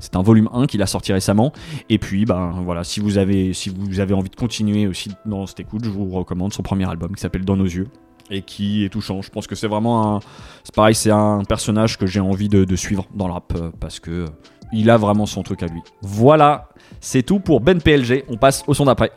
c'est 0.00 0.16
un 0.16 0.22
volume 0.22 0.48
1 0.52 0.66
qu'il 0.66 0.82
a 0.82 0.86
sorti 0.86 1.12
récemment. 1.12 1.52
Et 1.88 1.98
puis, 1.98 2.24
ben 2.24 2.60
voilà, 2.64 2.82
si 2.84 3.00
vous 3.00 3.16
avez, 3.16 3.52
si 3.52 3.70
vous 3.70 4.00
avez 4.00 4.12
envie 4.12 4.28
de 4.30 4.36
continuer 4.36 4.86
aussi 4.88 5.10
dans 5.24 5.46
cette 5.46 5.60
écoute, 5.60 5.84
je 5.84 5.90
vous 5.90 6.08
recommande 6.10 6.52
son 6.52 6.62
premier 6.62 6.88
album 6.90 7.14
qui 7.14 7.20
s'appelle 7.22 7.44
Dans 7.44 7.56
nos 7.56 7.64
yeux 7.64 7.86
et 8.28 8.42
qui 8.42 8.84
est 8.84 8.88
touchant. 8.88 9.22
Je 9.22 9.30
pense 9.30 9.46
que 9.46 9.54
c'est 9.54 9.68
vraiment 9.68 10.16
un, 10.16 10.20
c'est 10.64 10.74
pareil, 10.74 10.96
c'est 10.96 11.12
un 11.12 11.42
personnage 11.48 11.96
que 11.96 12.06
j'ai 12.06 12.18
envie 12.20 12.48
de, 12.48 12.64
de 12.64 12.76
suivre 12.76 13.06
dans 13.14 13.28
le 13.28 13.32
rap 13.34 13.52
euh, 13.54 13.70
parce 13.78 14.00
que 14.00 14.24
il 14.72 14.90
a 14.90 14.96
vraiment 14.96 15.26
son 15.26 15.44
truc 15.44 15.62
à 15.62 15.66
lui. 15.68 15.80
Voilà, 16.02 16.68
c'est 17.00 17.22
tout 17.22 17.40
pour 17.40 17.60
Ben 17.60 17.80
PLG. 17.80 18.24
On 18.28 18.36
passe 18.36 18.62
au 18.66 18.74
son 18.74 18.84
d'après. 18.86 19.10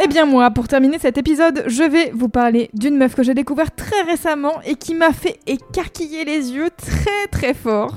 Eh 0.00 0.06
bien 0.06 0.26
moi, 0.26 0.50
pour 0.52 0.68
terminer 0.68 0.98
cet 1.00 1.18
épisode, 1.18 1.64
je 1.66 1.82
vais 1.82 2.12
vous 2.14 2.28
parler 2.28 2.70
d'une 2.72 2.96
meuf 2.96 3.16
que 3.16 3.24
j'ai 3.24 3.34
découverte 3.34 3.74
très 3.74 4.02
récemment 4.02 4.54
et 4.64 4.76
qui 4.76 4.94
m'a 4.94 5.12
fait 5.12 5.40
écarquiller 5.48 6.24
les 6.24 6.52
yeux 6.52 6.68
très 6.76 7.26
très 7.32 7.52
fort. 7.52 7.96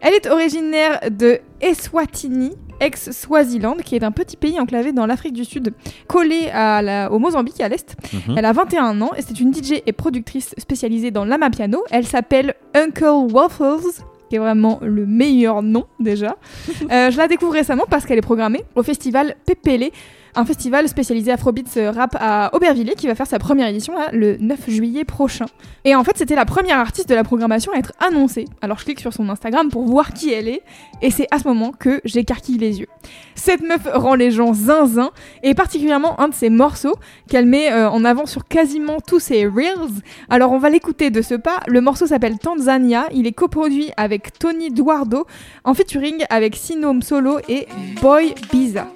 Elle 0.00 0.14
est 0.14 0.26
originaire 0.30 1.00
de 1.10 1.40
Eswatini, 1.60 2.52
ex-Swaziland, 2.80 3.76
qui 3.84 3.94
est 3.94 4.02
un 4.04 4.10
petit 4.10 4.38
pays 4.38 4.58
enclavé 4.58 4.92
dans 4.92 5.04
l'Afrique 5.04 5.34
du 5.34 5.44
Sud, 5.44 5.74
collé 6.08 6.48
à 6.50 6.80
la- 6.80 7.12
au 7.12 7.18
Mozambique 7.18 7.60
à 7.60 7.68
l'est. 7.68 7.94
Mhm. 8.26 8.36
Elle 8.38 8.44
a 8.46 8.52
21 8.52 9.02
ans 9.02 9.10
et 9.14 9.20
c'est 9.20 9.38
une 9.38 9.52
DJ 9.52 9.82
et 9.84 9.92
productrice 9.92 10.54
spécialisée 10.56 11.10
dans 11.10 11.26
l'amapiano. 11.26 11.84
Elle 11.90 12.06
s'appelle 12.06 12.54
Uncle 12.74 13.04
Waffles 13.32 14.02
qui 14.34 14.38
est 14.38 14.40
vraiment 14.40 14.80
le 14.82 15.06
meilleur 15.06 15.62
nom 15.62 15.84
déjà. 16.00 16.36
Euh, 16.90 17.10
je 17.10 17.16
la 17.16 17.28
découvre 17.28 17.52
récemment 17.52 17.84
parce 17.88 18.04
qu'elle 18.04 18.18
est 18.18 18.22
programmée 18.32 18.62
au 18.74 18.82
festival 18.82 19.36
Pepele, 19.46 19.90
un 20.36 20.44
festival 20.44 20.88
spécialisé 20.88 21.30
Afrobeats 21.32 21.92
rap 21.92 22.16
à 22.18 22.50
Aubervilliers 22.54 22.94
qui 22.94 23.06
va 23.06 23.14
faire 23.14 23.26
sa 23.26 23.38
première 23.38 23.68
édition 23.68 23.94
le 24.12 24.36
9 24.38 24.68
juillet 24.68 25.04
prochain. 25.04 25.46
Et 25.84 25.94
en 25.94 26.02
fait, 26.02 26.16
c'était 26.16 26.34
la 26.34 26.44
première 26.44 26.78
artiste 26.78 27.08
de 27.08 27.14
la 27.14 27.24
programmation 27.24 27.72
à 27.72 27.78
être 27.78 27.92
annoncée. 28.00 28.46
Alors 28.60 28.78
je 28.78 28.84
clique 28.84 29.00
sur 29.00 29.12
son 29.12 29.28
Instagram 29.28 29.68
pour 29.70 29.84
voir 29.84 30.12
qui 30.12 30.32
elle 30.32 30.48
est 30.48 30.62
et 31.02 31.10
c'est 31.10 31.28
à 31.30 31.38
ce 31.38 31.46
moment 31.46 31.72
que 31.72 32.00
j'écarquille 32.04 32.58
les 32.58 32.80
yeux. 32.80 32.88
Cette 33.34 33.62
meuf 33.62 33.86
rend 33.92 34.14
les 34.14 34.30
gens 34.30 34.54
zinzin 34.54 35.10
et 35.42 35.54
particulièrement 35.54 36.20
un 36.20 36.28
de 36.28 36.34
ses 36.34 36.50
morceaux 36.50 36.94
qu'elle 37.28 37.46
met 37.46 37.72
euh, 37.72 37.88
en 37.88 38.04
avant 38.04 38.26
sur 38.26 38.46
quasiment 38.46 38.98
tous 39.00 39.20
ses 39.20 39.46
reels. 39.46 40.02
Alors 40.28 40.52
on 40.52 40.58
va 40.58 40.70
l'écouter 40.70 41.10
de 41.10 41.22
ce 41.22 41.34
pas. 41.34 41.60
Le 41.66 41.80
morceau 41.80 42.06
s'appelle 42.06 42.38
Tanzania. 42.38 43.06
Il 43.12 43.26
est 43.26 43.32
coproduit 43.32 43.90
avec 43.96 44.38
Tony 44.38 44.70
Duardo 44.70 45.26
en 45.64 45.74
featuring 45.74 46.24
avec 46.30 46.56
Sinome 46.56 47.02
Solo 47.02 47.38
et 47.48 47.66
Boy 48.00 48.34
Biza. 48.50 48.86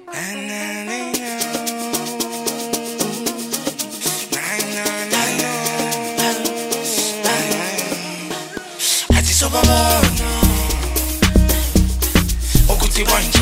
Superman. 9.49 10.03
Okuti 12.69 13.03
wine. 13.03 13.38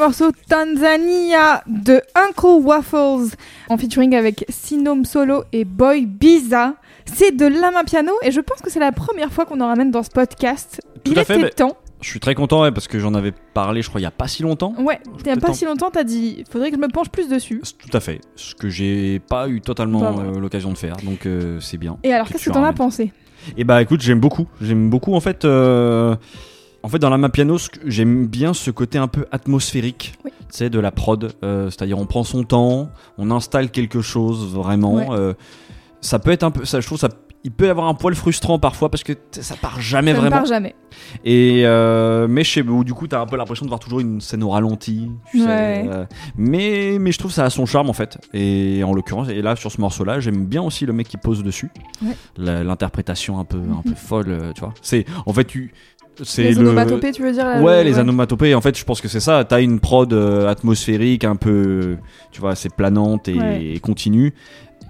Morceau 0.00 0.32
Tanzania 0.48 1.62
de 1.66 2.00
Uncle 2.14 2.62
Waffles 2.64 3.36
en 3.68 3.76
featuring 3.76 4.14
avec 4.14 4.44
Sinome 4.48 5.04
Solo 5.04 5.44
et 5.52 5.64
Boy 5.64 6.06
Biza. 6.06 6.74
C'est 7.04 7.36
de 7.36 7.46
l'amapiano 7.46 8.12
et 8.22 8.30
je 8.30 8.40
pense 8.40 8.60
que 8.62 8.70
c'est 8.70 8.80
la 8.80 8.92
première 8.92 9.30
fois 9.32 9.44
qu'on 9.44 9.60
en 9.60 9.66
ramène 9.68 9.90
dans 9.90 10.02
ce 10.02 10.10
podcast. 10.10 10.80
Tout 11.04 11.12
Il 11.12 11.18
à 11.18 11.24
fait, 11.24 11.34
était 11.34 11.42
mais- 11.44 11.50
temps. 11.50 11.76
Je 12.00 12.08
suis 12.08 12.18
très 12.20 12.34
content 12.34 12.62
ouais, 12.62 12.72
parce 12.72 12.88
que 12.88 12.98
j'en 12.98 13.12
avais 13.12 13.32
parlé, 13.52 13.82
je 13.82 13.90
crois, 13.90 14.00
il 14.00 14.04
y 14.04 14.06
a 14.06 14.10
pas 14.10 14.26
si 14.26 14.42
longtemps. 14.42 14.72
Ouais, 14.78 15.00
il 15.20 15.26
y 15.26 15.30
a 15.30 15.36
pas 15.36 15.52
si 15.52 15.66
longtemps, 15.66 15.90
t'as 15.90 16.02
dit 16.04 16.44
faudrait 16.50 16.70
que 16.70 16.76
je 16.76 16.80
me 16.80 16.88
penche 16.88 17.10
plus 17.10 17.28
dessus. 17.28 17.60
Tout 17.78 17.94
à 17.94 18.00
fait. 18.00 18.22
Ce 18.36 18.54
que 18.54 18.70
j'ai 18.70 19.18
pas 19.18 19.48
eu 19.48 19.60
totalement 19.60 20.00
Bah, 20.00 20.14
euh, 20.34 20.40
l'occasion 20.40 20.72
de 20.72 20.78
faire, 20.78 20.96
donc 21.04 21.26
euh, 21.26 21.60
c'est 21.60 21.76
bien. 21.76 21.98
Et 22.02 22.14
alors, 22.14 22.26
Que 22.26 22.32
qu'est-ce 22.32 22.44
tu 22.44 22.48
que 22.50 22.54
t'en 22.54 22.64
as 22.64 22.72
pensé? 22.72 23.12
Et 23.58 23.64
bah 23.64 23.82
écoute, 23.82 24.00
j'aime 24.00 24.18
beaucoup. 24.20 24.46
J'aime 24.62 24.88
beaucoup 24.88 25.14
en 25.14 25.20
fait. 25.20 25.44
euh, 25.44 26.16
En 26.82 26.88
fait, 26.88 26.98
dans 26.98 27.10
la 27.10 27.28
piano, 27.28 27.58
ce 27.58 27.68
que- 27.68 27.80
j'aime 27.90 28.26
bien 28.26 28.54
ce 28.54 28.70
côté 28.70 28.96
un 28.98 29.08
peu 29.08 29.26
atmosphérique, 29.32 30.14
Oui. 30.24 30.30
de 30.70 30.78
la 30.80 30.90
prod. 30.90 31.32
euh, 31.42 31.68
C'est-à-dire, 31.70 31.98
on 31.98 32.06
prend 32.06 32.24
son 32.24 32.42
temps, 32.44 32.90
on 33.18 33.30
installe 33.30 33.70
quelque 33.70 34.00
chose 34.00 34.54
vraiment. 34.54 34.94
Ouais. 34.94 35.06
euh, 35.10 35.34
ça 36.00 36.18
peut 36.18 36.30
être 36.30 36.42
un 36.42 36.50
peu, 36.50 36.64
ça, 36.64 36.80
je 36.80 36.86
trouve 36.86 36.98
ça, 36.98 37.08
il 37.44 37.50
peut 37.52 37.66
y 37.66 37.68
avoir 37.70 37.86
un 37.88 37.94
poil 37.94 38.14
frustrant 38.14 38.58
parfois 38.58 38.90
parce 38.90 39.02
que 39.02 39.12
ça 39.32 39.54
part 39.56 39.80
jamais 39.80 40.12
Ça 40.12 40.20
vraiment. 40.20 40.36
part 40.36 40.46
jamais. 40.46 40.74
Et 41.24 41.62
euh, 41.66 42.26
mais 42.28 42.44
sais, 42.44 42.62
où 42.62 42.84
du 42.84 42.92
coup, 42.94 43.06
t'as 43.06 43.20
un 43.20 43.26
peu 43.26 43.36
l'impression 43.36 43.64
de 43.66 43.70
voir 43.70 43.80
toujours 43.80 44.00
une 44.00 44.20
scène 44.20 44.42
au 44.42 44.48
ralenti. 44.50 45.10
tu 45.30 45.42
Ouais. 45.42 45.88
mais 46.36 46.96
mais 47.00 47.12
je 47.12 47.18
trouve 47.18 47.30
ça 47.32 47.44
a 47.44 47.50
son 47.50 47.64
charme 47.66 47.88
en 47.90 47.94
fait. 47.94 48.18
Et 48.34 48.82
en 48.84 48.92
l'occurrence, 48.94 49.28
et 49.28 49.40
là 49.42 49.56
sur 49.56 49.70
ce 49.72 49.80
morceau-là, 49.80 50.20
j'aime 50.20 50.44
bien 50.46 50.62
aussi 50.62 50.84
le 50.86 50.92
mec 50.94 51.08
qui 51.08 51.16
pose 51.18 51.42
dessus. 51.42 51.70
Ouais. 52.04 52.16
L'interprétation 52.36 53.38
un 53.38 53.44
peu 53.44 53.58
un 53.58 53.82
peu 53.82 53.94
folle, 53.96 54.52
tu 54.54 54.60
vois. 54.60 54.74
C'est 54.82 55.04
en 55.26 55.32
fait 55.32 55.44
tu 55.44 55.72
c'est 56.24 56.42
Les 56.44 56.52
le 56.54 56.60
onomatopées, 56.60 57.12
tu 57.12 57.22
veux 57.22 57.32
dire 57.32 57.44
là, 57.46 57.60
Ouais, 57.60 57.82
le- 57.84 57.90
les 57.90 57.98
onomatopées. 57.98 58.54
En 58.54 58.60
fait, 58.60 58.76
je 58.78 58.84
pense 58.84 59.00
que 59.00 59.08
c'est 59.08 59.20
ça. 59.20 59.44
T'as 59.44 59.60
une 59.60 59.80
prod 59.80 60.12
euh, 60.12 60.46
atmosphérique, 60.48 61.24
un 61.24 61.36
peu, 61.36 61.96
tu 62.32 62.40
vois, 62.40 62.54
c'est 62.54 62.74
planante 62.74 63.28
et, 63.28 63.34
Ouais. 63.38 63.64
et 63.74 63.80
continue. 63.80 64.32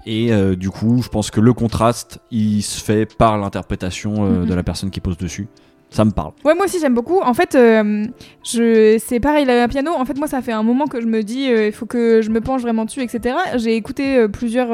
Et 0.05 0.33
euh, 0.33 0.55
du 0.55 0.69
coup, 0.69 1.01
je 1.03 1.09
pense 1.09 1.29
que 1.31 1.39
le 1.39 1.53
contraste, 1.53 2.19
il 2.31 2.61
se 2.63 2.83
fait 2.83 3.05
par 3.17 3.37
l'interprétation 3.37 4.25
euh, 4.25 4.41
Mhm. 4.41 4.45
de 4.47 4.53
la 4.55 4.63
personne 4.63 4.89
qui 4.89 4.99
pose 4.99 5.17
dessus. 5.17 5.47
Ça 5.93 6.05
me 6.05 6.11
parle. 6.11 6.31
Ouais, 6.45 6.55
moi 6.55 6.65
aussi 6.67 6.79
j'aime 6.79 6.93
beaucoup. 6.93 7.19
En 7.19 7.33
fait, 7.33 7.53
euh, 7.53 8.05
je... 8.45 8.97
c'est 9.05 9.19
pareil, 9.19 9.43
le 9.45 9.67
piano. 9.67 9.91
En 9.91 10.05
fait, 10.05 10.17
moi, 10.17 10.25
ça 10.27 10.41
fait 10.41 10.53
un 10.53 10.63
moment 10.63 10.87
que 10.87 11.01
je 11.01 11.05
me 11.05 11.21
dis, 11.21 11.47
il 11.49 11.73
faut 11.73 11.85
que 11.85 12.21
je 12.21 12.29
me 12.29 12.39
penche 12.39 12.61
vraiment 12.61 12.85
dessus, 12.85 13.01
etc. 13.03 13.35
J'ai 13.57 13.75
écouté 13.75 14.25
plusieurs, 14.29 14.69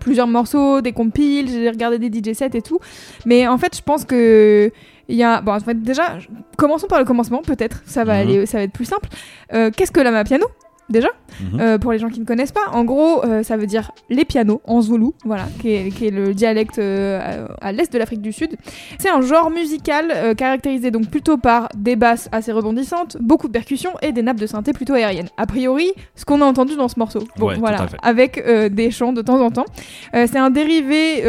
plusieurs 0.00 0.26
morceaux, 0.26 0.80
des 0.80 0.92
compiles, 0.92 1.48
j'ai 1.50 1.68
regardé 1.68 1.98
des 1.98 2.08
DJ 2.18 2.32
sets 2.34 2.50
et 2.54 2.62
tout. 2.62 2.78
Mais 3.26 3.46
en 3.46 3.58
fait, 3.58 3.76
je 3.76 3.82
pense 3.82 4.06
que 4.06 4.72
il 5.08 5.16
y 5.16 5.22
a. 5.22 5.40
Bon, 5.40 5.52
en 5.52 5.60
fait, 5.60 5.80
déjà, 5.82 6.18
commençons 6.56 6.86
par 6.86 6.98
le 6.98 7.04
commencement, 7.04 7.42
peut-être. 7.42 7.82
Ça 7.86 8.04
va 8.04 8.14
Mhm. 8.14 8.20
aller, 8.20 8.46
ça 8.46 8.58
va 8.58 8.64
être 8.64 8.72
plus 8.72 8.84
simple. 8.84 9.08
Euh, 9.54 9.70
Qu'est-ce 9.74 9.92
que 9.92 10.00
la 10.00 10.10
piano? 10.24 10.46
Déjà, 10.88 11.08
Mhm. 11.40 11.60
euh, 11.60 11.78
pour 11.78 11.92
les 11.92 11.98
gens 11.98 12.08
qui 12.08 12.20
ne 12.20 12.24
connaissent 12.24 12.52
pas. 12.52 12.68
En 12.72 12.84
gros, 12.84 13.24
euh, 13.24 13.42
ça 13.42 13.56
veut 13.56 13.66
dire 13.66 13.92
les 14.10 14.24
pianos 14.24 14.60
en 14.64 14.80
zoulou, 14.80 15.14
voilà, 15.24 15.44
qui 15.60 15.70
est, 15.74 15.90
qui 15.90 16.06
est 16.06 16.10
le 16.10 16.34
dialecte 16.34 16.78
euh, 16.78 17.46
à, 17.60 17.66
à 17.68 17.72
l'est 17.72 17.92
de 17.92 17.98
l'Afrique 17.98 18.22
du 18.22 18.32
Sud. 18.32 18.56
C'est 18.98 19.10
un 19.10 19.20
genre 19.20 19.50
musical 19.50 20.34
caractérisé 20.36 20.90
donc 20.90 21.08
plutôt 21.10 21.36
par 21.36 21.68
des 21.76 21.96
basses 21.96 22.28
assez 22.32 22.52
rebondissantes, 22.52 23.16
beaucoup 23.20 23.46
de 23.48 23.52
percussions 23.52 23.92
et 24.02 24.12
des 24.12 24.22
nappes 24.22 24.38
de 24.40 24.46
synthé 24.46 24.72
plutôt 24.72 24.94
aériennes. 24.94 25.28
A 25.36 25.46
priori, 25.46 25.92
ce 26.16 26.24
qu'on 26.24 26.40
a 26.40 26.44
entendu 26.44 26.76
dans 26.76 26.88
ce 26.88 26.98
morceau. 26.98 27.20
Bon, 27.36 27.48
Ouais, 27.48 27.54
tout 27.54 27.60
voilà, 27.60 27.86
avec 28.02 28.42
des 28.72 28.90
chants 28.90 29.12
de 29.12 29.22
temps 29.22 29.40
en 29.40 29.50
temps. 29.50 29.64
C'est 30.12 30.38
un 30.38 30.50
dérivé 30.50 31.22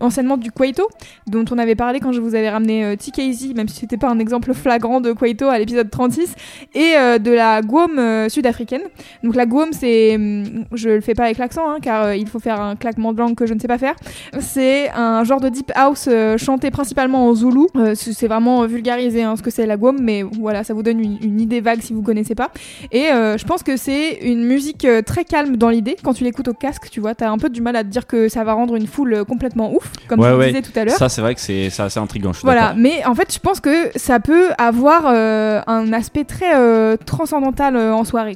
anciennement 0.00 0.36
du 0.36 0.50
Kwaito, 0.52 0.88
dont 1.26 1.44
on 1.50 1.58
avait 1.58 1.74
parlé 1.74 2.00
quand 2.00 2.12
je 2.12 2.20
vous 2.20 2.34
avais 2.34 2.50
ramené 2.50 2.96
TKZ, 2.96 3.54
même 3.54 3.68
si 3.68 3.76
c'était 3.76 3.96
pas 3.96 4.08
un 4.08 4.18
exemple 4.18 4.52
flagrant 4.54 5.00
de 5.00 5.12
Kwaito 5.12 5.48
à 5.48 5.58
l'épisode 5.58 5.90
36, 5.90 6.34
et 6.74 6.94
de 7.18 7.30
la 7.32 7.62
Guam 7.62 7.98
euh, 7.98 8.28
sud-africaine. 8.50 8.82
Donc 9.22 9.34
la 9.36 9.46
Guam, 9.46 9.72
c'est, 9.72 10.14
hum, 10.16 10.64
je 10.72 10.88
le 10.90 11.00
fais 11.00 11.14
pas 11.14 11.24
avec 11.24 11.38
l'accent, 11.38 11.68
hein, 11.70 11.78
car 11.80 12.04
euh, 12.06 12.16
il 12.16 12.28
faut 12.28 12.38
faire 12.38 12.60
un 12.60 12.76
claquement 12.76 13.12
de 13.12 13.18
langue 13.18 13.34
que 13.34 13.46
je 13.46 13.54
ne 13.54 13.60
sais 13.60 13.68
pas 13.68 13.78
faire. 13.78 13.94
C'est 14.40 14.90
un 14.90 15.24
genre 15.24 15.40
de 15.40 15.48
deep 15.48 15.72
house 15.74 16.08
euh, 16.08 16.36
chanté 16.36 16.70
principalement 16.70 17.28
en 17.28 17.34
zoulou. 17.34 17.68
Euh, 17.76 17.94
c'est 17.94 18.28
vraiment 18.28 18.66
vulgarisé 18.66 19.22
hein, 19.22 19.36
ce 19.36 19.42
que 19.42 19.50
c'est 19.50 19.66
la 19.66 19.76
Guam, 19.76 19.98
mais 20.00 20.22
voilà, 20.22 20.64
ça 20.64 20.74
vous 20.74 20.82
donne 20.82 21.00
une, 21.00 21.18
une 21.22 21.40
idée 21.40 21.60
vague 21.60 21.80
si 21.80 21.92
vous 21.92 22.02
connaissez 22.02 22.34
pas. 22.34 22.50
Et 22.92 23.08
je 23.10 23.44
pense 23.44 23.62
que 23.62 23.76
c'est 23.76 24.14
une 24.22 24.44
musique 24.44 24.86
très 25.06 25.24
calme 25.24 25.56
dans 25.56 25.68
l'idée. 25.68 25.96
Quand 26.02 26.14
tu 26.14 26.24
l'écoutes 26.24 26.48
au 26.48 26.54
casque, 26.54 26.88
tu 26.90 27.00
vois, 27.00 27.14
t'as 27.14 27.30
un 27.30 27.38
peu 27.38 27.48
du 27.48 27.60
mal 27.60 27.76
à 27.76 27.84
te 27.84 27.88
dire 27.88 28.06
que 28.06 28.28
ça 28.28 28.44
va 28.44 28.52
rendre 28.52 28.76
une 28.76 28.86
foule 28.86 29.24
complètement 29.26 29.72
ouf, 29.74 29.90
comme 30.08 30.20
Ouais, 30.20 30.30
je 30.30 30.34
ouais. 30.34 30.46
disais 30.48 30.62
tout 30.62 30.78
à 30.78 30.84
l'heure. 30.84 30.96
Ça, 30.96 31.08
c'est 31.08 31.20
vrai 31.20 31.34
que 31.34 31.40
c'est 31.40 31.66
assez 31.78 31.98
intriguant. 31.98 32.32
Je 32.32 32.40
Voilà, 32.42 32.74
mais 32.76 33.04
en 33.06 33.14
fait, 33.14 33.32
je 33.32 33.38
pense 33.38 33.60
que 33.60 33.90
ça 33.96 34.20
peut 34.20 34.48
avoir 34.58 35.06
un 35.06 35.92
aspect 35.92 36.24
très 36.24 36.96
transcendantal 36.98 37.76
en 37.76 38.04
soirée, 38.04 38.34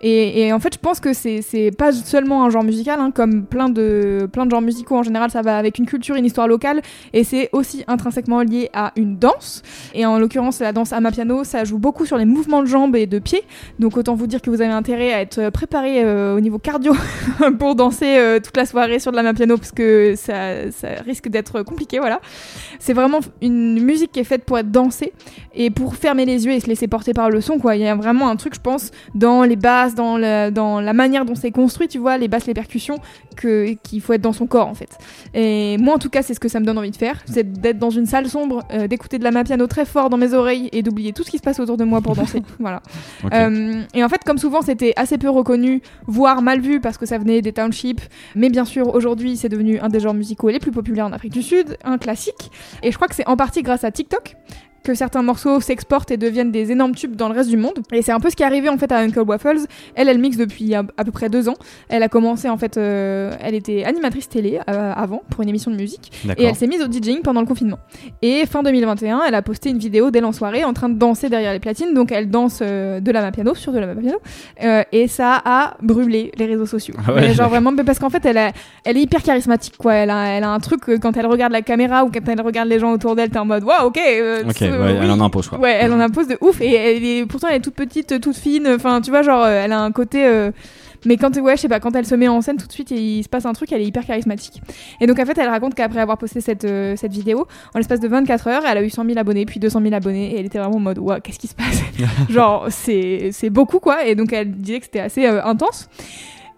Et, 0.00 0.52
en 0.52 0.60
fait, 0.60 0.74
je 0.74 0.78
pense 0.78 1.00
que 1.00 1.12
c'est 1.12 1.70
pas 1.76 1.92
seulement 1.92 2.44
un 2.44 2.50
genre 2.50 2.64
musical, 2.64 3.00
hein, 3.00 3.10
comme 3.10 3.44
plein 3.44 3.68
de, 3.68 4.28
plein 4.32 4.46
de 4.46 4.50
genres 4.50 4.60
musicaux 4.60 4.96
en 4.96 5.02
général, 5.02 5.30
ça 5.30 5.42
va 5.42 5.56
avec 5.56 5.78
une 5.78 5.86
culture, 5.86 6.16
une 6.16 6.24
histoire 6.24 6.48
locale, 6.48 6.82
et 7.12 7.24
c'est 7.24 7.48
aussi 7.52 7.84
intrinsèquement 7.86 8.42
lié 8.42 8.70
à 8.72 8.92
une 8.96 9.16
danse. 9.16 9.62
Et 9.94 10.06
en 10.06 10.18
l'occurrence, 10.18 10.60
la 10.60 10.72
danse 10.72 10.92
amapiano, 10.92 11.44
ça 11.44 11.64
joue 11.64 11.78
beaucoup 11.78 12.06
sur 12.06 12.16
les 12.16 12.24
mouvements 12.24 12.62
de 12.62 12.66
jambes 12.66 12.96
et 12.96 13.06
de 13.06 13.18
pieds. 13.18 13.42
Donc 13.78 13.96
autant 13.96 14.14
vous 14.14 14.26
dire 14.26 14.42
que 14.42 14.50
vous 14.50 14.62
avez 14.62 14.72
intérêt 14.72 15.12
à 15.12 15.20
être 15.20 15.50
préparé 15.50 16.02
euh, 16.04 16.36
au 16.36 16.40
niveau 16.40 16.58
cardio 16.58 16.94
pour 17.58 17.74
danser 17.74 18.16
euh, 18.18 18.40
toute 18.40 18.56
la 18.56 18.66
soirée 18.66 18.98
sur 18.98 19.12
de 19.12 19.16
la 19.16 19.34
piano 19.34 19.56
parce 19.56 19.72
que 19.72 20.14
ça, 20.16 20.34
risque 21.04 21.28
d'être 21.28 21.62
compliqué, 21.62 21.98
voilà. 21.98 22.20
C'est 22.78 22.92
vraiment 22.92 23.20
une 23.42 23.82
musique 23.82 24.12
qui 24.12 24.20
est 24.20 24.24
faite 24.24 24.44
pour 24.44 24.58
être 24.58 24.70
dansée 24.70 25.12
et 25.54 25.70
pour 25.70 25.94
fermer 25.94 26.24
les 26.24 26.46
yeux 26.46 26.52
et 26.52 26.60
se 26.60 26.66
laisser 26.66 26.88
porter 26.88 27.12
par 27.12 27.30
le 27.30 27.40
son. 27.40 27.58
Il 27.72 27.80
y 27.80 27.86
a 27.86 27.94
vraiment 27.94 28.28
un 28.28 28.36
truc, 28.36 28.54
je 28.54 28.60
pense, 28.60 28.90
dans 29.14 29.39
les 29.44 29.56
basses, 29.56 29.94
dans 29.94 30.16
la, 30.16 30.50
dans 30.50 30.80
la 30.80 30.92
manière 30.92 31.24
dont 31.24 31.34
c'est 31.34 31.50
construit, 31.50 31.88
tu 31.88 31.98
vois, 31.98 32.18
les 32.18 32.28
basses, 32.28 32.46
les 32.46 32.54
percussions, 32.54 32.98
que 33.36 33.74
qu'il 33.82 34.00
faut 34.00 34.12
être 34.12 34.20
dans 34.20 34.32
son 34.32 34.46
corps, 34.46 34.68
en 34.68 34.74
fait. 34.74 34.98
Et 35.34 35.76
moi, 35.78 35.94
en 35.94 35.98
tout 35.98 36.10
cas, 36.10 36.22
c'est 36.22 36.34
ce 36.34 36.40
que 36.40 36.48
ça 36.48 36.60
me 36.60 36.64
donne 36.64 36.78
envie 36.78 36.90
de 36.90 36.96
faire, 36.96 37.22
c'est 37.26 37.52
d'être 37.52 37.78
dans 37.78 37.90
une 37.90 38.06
salle 38.06 38.28
sombre, 38.28 38.62
euh, 38.72 38.86
d'écouter 38.86 39.18
de 39.18 39.24
la 39.24 39.30
main 39.30 39.44
piano 39.44 39.66
très 39.66 39.84
fort 39.84 40.10
dans 40.10 40.16
mes 40.16 40.34
oreilles 40.34 40.68
et 40.72 40.82
d'oublier 40.82 41.12
tout 41.12 41.22
ce 41.22 41.30
qui 41.30 41.38
se 41.38 41.42
passe 41.42 41.60
autour 41.60 41.76
de 41.76 41.84
moi 41.84 42.00
pour 42.00 42.14
danser. 42.14 42.42
voilà. 42.58 42.82
Euh, 43.32 43.82
et 43.94 44.04
en 44.04 44.08
fait, 44.08 44.22
comme 44.24 44.38
souvent, 44.38 44.62
c'était 44.62 44.92
assez 44.96 45.18
peu 45.18 45.30
reconnu, 45.30 45.82
voire 46.06 46.42
mal 46.42 46.60
vu 46.60 46.80
parce 46.80 46.98
que 46.98 47.06
ça 47.06 47.18
venait 47.18 47.42
des 47.42 47.52
townships. 47.52 48.00
Mais 48.34 48.48
bien 48.48 48.64
sûr, 48.64 48.94
aujourd'hui, 48.94 49.36
c'est 49.36 49.48
devenu 49.48 49.78
un 49.80 49.88
des 49.88 50.00
genres 50.00 50.14
musicaux 50.14 50.48
les 50.48 50.58
plus 50.58 50.72
populaires 50.72 51.06
en 51.06 51.12
Afrique 51.12 51.32
du 51.32 51.42
Sud, 51.42 51.76
un 51.84 51.98
classique. 51.98 52.50
Et 52.82 52.90
je 52.90 52.96
crois 52.96 53.08
que 53.08 53.14
c'est 53.14 53.26
en 53.26 53.36
partie 53.36 53.62
grâce 53.62 53.84
à 53.84 53.90
TikTok 53.90 54.36
que 54.82 54.94
certains 54.94 55.22
morceaux 55.22 55.60
s'exportent 55.60 56.10
et 56.10 56.16
deviennent 56.16 56.50
des 56.52 56.72
énormes 56.72 56.94
tubes 56.94 57.16
dans 57.16 57.28
le 57.28 57.34
reste 57.34 57.50
du 57.50 57.56
monde. 57.56 57.80
Et 57.92 58.02
c'est 58.02 58.12
un 58.12 58.20
peu 58.20 58.30
ce 58.30 58.36
qui 58.36 58.42
est 58.42 58.46
arrivé 58.46 58.68
en 58.68 58.78
fait 58.78 58.90
à 58.92 58.98
Uncle 58.98 59.20
Waffles. 59.20 59.66
Elle, 59.94 60.08
elle 60.08 60.18
mixe 60.18 60.36
depuis 60.36 60.74
à, 60.74 60.82
à 60.96 61.04
peu 61.04 61.10
près 61.12 61.28
deux 61.28 61.48
ans. 61.48 61.56
Elle 61.88 62.02
a 62.02 62.08
commencé 62.08 62.48
en 62.48 62.56
fait, 62.56 62.76
euh, 62.78 63.32
elle 63.42 63.54
était 63.54 63.84
animatrice 63.84 64.28
télé 64.28 64.58
euh, 64.68 64.92
avant 64.96 65.22
pour 65.30 65.42
une 65.42 65.48
émission 65.48 65.70
de 65.70 65.76
musique. 65.76 66.10
Et 66.38 66.44
elle 66.44 66.54
s'est 66.54 66.66
mise 66.66 66.82
au 66.82 66.90
DJing 66.90 67.20
pendant 67.22 67.40
le 67.40 67.46
confinement. 67.46 67.78
Et 68.22 68.46
fin 68.46 68.62
2021, 68.62 69.22
elle 69.28 69.34
a 69.34 69.42
posté 69.42 69.70
une 69.70 69.78
vidéo 69.78 70.10
d'elle 70.10 70.24
en 70.24 70.32
soirée 70.32 70.64
en 70.64 70.72
train 70.72 70.88
de 70.88 70.94
danser 70.98 71.28
derrière 71.28 71.52
les 71.52 71.60
platines. 71.60 71.94
Donc 71.94 72.12
elle 72.12 72.30
danse 72.30 72.60
euh, 72.62 73.00
de 73.00 73.10
la 73.10 73.20
main 73.22 73.30
piano 73.32 73.54
sur 73.54 73.72
de 73.72 73.78
la 73.78 73.86
main 73.86 73.94
piano. 74.00 74.18
Euh, 74.62 74.82
et 74.92 75.08
ça 75.08 75.40
a 75.44 75.76
brûlé 75.82 76.32
les 76.36 76.46
réseaux 76.46 76.66
sociaux. 76.66 76.94
Ah 77.06 77.12
ouais. 77.14 77.34
Genre 77.34 77.48
vraiment, 77.48 77.74
parce 77.76 77.98
qu'en 77.98 78.10
fait, 78.10 78.24
elle, 78.24 78.38
a- 78.38 78.52
elle 78.84 78.96
est 78.96 79.02
hyper 79.02 79.22
charismatique 79.22 79.76
quoi. 79.76 79.94
Elle 79.94 80.10
a, 80.10 80.26
elle 80.28 80.44
a 80.44 80.50
un 80.50 80.58
truc 80.60 80.80
quand 81.00 81.16
elle 81.16 81.26
regarde 81.26 81.52
la 81.52 81.62
caméra 81.62 82.04
ou 82.04 82.10
quand 82.10 82.26
elle 82.28 82.40
regarde 82.40 82.68
les 82.68 82.78
gens 82.78 82.92
autour 82.92 83.14
d'elle, 83.16 83.30
t'es 83.30 83.38
en 83.38 83.44
mode 83.44 83.64
waouh, 83.64 83.86
ok. 83.86 83.98
euh, 83.98 84.42
Ouais, 84.72 84.92
oui. 84.92 84.98
elle 85.02 85.10
en 85.10 85.20
impose 85.20 85.48
quoi. 85.48 85.58
Ouais, 85.58 85.76
elle 85.80 85.92
en 85.92 86.00
impose 86.00 86.28
de 86.28 86.38
ouf 86.40 86.60
et 86.60 86.74
elle 86.74 87.04
est 87.04 87.26
pourtant 87.26 87.48
elle 87.48 87.56
est 87.56 87.60
toute 87.60 87.74
petite, 87.74 88.20
toute 88.20 88.36
fine. 88.36 88.68
Enfin, 88.68 89.00
tu 89.00 89.10
vois, 89.10 89.22
genre 89.22 89.44
euh, 89.44 89.62
elle 89.64 89.72
a 89.72 89.80
un 89.80 89.92
côté. 89.92 90.26
euh, 90.26 90.50
mais 91.06 91.16
quand 91.16 91.34
ouais, 91.38 91.56
je 91.56 91.62
sais 91.62 91.68
pas, 91.68 91.80
quand 91.80 91.96
elle 91.96 92.04
se 92.04 92.14
met 92.14 92.28
en 92.28 92.42
scène, 92.42 92.58
tout 92.58 92.66
de 92.66 92.72
suite 92.72 92.90
il 92.90 93.22
se 93.22 93.28
passe 93.28 93.46
un 93.46 93.52
truc. 93.52 93.72
Elle 93.72 93.80
est 93.80 93.86
hyper 93.86 94.04
charismatique. 94.04 94.60
Et 95.00 95.06
donc 95.06 95.18
en 95.18 95.24
fait, 95.24 95.38
elle 95.38 95.48
raconte 95.48 95.74
qu'après 95.74 96.00
avoir 96.00 96.18
posté 96.18 96.40
cette 96.40 96.64
euh, 96.64 96.94
cette 96.96 97.12
vidéo, 97.12 97.46
en 97.74 97.78
l'espace 97.78 98.00
de 98.00 98.08
24 98.08 98.48
heures, 98.48 98.62
elle 98.70 98.78
a 98.78 98.82
eu 98.82 98.90
100 98.90 99.06
000 99.06 99.18
abonnés, 99.18 99.46
puis 99.46 99.60
200 99.60 99.80
000 99.82 99.94
abonnés, 99.94 100.34
et 100.34 100.40
elle 100.40 100.46
était 100.46 100.58
vraiment 100.58 100.76
en 100.76 100.80
mode 100.80 100.98
waouh, 100.98 101.20
qu'est-ce 101.20 101.38
qui 101.38 101.46
se 101.46 101.54
passe? 101.54 101.80
Genre 102.28 102.66
c'est 102.68 103.30
c'est 103.32 103.50
beaucoup 103.50 103.78
quoi. 103.78 104.04
Et 104.04 104.14
donc 104.14 104.32
elle 104.32 104.50
disait 104.52 104.78
que 104.80 104.84
c'était 104.84 105.00
assez 105.00 105.26
euh, 105.26 105.42
intense. 105.44 105.88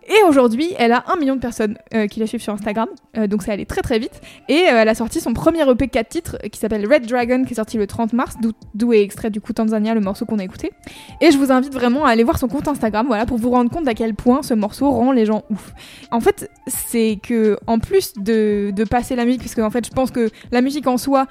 Et 0.08 0.22
aujourd'hui, 0.28 0.68
elle 0.78 0.92
a 0.92 1.04
un 1.08 1.16
million 1.16 1.34
de 1.36 1.40
personnes 1.40 1.76
euh, 1.94 2.06
qui 2.06 2.20
la 2.20 2.26
suivent 2.26 2.42
sur 2.42 2.52
Instagram, 2.52 2.88
Euh, 3.16 3.26
donc 3.26 3.42
ça 3.42 3.52
allait 3.52 3.66
très 3.66 3.82
très 3.82 3.98
vite. 3.98 4.20
Et 4.48 4.62
euh, 4.62 4.80
elle 4.80 4.88
a 4.88 4.94
sorti 4.94 5.20
son 5.20 5.32
premier 5.34 5.68
EP 5.70 5.86
4 5.88 6.08
titres 6.08 6.36
qui 6.50 6.58
s'appelle 6.58 6.86
Red 6.90 7.06
Dragon, 7.06 7.44
qui 7.44 7.52
est 7.52 7.56
sorti 7.56 7.76
le 7.76 7.86
30 7.86 8.12
mars, 8.14 8.36
d'où- 8.74 8.92
est 8.92 9.02
extrait 9.02 9.30
du 9.30 9.40
coup 9.40 9.52
Tanzania, 9.52 9.94
le 9.94 10.00
morceau 10.00 10.24
qu'on 10.26 10.38
a 10.38 10.44
écouté. 10.44 10.72
Et 11.20 11.30
je 11.30 11.38
vous 11.38 11.52
invite 11.52 11.72
vraiment 11.72 12.04
à 12.04 12.10
aller 12.10 12.24
voir 12.24 12.38
son 12.38 12.48
compte 12.48 12.68
Instagram, 12.68 13.06
voilà, 13.06 13.26
pour 13.26 13.38
vous 13.38 13.50
rendre 13.50 13.70
compte 13.70 13.84
d'à 13.84 13.94
quel 13.94 14.14
point 14.14 14.42
ce 14.42 14.54
morceau 14.54 14.90
rend 14.90 15.12
les 15.12 15.24
gens 15.26 15.44
ouf. 15.50 15.72
En 16.10 16.20
fait, 16.20 16.50
c'est 16.66 17.18
que 17.22 17.58
en 17.66 17.78
plus 17.78 18.14
de, 18.16 18.70
de 18.74 18.84
passer 18.84 19.14
la 19.16 19.24
musique, 19.24 19.42
parce 19.42 19.54
que 19.54 19.60
en 19.62 19.70
fait, 19.70 19.86
je 19.86 19.90
pense 19.92 20.10
que 20.10 20.30
la 20.50 20.60
musique 20.62 20.86
en 20.86 20.96
soi, 20.98 21.26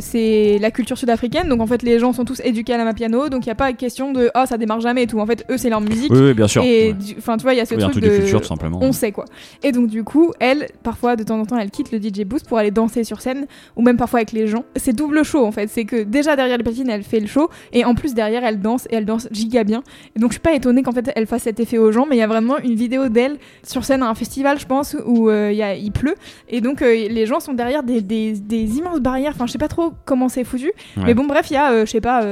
c'est 0.00 0.58
la 0.60 0.70
culture 0.70 0.96
sud-africaine, 0.98 1.48
donc 1.48 1.60
en 1.60 1.66
fait, 1.66 1.82
les 1.82 1.98
gens 1.98 2.12
sont 2.12 2.24
tous 2.24 2.40
éduqués 2.44 2.74
à 2.74 2.78
la 2.78 2.84
main 2.84 2.94
piano, 2.94 3.28
donc 3.28 3.44
il 3.44 3.48
n'y 3.48 3.52
a 3.52 3.56
pas 3.56 3.72
question 3.72 4.12
de 4.12 4.30
oh 4.34 4.44
ça 4.46 4.58
démarre 4.58 4.80
jamais 4.80 5.04
et 5.04 5.06
tout. 5.06 5.18
En 5.20 5.26
fait, 5.26 5.44
eux, 5.50 5.56
c'est 5.58 5.70
leur 5.70 5.80
musique. 5.80 6.10
Oui, 6.12 6.20
oui, 6.20 6.34
bien 6.34 6.48
sûr. 6.48 6.62
Et 6.62 6.90
Ouais. 6.92 6.94
enfin, 7.18 7.36
tu 7.36 7.42
vois, 7.42 7.54
il 7.54 7.58
y 7.58 7.60
a 7.60 7.66
ce 7.66 7.74
Oui, 7.74 7.80
truc 7.82 7.97
de 8.00 8.30
tout 8.30 8.44
simplement. 8.44 8.78
on 8.82 8.92
sait 8.92 9.12
quoi. 9.12 9.24
Et 9.62 9.72
donc 9.72 9.88
du 9.88 10.04
coup, 10.04 10.32
elle, 10.40 10.68
parfois 10.82 11.16
de 11.16 11.22
temps 11.22 11.38
en 11.40 11.46
temps, 11.46 11.58
elle 11.58 11.70
quitte 11.70 11.92
le 11.92 11.98
DJ 11.98 12.24
booth 12.24 12.44
pour 12.48 12.58
aller 12.58 12.70
danser 12.70 13.04
sur 13.04 13.20
scène, 13.20 13.46
ou 13.76 13.82
même 13.82 13.96
parfois 13.96 14.20
avec 14.20 14.32
les 14.32 14.46
gens. 14.46 14.64
C'est 14.76 14.92
double 14.94 15.24
show 15.24 15.44
en 15.44 15.52
fait. 15.52 15.68
C'est 15.68 15.84
que 15.84 16.02
déjà 16.02 16.36
derrière 16.36 16.56
les 16.56 16.62
platines, 16.64 16.88
elle 16.90 17.02
fait 17.02 17.20
le 17.20 17.26
show, 17.26 17.48
et 17.72 17.84
en 17.84 17.94
plus 17.94 18.14
derrière, 18.14 18.44
elle 18.44 18.60
danse 18.60 18.86
et 18.90 18.94
elle 18.96 19.04
danse 19.04 19.28
giga 19.32 19.64
bien. 19.64 19.82
Et 20.16 20.20
donc 20.20 20.30
je 20.30 20.34
suis 20.34 20.40
pas 20.42 20.54
étonnée 20.54 20.82
qu'en 20.82 20.92
fait 20.92 21.10
elle 21.14 21.26
fasse 21.26 21.42
cet 21.42 21.60
effet 21.60 21.78
aux 21.78 21.92
gens, 21.92 22.06
mais 22.08 22.16
il 22.16 22.20
y 22.20 22.22
a 22.22 22.26
vraiment 22.26 22.58
une 22.58 22.74
vidéo 22.74 23.08
d'elle 23.08 23.38
sur 23.62 23.84
scène 23.84 24.02
à 24.02 24.08
un 24.08 24.14
festival, 24.14 24.58
je 24.58 24.66
pense, 24.66 24.96
où 25.06 25.28
euh, 25.30 25.52
il 25.52 25.92
pleut, 25.92 26.14
et 26.48 26.60
donc 26.60 26.82
euh, 26.82 26.92
les 27.08 27.26
gens 27.26 27.40
sont 27.40 27.52
derrière 27.54 27.82
des, 27.82 28.00
des- 28.00 28.32
des 28.32 28.78
immenses 28.78 29.00
barrières. 29.00 29.32
Enfin, 29.34 29.46
je 29.46 29.52
sais 29.52 29.58
pas 29.58 29.68
trop 29.68 29.92
comment 30.04 30.28
c'est 30.28 30.44
foutu, 30.44 30.72
Ouais. 30.96 31.04
mais 31.06 31.14
bon, 31.14 31.26
bref, 31.26 31.46
il 31.50 31.54
y 31.54 31.56
a, 31.56 31.72
euh, 31.72 31.86
je 31.86 31.90
sais 31.90 32.00
pas, 32.00 32.22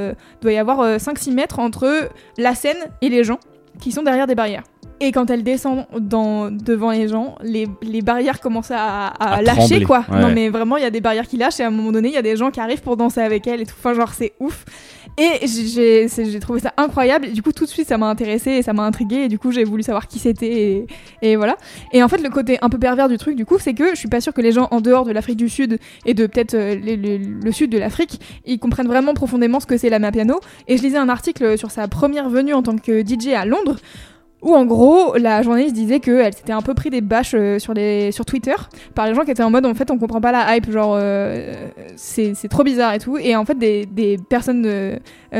doit 0.42 0.52
y 0.52 0.56
avoir 0.58 0.80
euh, 0.80 0.96
5-6 0.98 1.32
mètres 1.32 1.58
entre 1.58 2.08
la 2.38 2.54
scène 2.54 2.76
et 3.02 3.08
les 3.08 3.24
gens 3.24 3.38
qui 3.80 3.92
sont 3.92 4.02
derrière 4.02 4.26
des 4.26 4.34
barrières. 4.34 4.62
Et 4.98 5.12
quand 5.12 5.28
elle 5.30 5.42
descend 5.42 5.84
dans, 5.98 6.50
devant 6.50 6.90
les 6.90 7.06
gens, 7.08 7.34
les, 7.42 7.68
les 7.82 8.00
barrières 8.00 8.40
commencent 8.40 8.70
à, 8.70 9.08
à 9.08 9.34
À 9.34 9.42
lâcher, 9.42 9.58
trembler, 9.58 9.84
quoi. 9.84 10.04
ouais. 10.10 10.20
Non, 10.20 10.28
mais 10.32 10.48
vraiment, 10.48 10.78
il 10.78 10.82
y 10.82 10.86
a 10.86 10.90
des 10.90 11.02
barrières 11.02 11.28
qui 11.28 11.36
lâchent 11.36 11.60
et 11.60 11.64
à 11.64 11.66
un 11.66 11.70
moment 11.70 11.92
donné, 11.92 12.08
il 12.08 12.14
y 12.14 12.18
a 12.18 12.22
des 12.22 12.34
gens 12.36 12.50
qui 12.50 12.60
arrivent 12.60 12.80
pour 12.80 12.96
danser 12.96 13.20
avec 13.20 13.46
elle 13.46 13.60
et 13.60 13.66
tout. 13.66 13.74
Enfin, 13.78 13.92
genre, 13.92 14.14
c'est 14.14 14.32
ouf. 14.40 14.64
Et 15.18 15.46
j'ai- 15.46 16.40
trouvé 16.40 16.60
ça 16.60 16.72
incroyable. 16.78 17.26
Et 17.26 17.30
du 17.32 17.42
coup, 17.42 17.52
tout 17.52 17.64
de 17.64 17.70
suite, 17.70 17.88
ça 17.88 17.98
m'a 17.98 18.06
intéressé 18.08 18.52
et 18.52 18.62
ça 18.62 18.72
m'a 18.72 18.84
intrigué. 18.84 19.16
Et 19.24 19.28
du 19.28 19.38
coup, 19.38 19.50
j'ai 19.52 19.64
voulu 19.64 19.82
savoir 19.82 20.08
qui 20.08 20.18
c'était. 20.18 20.46
Et, 20.50 20.86
et 21.22 21.36
voilà. 21.36 21.56
Et 21.92 22.02
en 22.02 22.08
fait, 22.08 22.22
le 22.22 22.30
côté 22.30 22.58
un 22.62 22.68
peu 22.70 22.78
pervers 22.78 23.08
du 23.10 23.18
truc, 23.18 23.36
du 23.36 23.44
coup, 23.44 23.58
c'est 23.58 23.74
que 23.74 23.90
je 23.90 23.96
suis 23.96 24.08
pas 24.08 24.20
sûre 24.22 24.32
que 24.32 24.40
les 24.42 24.52
gens 24.52 24.68
en 24.70 24.80
dehors 24.80 25.04
de 25.04 25.12
l'Afrique 25.12 25.36
du 25.36 25.48
Sud 25.50 25.78
et 26.06 26.14
de 26.14 26.26
peut-être 26.26 26.54
euh, 26.54 26.74
le 26.74 27.52
sud 27.52 27.70
de 27.70 27.78
l'Afrique, 27.78 28.18
ils 28.46 28.58
comprennent 28.58 28.88
vraiment 28.88 29.12
profondément 29.14 29.60
ce 29.60 29.66
que 29.66 29.76
c'est 29.76 29.90
la 29.90 29.98
main 29.98 30.10
piano. 30.10 30.40
Et 30.68 30.76
je 30.78 30.82
lisais 30.82 30.98
un 30.98 31.08
article 31.10 31.58
sur 31.58 31.70
sa 31.70 31.86
première 31.88 32.28
venue 32.30 32.54
en 32.54 32.62
tant 32.62 32.76
que 32.76 33.02
DJ 33.06 33.28
à 33.36 33.44
Londres. 33.44 33.76
Où 34.42 34.54
en 34.54 34.66
gros, 34.66 35.16
la 35.16 35.40
journaliste 35.40 35.74
disait 35.74 35.98
qu'elle 35.98 36.34
s'était 36.34 36.52
un 36.52 36.60
peu 36.60 36.74
pris 36.74 36.90
des 36.90 37.00
bâches 37.00 37.32
euh, 37.34 37.58
sur, 37.58 37.74
Twitter 38.26 38.54
par 38.94 39.06
les 39.06 39.14
gens 39.14 39.24
qui 39.24 39.30
étaient 39.30 39.42
en 39.42 39.50
mode 39.50 39.64
en 39.64 39.74
fait 39.74 39.90
on 39.90 39.96
comprend 39.96 40.20
pas 40.20 40.30
la 40.30 40.54
hype, 40.54 40.70
genre 40.70 40.94
euh, 40.98 41.54
c'est 41.96 42.34
trop 42.50 42.62
bizarre 42.62 42.92
et 42.92 42.98
tout. 42.98 43.16
Et 43.16 43.34
en 43.34 43.46
fait, 43.46 43.58
des, 43.58 43.86
des 43.86 44.18
personnes 44.18 44.64
euh, 44.66 44.98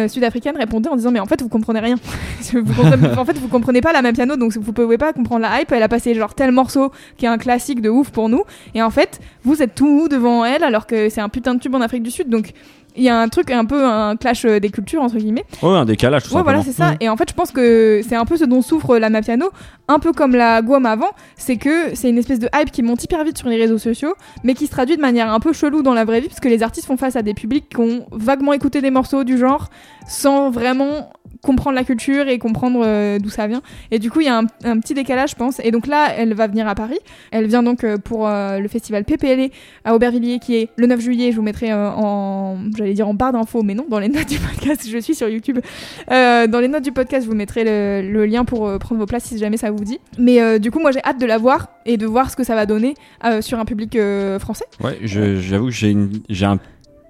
sud-africaines 0.09 0.57
répondaient 0.57 0.89
en 0.89 0.97
disant 0.97 1.11
mais 1.11 1.21
en 1.21 1.27
fait 1.27 1.43
vous 1.43 1.51
comprenez 1.51 1.81
rien. 1.81 1.97
en 3.17 3.25
fait, 3.25 3.39
vous 3.39 3.49
comprenez 3.49 3.83
pas 3.83 3.93
la 3.93 4.01
main 4.01 4.15
piano 4.15 4.37
donc 4.37 4.57
vous 4.57 4.73
pouvez 4.73 4.97
pas 4.97 5.13
comprendre 5.13 5.43
la 5.43 5.61
hype. 5.61 5.71
Elle 5.73 5.83
a 5.83 5.89
passé 5.89 6.15
genre 6.15 6.35
tel 6.35 6.51
morceau 6.51 6.91
qui 7.19 7.27
est 7.27 7.29
un 7.29 7.39
classique 7.39 7.83
de 7.83 7.91
ouf 7.91 8.11
pour 8.11 8.31
nous. 8.31 8.45
Et 8.75 8.83
en 8.83 8.91
fait, 8.91 9.21
vous 9.45 9.63
êtes 9.63 9.75
tout 9.75 9.87
mou 9.87 10.09
devant 10.09 10.45
elle 10.47 10.65
alors 10.65 10.87
que 10.87 11.11
c'est 11.11 11.21
un 11.21 11.29
putain 11.29 11.55
de 11.55 11.61
tube 11.61 11.75
en 11.75 11.83
Afrique 11.83 12.03
du 12.03 12.11
Sud 12.11 12.31
donc. 12.31 12.53
Il 12.97 13.03
y 13.03 13.09
a 13.09 13.19
un 13.21 13.29
truc, 13.29 13.51
un 13.51 13.65
peu 13.65 13.85
un 13.85 14.17
clash 14.17 14.45
euh, 14.45 14.59
des 14.61 14.71
cultures, 14.71 15.03
entre 15.03 15.17
guillemets. 15.17 15.45
Ouais, 15.63 15.71
un 15.71 15.85
décalage 15.85 16.23
tout 16.25 16.29
Ouais, 16.31 16.39
simplement. 16.39 16.45
voilà, 16.59 16.63
c'est 16.63 16.73
ça. 16.73 16.95
Et 17.01 17.09
en 17.09 17.17
fait, 17.17 17.29
je 17.31 17.35
pense 17.35 17.51
que 17.51 18.01
c'est 18.09 18.17
un 18.17 18.25
peu 18.25 18.37
ce 18.37 18.45
dont 18.45 18.63
souffre 18.63 18.97
la 18.99 19.11
Mapiano, 19.11 19.51
un 19.89 19.99
peu 19.99 20.13
comme 20.13 20.35
la 20.35 20.63
Guam 20.63 20.87
avant, 20.87 21.11
c'est 21.37 21.57
que 21.57 21.95
c'est 21.95 22.09
une 22.09 22.19
espèce 22.19 22.39
de 22.39 22.49
hype 22.55 22.71
qui 22.71 22.83
monte 22.83 23.05
hyper 23.05 23.23
vite 23.25 23.39
sur 23.39 23.49
les 23.49 23.57
réseaux 23.57 23.79
sociaux, 23.79 24.15
mais 24.45 24.55
qui 24.55 24.67
se 24.67 24.71
traduit 24.73 24.97
de 24.97 25.01
manière 25.03 25.33
un 25.33 25.41
peu 25.41 25.53
chelou 25.53 25.83
dans 25.83 25.95
la 25.95 26.05
vraie 26.05 26.21
vie, 26.21 26.29
parce 26.29 26.41
que 26.41 26.49
les 26.49 26.63
artistes 26.63 26.87
font 26.87 26.97
face 26.97 27.17
à 27.17 27.23
des 27.23 27.35
publics 27.35 27.69
qui 27.69 27.79
ont 27.81 28.07
vaguement 28.13 28.53
écouté 28.53 28.81
des 28.81 28.91
morceaux 28.91 29.25
du 29.25 29.37
genre, 29.39 29.69
sans 30.09 30.51
vraiment 30.51 31.11
comprendre 31.47 31.77
la 31.77 31.85
culture 31.85 32.27
et 32.29 32.39
comprendre 32.39 32.83
euh, 32.85 33.19
d'où 33.21 33.31
ça 33.31 33.47
vient. 33.47 33.63
Et 33.93 33.99
du 34.01 34.11
coup, 34.11 34.21
il 34.21 34.27
y 34.27 34.29
a 34.29 34.37
un, 34.37 34.81
petit 34.81 34.95
décalage, 34.95 35.31
je 35.31 35.37
pense. 35.37 35.61
Et 35.63 35.71
donc 35.71 35.87
là, 35.87 36.09
elle 36.17 36.35
va 36.35 36.49
venir 36.49 36.67
à 36.67 36.75
Paris. 36.75 36.99
Elle 37.31 37.47
vient 37.47 37.63
donc 37.63 37.85
euh, 37.85 37.97
pour 37.99 38.27
euh, 38.27 38.59
le 38.59 38.67
festival 38.67 39.05
PPLE 39.05 39.51
à 39.85 39.95
Aubervilliers 39.95 40.41
qui 40.41 40.57
est 40.57 40.69
le 40.77 40.89
9 40.89 41.01
juillet. 41.01 41.31
Je 41.31 41.37
vous 41.37 41.43
mettrai 41.43 41.73
en, 41.73 42.59
j'allais 42.77 42.95
dire 42.95 43.07
en 43.07 43.15
barre 43.15 43.33
d'infos, 43.33 43.63
mais 43.63 43.75
non, 43.75 43.87
dans 43.89 44.01
les 44.01 44.09
notes 44.09 44.29
du 44.29 44.39
podcast. 44.39 44.87
Je 44.91 44.99
suis 44.99 45.15
sur 45.15 45.29
YouTube. 45.29 45.61
Dans 46.09 46.61
les 46.61 46.69
notes 46.69 46.83
du 46.83 46.93
podcast, 46.93 47.25
je 47.25 47.31
vous 47.31 47.37
mettrai 47.37 47.63
le, 47.65 48.27
lien 48.27 48.45
pour 48.45 48.79
prendre 48.79 49.01
vos 49.01 49.07
places 49.07 49.25
si 49.25 49.39
jamais 49.39 49.57
ça 49.57 49.71
vous 49.71 49.85
dit. 49.85 50.01
Mais 50.19 50.59
du 50.59 50.71
coup, 50.71 50.81
moi, 50.81 50.91
j'ai 50.91 51.03
hâte 51.05 51.21
de 51.21 51.27
la 51.27 51.39
voir 51.39 51.69
et 51.85 51.97
de 51.97 52.07
voir 52.07 52.31
ce 52.31 52.37
que 52.37 52.43
ça 52.43 52.55
va 52.55 52.67
donner 52.67 52.95
sur 53.41 53.59
un 53.59 53.65
public 53.65 53.97
français. 54.41 54.65
Ouais, 54.83 54.99
j'avoue 55.03 55.67
que 55.67 55.73
j'ai 55.73 56.47
un 56.47 56.59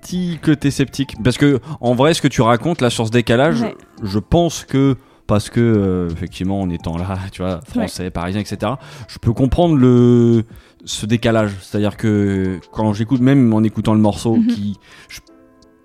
petit 0.07 0.39
côté 0.43 0.71
sceptique 0.71 1.15
parce 1.25 1.37
que 1.39 1.59
en 1.81 1.95
vrai, 1.95 2.15
ce 2.15 2.23
que 2.23 2.29
tu 2.29 2.41
racontes 2.43 2.81
là 2.81 2.91
sur 2.91 3.07
ce 3.07 3.11
décalage, 3.11 3.63
Ouais. 3.63 3.75
je 4.03 4.19
pense 4.19 4.65
que 4.65 4.97
parce 5.27 5.51
que 5.51 5.61
euh, 5.61 6.09
effectivement, 6.11 6.61
en 6.61 6.71
étant 6.71 6.97
là, 6.97 7.19
tu 7.33 7.43
vois, 7.43 7.61
français, 7.69 8.11
parisien, 8.11 8.41
etc., 8.41 8.73
je 9.09 9.19
peux 9.19 9.33
comprendre 9.33 9.75
le 9.77 10.45
ce 10.85 11.05
décalage. 11.07 11.53
C'est-à-dire 11.63 11.97
que 11.97 12.61
quand 12.73 12.93
j'écoute, 12.93 13.21
même 13.21 13.53
en 13.53 13.63
écoutant 13.65 13.93
le 13.95 14.01
morceau, 14.01 14.37
Mhm. 14.37 14.47
qui 14.47 14.77
je- 15.09 15.19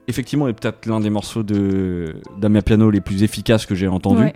effectivement 0.08 0.48
est 0.48 0.54
peut-être 0.54 0.86
l'un 0.86 1.00
des 1.00 1.10
morceaux 1.10 1.42
de 1.44 2.16
d'Amia 2.38 2.62
Piano 2.62 2.92
les 2.92 3.02
plus 3.02 3.24
efficaces 3.24 3.66
que 3.66 3.74
j'ai 3.74 3.88
entendu. 3.88 4.24
Ouais. 4.24 4.34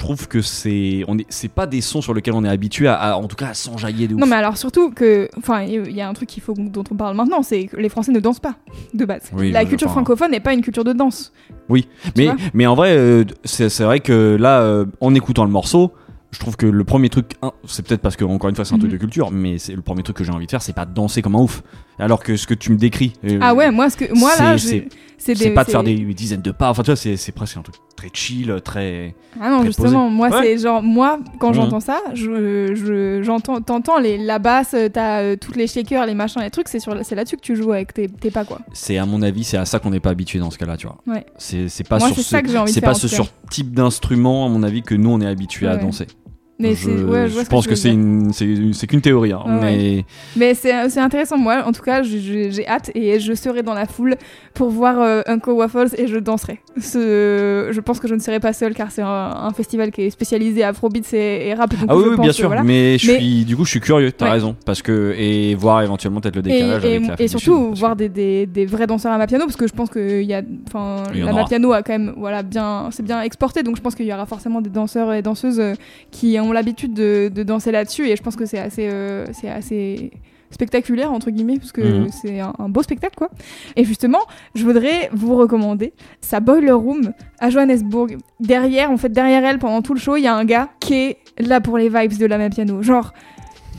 Je 0.00 0.06
trouve 0.06 0.28
que 0.28 0.42
c'est 0.42 1.02
on 1.08 1.16
est 1.16 1.24
c'est 1.30 1.48
pas 1.48 1.66
des 1.66 1.80
sons 1.80 2.02
sur 2.02 2.12
lesquels 2.12 2.34
on 2.34 2.44
est 2.44 2.48
habitué 2.48 2.88
à, 2.88 2.94
à- 2.94 3.16
en 3.16 3.26
tout 3.26 3.36
cas 3.36 3.48
à 3.48 3.54
s'enjailler 3.54 4.06
de 4.06 4.14
ouf. 4.14 4.20
Non, 4.20 4.26
mais 4.26 4.36
alors 4.36 4.58
surtout 4.58 4.90
que, 4.90 5.30
enfin, 5.38 5.62
il 5.62 5.92
y 5.92 6.00
a 6.02 6.08
un 6.08 6.12
truc 6.12 6.28
qu'il 6.28 6.42
faut 6.42 6.52
dont 6.52 6.84
on 6.90 6.94
parle 6.94 7.16
maintenant, 7.16 7.42
c'est 7.42 7.66
que 7.68 7.76
les 7.78 7.88
Français 7.88 8.12
ne 8.12 8.20
dansent 8.20 8.40
pas 8.40 8.56
de 8.92 9.04
base. 9.06 9.30
Oui, 9.32 9.50
la 9.50 9.64
culture 9.64 9.86
enfin- 9.86 9.94
francophone 10.02 10.32
n'est 10.32 10.40
pas 10.40 10.52
une 10.52 10.60
culture 10.60 10.84
de 10.84 10.92
danse. 10.92 11.32
Oui, 11.70 11.88
Tu 12.04 12.10
mais, 12.16 12.28
mais 12.52 12.66
en 12.66 12.74
vrai, 12.74 12.94
euh, 12.98 13.24
c'est 13.44 13.70
c'est 13.70 13.84
vrai 13.84 14.00
que 14.00 14.36
là, 14.38 14.60
euh, 14.60 14.84
en 15.00 15.14
écoutant 15.14 15.44
le 15.44 15.50
morceau, 15.50 15.92
je 16.32 16.38
trouve 16.40 16.56
que 16.56 16.66
le 16.66 16.84
premier 16.84 17.08
truc, 17.08 17.36
c'est 17.66 17.86
peut-être 17.86 18.02
parce 18.02 18.16
que 18.16 18.24
encore 18.24 18.50
une 18.50 18.56
fois 18.56 18.64
c'est 18.66 18.74
un 18.74 18.78
truc 18.78 18.90
Mhm. 18.90 18.96
de 18.98 19.00
culture, 19.00 19.30
mais 19.30 19.56
c'est 19.58 19.74
le 19.74 19.82
premier 19.82 20.02
truc 20.02 20.16
que 20.16 20.24
j'ai 20.24 20.32
envie 20.32 20.46
de 20.46 20.50
faire, 20.50 20.60
c'est 20.60 20.74
pas 20.74 20.84
danser 20.84 21.22
comme 21.22 21.36
un 21.36 21.40
ouf. 21.40 21.62
Alors 21.98 22.22
que 22.22 22.36
ce 22.36 22.46
que 22.46 22.54
tu 22.54 22.72
me 22.72 22.76
décris, 22.76 23.12
euh, 23.24 23.38
Ah 23.40 23.54
ouais, 23.54 23.70
moi, 23.70 23.88
ce 23.90 23.96
que, 23.96 24.12
moi 24.18 24.30
là, 24.38 24.58
c'est- 24.58 24.86
pas 25.54 25.64
de 25.64 25.70
faire 25.70 25.82
des 25.84 25.94
dizaines 25.96 26.42
de 26.42 26.50
pas. 26.50 26.68
Enfin, 26.70 26.82
tu 26.82 26.90
vois, 26.92 26.96
c'est 26.96 27.32
presque 27.32 27.56
un 27.56 27.62
truc 27.62 27.76
très 27.96 28.08
chill, 28.12 28.52
très. 28.64 29.14
Ah 29.40 29.48
non, 29.50 29.58
très 29.58 29.66
justement, 29.68 30.04
posé. 30.06 30.14
moi, 30.16 30.28
Ouais. 30.28 30.42
c'est 30.42 30.58
genre, 30.58 30.82
moi, 30.82 31.20
quand 31.38 31.48
Mhm. 31.50 31.54
j'entends 31.54 31.80
ça, 31.80 31.98
je, 32.12 32.74
je- 32.74 33.22
j'entends, 33.22 33.60
t'entends 33.60 33.98
les, 34.00 34.18
la 34.18 34.38
basse, 34.38 34.74
euh, 34.74 34.88
t'as 34.92 35.20
euh, 35.22 35.36
toutes 35.40 35.56
les 35.56 35.66
shakers, 35.68 36.04
les 36.04 36.14
machins, 36.14 36.42
les 36.42 36.50
trucs, 36.50 36.68
c'est, 36.68 36.80
sur, 36.80 36.94
c'est 37.04 37.14
là-dessus 37.14 37.36
que 37.36 37.42
tu 37.42 37.54
joues 37.56 37.72
avec 37.72 37.94
tes, 37.94 38.08
tes 38.08 38.30
pas, 38.30 38.44
quoi. 38.44 38.58
C'est 38.72 38.98
à 38.98 39.06
mon 39.06 39.22
avis, 39.22 39.44
c'est 39.44 39.56
à 39.56 39.64
ça 39.64 39.78
qu'on 39.78 39.90
n'est 39.90 40.00
pas 40.00 40.10
habitué 40.10 40.40
dans 40.40 40.50
ce 40.50 40.58
cas-là, 40.58 40.76
tu 40.76 40.86
vois. 40.88 40.98
Ouais. 41.06 41.24
C'est 41.38 41.68
c'est 41.68 41.88
pas 41.88 41.98
Moi, 41.98 42.08
sur 42.08 42.16
ce, 42.16 42.22
ça 42.22 42.42
que 42.42 42.48
j'ai 42.50 42.58
envie 42.58 42.70
de 42.72 42.74
c'est 42.74 42.80
faire, 42.80 42.90
pas 42.90 42.94
ce 42.94 43.08
sur 43.08 43.28
type 43.50 43.72
d'instrument, 43.72 44.44
à 44.44 44.48
mon 44.48 44.62
avis, 44.64 44.82
que 44.82 44.94
nous 44.96 45.10
on 45.10 45.20
est 45.20 45.26
habitué 45.26 45.68
à 45.68 45.76
danser. 45.76 46.06
Mais 46.58 46.74
je, 46.76 46.88
ouais, 46.88 47.26
pense 47.50 47.66
que, 47.66 47.74
c'est 47.74 47.90
une, 47.90 48.32
c'est 48.32 48.46
c'est 48.74 48.86
qu'une 48.86 49.00
théorie, 49.00 49.32
hein, 49.32 49.42
mais 49.60 50.04
Mais 50.36 50.54
c'est, 50.54 50.88
c'est 50.88 51.00
intéressant, 51.00 51.36
moi, 51.36 51.64
en 51.66 51.72
tout 51.72 51.82
cas, 51.82 52.02
j'ai 52.04 52.64
hâte 52.68 52.92
et 52.94 53.18
je 53.18 53.34
serai 53.34 53.62
dans 53.64 53.74
la 53.74 53.86
foule 53.86 54.14
pour 54.54 54.70
voir 54.70 55.00
euh, 55.00 55.22
Uncle 55.26 55.50
Waffles 55.50 55.88
et 55.98 56.06
je 56.06 56.16
danserai. 56.16 56.60
Ce, 56.80 57.68
je 57.72 57.80
pense 57.80 57.98
que 57.98 58.06
je 58.06 58.14
ne 58.14 58.20
serai 58.20 58.38
pas 58.38 58.52
seule 58.52 58.72
car 58.72 58.92
c'est 58.92 59.02
un, 59.02 59.08
un 59.08 59.50
festival 59.52 59.90
qui 59.90 60.02
est 60.02 60.10
spécialisé 60.10 60.62
afrobeats 60.62 61.00
et, 61.12 61.48
et 61.48 61.54
rap. 61.54 61.70
Donc 61.74 61.88
Ah 61.88 61.96
oui, 61.96 62.04
je 62.04 62.08
oui, 62.10 62.16
pense 62.16 62.22
bien 62.24 62.30
que 62.30 62.36
sûr. 62.36 62.46
voilà. 62.48 62.62
Mais, 62.62 62.98
je 62.98 63.10
Mais- 63.10 63.18
suis, 63.18 63.44
du 63.44 63.56
coup, 63.56 63.64
je 63.64 63.70
suis 63.70 63.80
curieux. 63.80 64.12
T'as 64.12 64.26
Ouais. 64.26 64.30
raison, 64.32 64.54
parce 64.64 64.80
que 64.80 65.12
et 65.18 65.54
voir 65.56 65.82
éventuellement 65.82 66.20
peut-être 66.20 66.36
le 66.36 66.42
décalage 66.42 66.84
et- 66.84 66.96
avec 67.10 67.28
surtout 67.28 67.74
voir 67.74 67.96
des, 67.96 68.08
des, 68.08 68.46
des 68.46 68.64
vrais 68.66 68.86
danseurs 68.86 69.12
à 69.12 69.18
ma 69.18 69.26
piano 69.26 69.44
parce 69.44 69.56
que 69.56 69.66
je 69.66 69.72
pense 69.72 69.90
que 69.90 70.20
il 70.22 70.26
y 70.28 70.34
a 70.34 70.42
enfin 70.68 71.02
la 71.12 71.44
piano 71.44 71.72
a 71.72 71.82
quand 71.82 71.92
même 71.94 72.14
voilà 72.16 72.42
bien 72.44 72.88
c'est 72.92 73.02
bien 73.02 73.20
exporté 73.22 73.62
donc 73.62 73.76
je 73.76 73.80
pense 73.82 73.94
qu'il 73.96 74.06
y 74.06 74.12
aura 74.12 74.26
forcément 74.26 74.60
des 74.60 74.70
danseurs 74.70 75.12
et 75.12 75.20
danseuses 75.22 75.58
euh, 75.60 75.72
qui 76.10 76.38
ont 76.40 76.43
l'habitude 76.52 76.94
de, 76.94 77.30
de 77.34 77.42
danser 77.42 77.72
là-dessus 77.72 78.08
et 78.08 78.16
je 78.16 78.22
pense 78.22 78.36
que 78.36 78.46
c'est 78.46 78.58
assez 78.58 78.88
euh, 78.90 79.24
c'est 79.32 79.48
assez 79.48 80.10
spectaculaire 80.50 81.10
entre 81.12 81.30
guillemets 81.30 81.58
parce 81.58 81.72
que 81.72 81.80
Mhm. 81.80 82.08
c'est 82.10 82.38
un, 82.40 82.52
un 82.58 82.68
beau 82.68 82.82
spectacle 82.82 83.16
quoi. 83.16 83.28
Et 83.76 83.84
justement 83.84 84.20
je 84.54 84.64
voudrais 84.64 85.08
vous 85.12 85.34
recommander 85.36 85.92
sa 86.20 86.38
boiler 86.40 86.70
room 86.70 87.12
à 87.40 87.50
Johannesburg. 87.50 88.16
Derrière 88.40 88.90
en 88.90 88.96
fait 88.96 89.08
derrière 89.10 89.44
elle 89.44 89.58
pendant 89.58 89.82
tout 89.82 89.94
le 89.94 90.00
show 90.00 90.16
il 90.16 90.22
y 90.22 90.26
a 90.28 90.34
un 90.34 90.44
gars 90.44 90.68
qui 90.80 90.94
est 90.94 91.18
là 91.38 91.60
pour 91.60 91.76
les 91.78 91.88
vibes 91.88 92.16
de 92.18 92.26
la 92.26 92.38
ma 92.38 92.50
piano 92.50 92.82
genre 92.82 93.12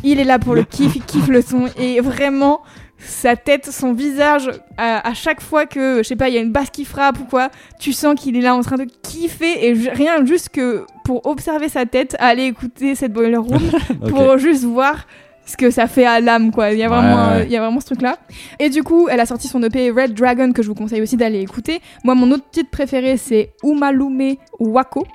il 0.04 0.20
est 0.20 0.26
là 0.26 0.38
pour 0.38 0.54
le 0.54 0.64
kiff, 0.64 0.96
il 0.98 1.04
kiffe 1.04 1.30
le 1.30 1.42
son 1.42 1.66
et 1.80 2.00
vraiment 2.02 2.62
sa 2.98 3.36
tête, 3.36 3.72
son 3.72 3.94
visage, 3.94 4.50
à, 4.78 5.08
à 5.08 5.14
chaque 5.14 5.42
fois 5.42 5.66
que, 5.66 5.98
je 5.98 6.04
sais 6.04 6.16
pas, 6.16 6.30
il 6.30 6.36
y 6.36 6.38
a 6.38 6.42
une 6.42 6.52
basse 6.52 6.70
qui 6.70 6.86
frappe 6.86 7.20
ou 7.20 7.26
quoi, 7.26 7.50
tu 7.80 7.94
sens 7.94 8.20
qu'il 8.20 8.36
est 8.38 8.42
là 8.42 8.56
en 8.56 8.62
train 8.62 8.78
de 8.78 8.88
kiffer 9.04 9.68
et 9.68 9.74
rien 9.74 10.26
juste 10.26 10.50
que 10.50 10.86
pour 11.04 11.26
observer 11.26 11.70
sa 11.70 11.86
tête, 11.86 12.16
aller 12.20 12.46
écouter 12.46 12.96
cette 12.96 13.14
boiler 13.14 13.38
room 13.38 13.62
pour 14.10 14.38
juste 14.38 14.64
voir 14.64 15.06
ce 15.46 15.58
que 15.58 15.70
ça 15.70 15.88
fait 15.88 16.06
à 16.06 16.20
l'âme 16.20 16.52
quoi. 16.52 16.72
Il 16.72 16.80
y 16.80 16.84
a 16.84 16.90
vraiment 16.90 17.30
ouais. 17.36 17.46
il 17.46 17.52
y 17.52 17.58
a 17.58 17.62
vraiment 17.62 17.80
ce 17.80 17.86
truc 17.88 18.02
là 18.02 18.18
et 18.60 18.70
du 18.70 18.84
coup 18.84 19.08
elle 19.10 19.20
a 19.20 19.26
sorti 19.26 19.48
son 19.48 19.62
EP 19.64 19.92
Red 19.92 20.14
Dragon 20.14 20.52
que 20.52 20.64
je 20.64 20.68
vous 20.68 20.76
conseille 20.76 21.02
aussi 21.02 21.18
d'aller 21.18 21.42
écouter. 21.42 21.80
Moi 22.04 22.16
mon 22.16 22.32
autre 22.32 22.46
titre 22.52 22.70
préféré 22.70 23.18
c'est 23.18 23.52
Umalume 23.64 24.36
Wako. 24.60 25.06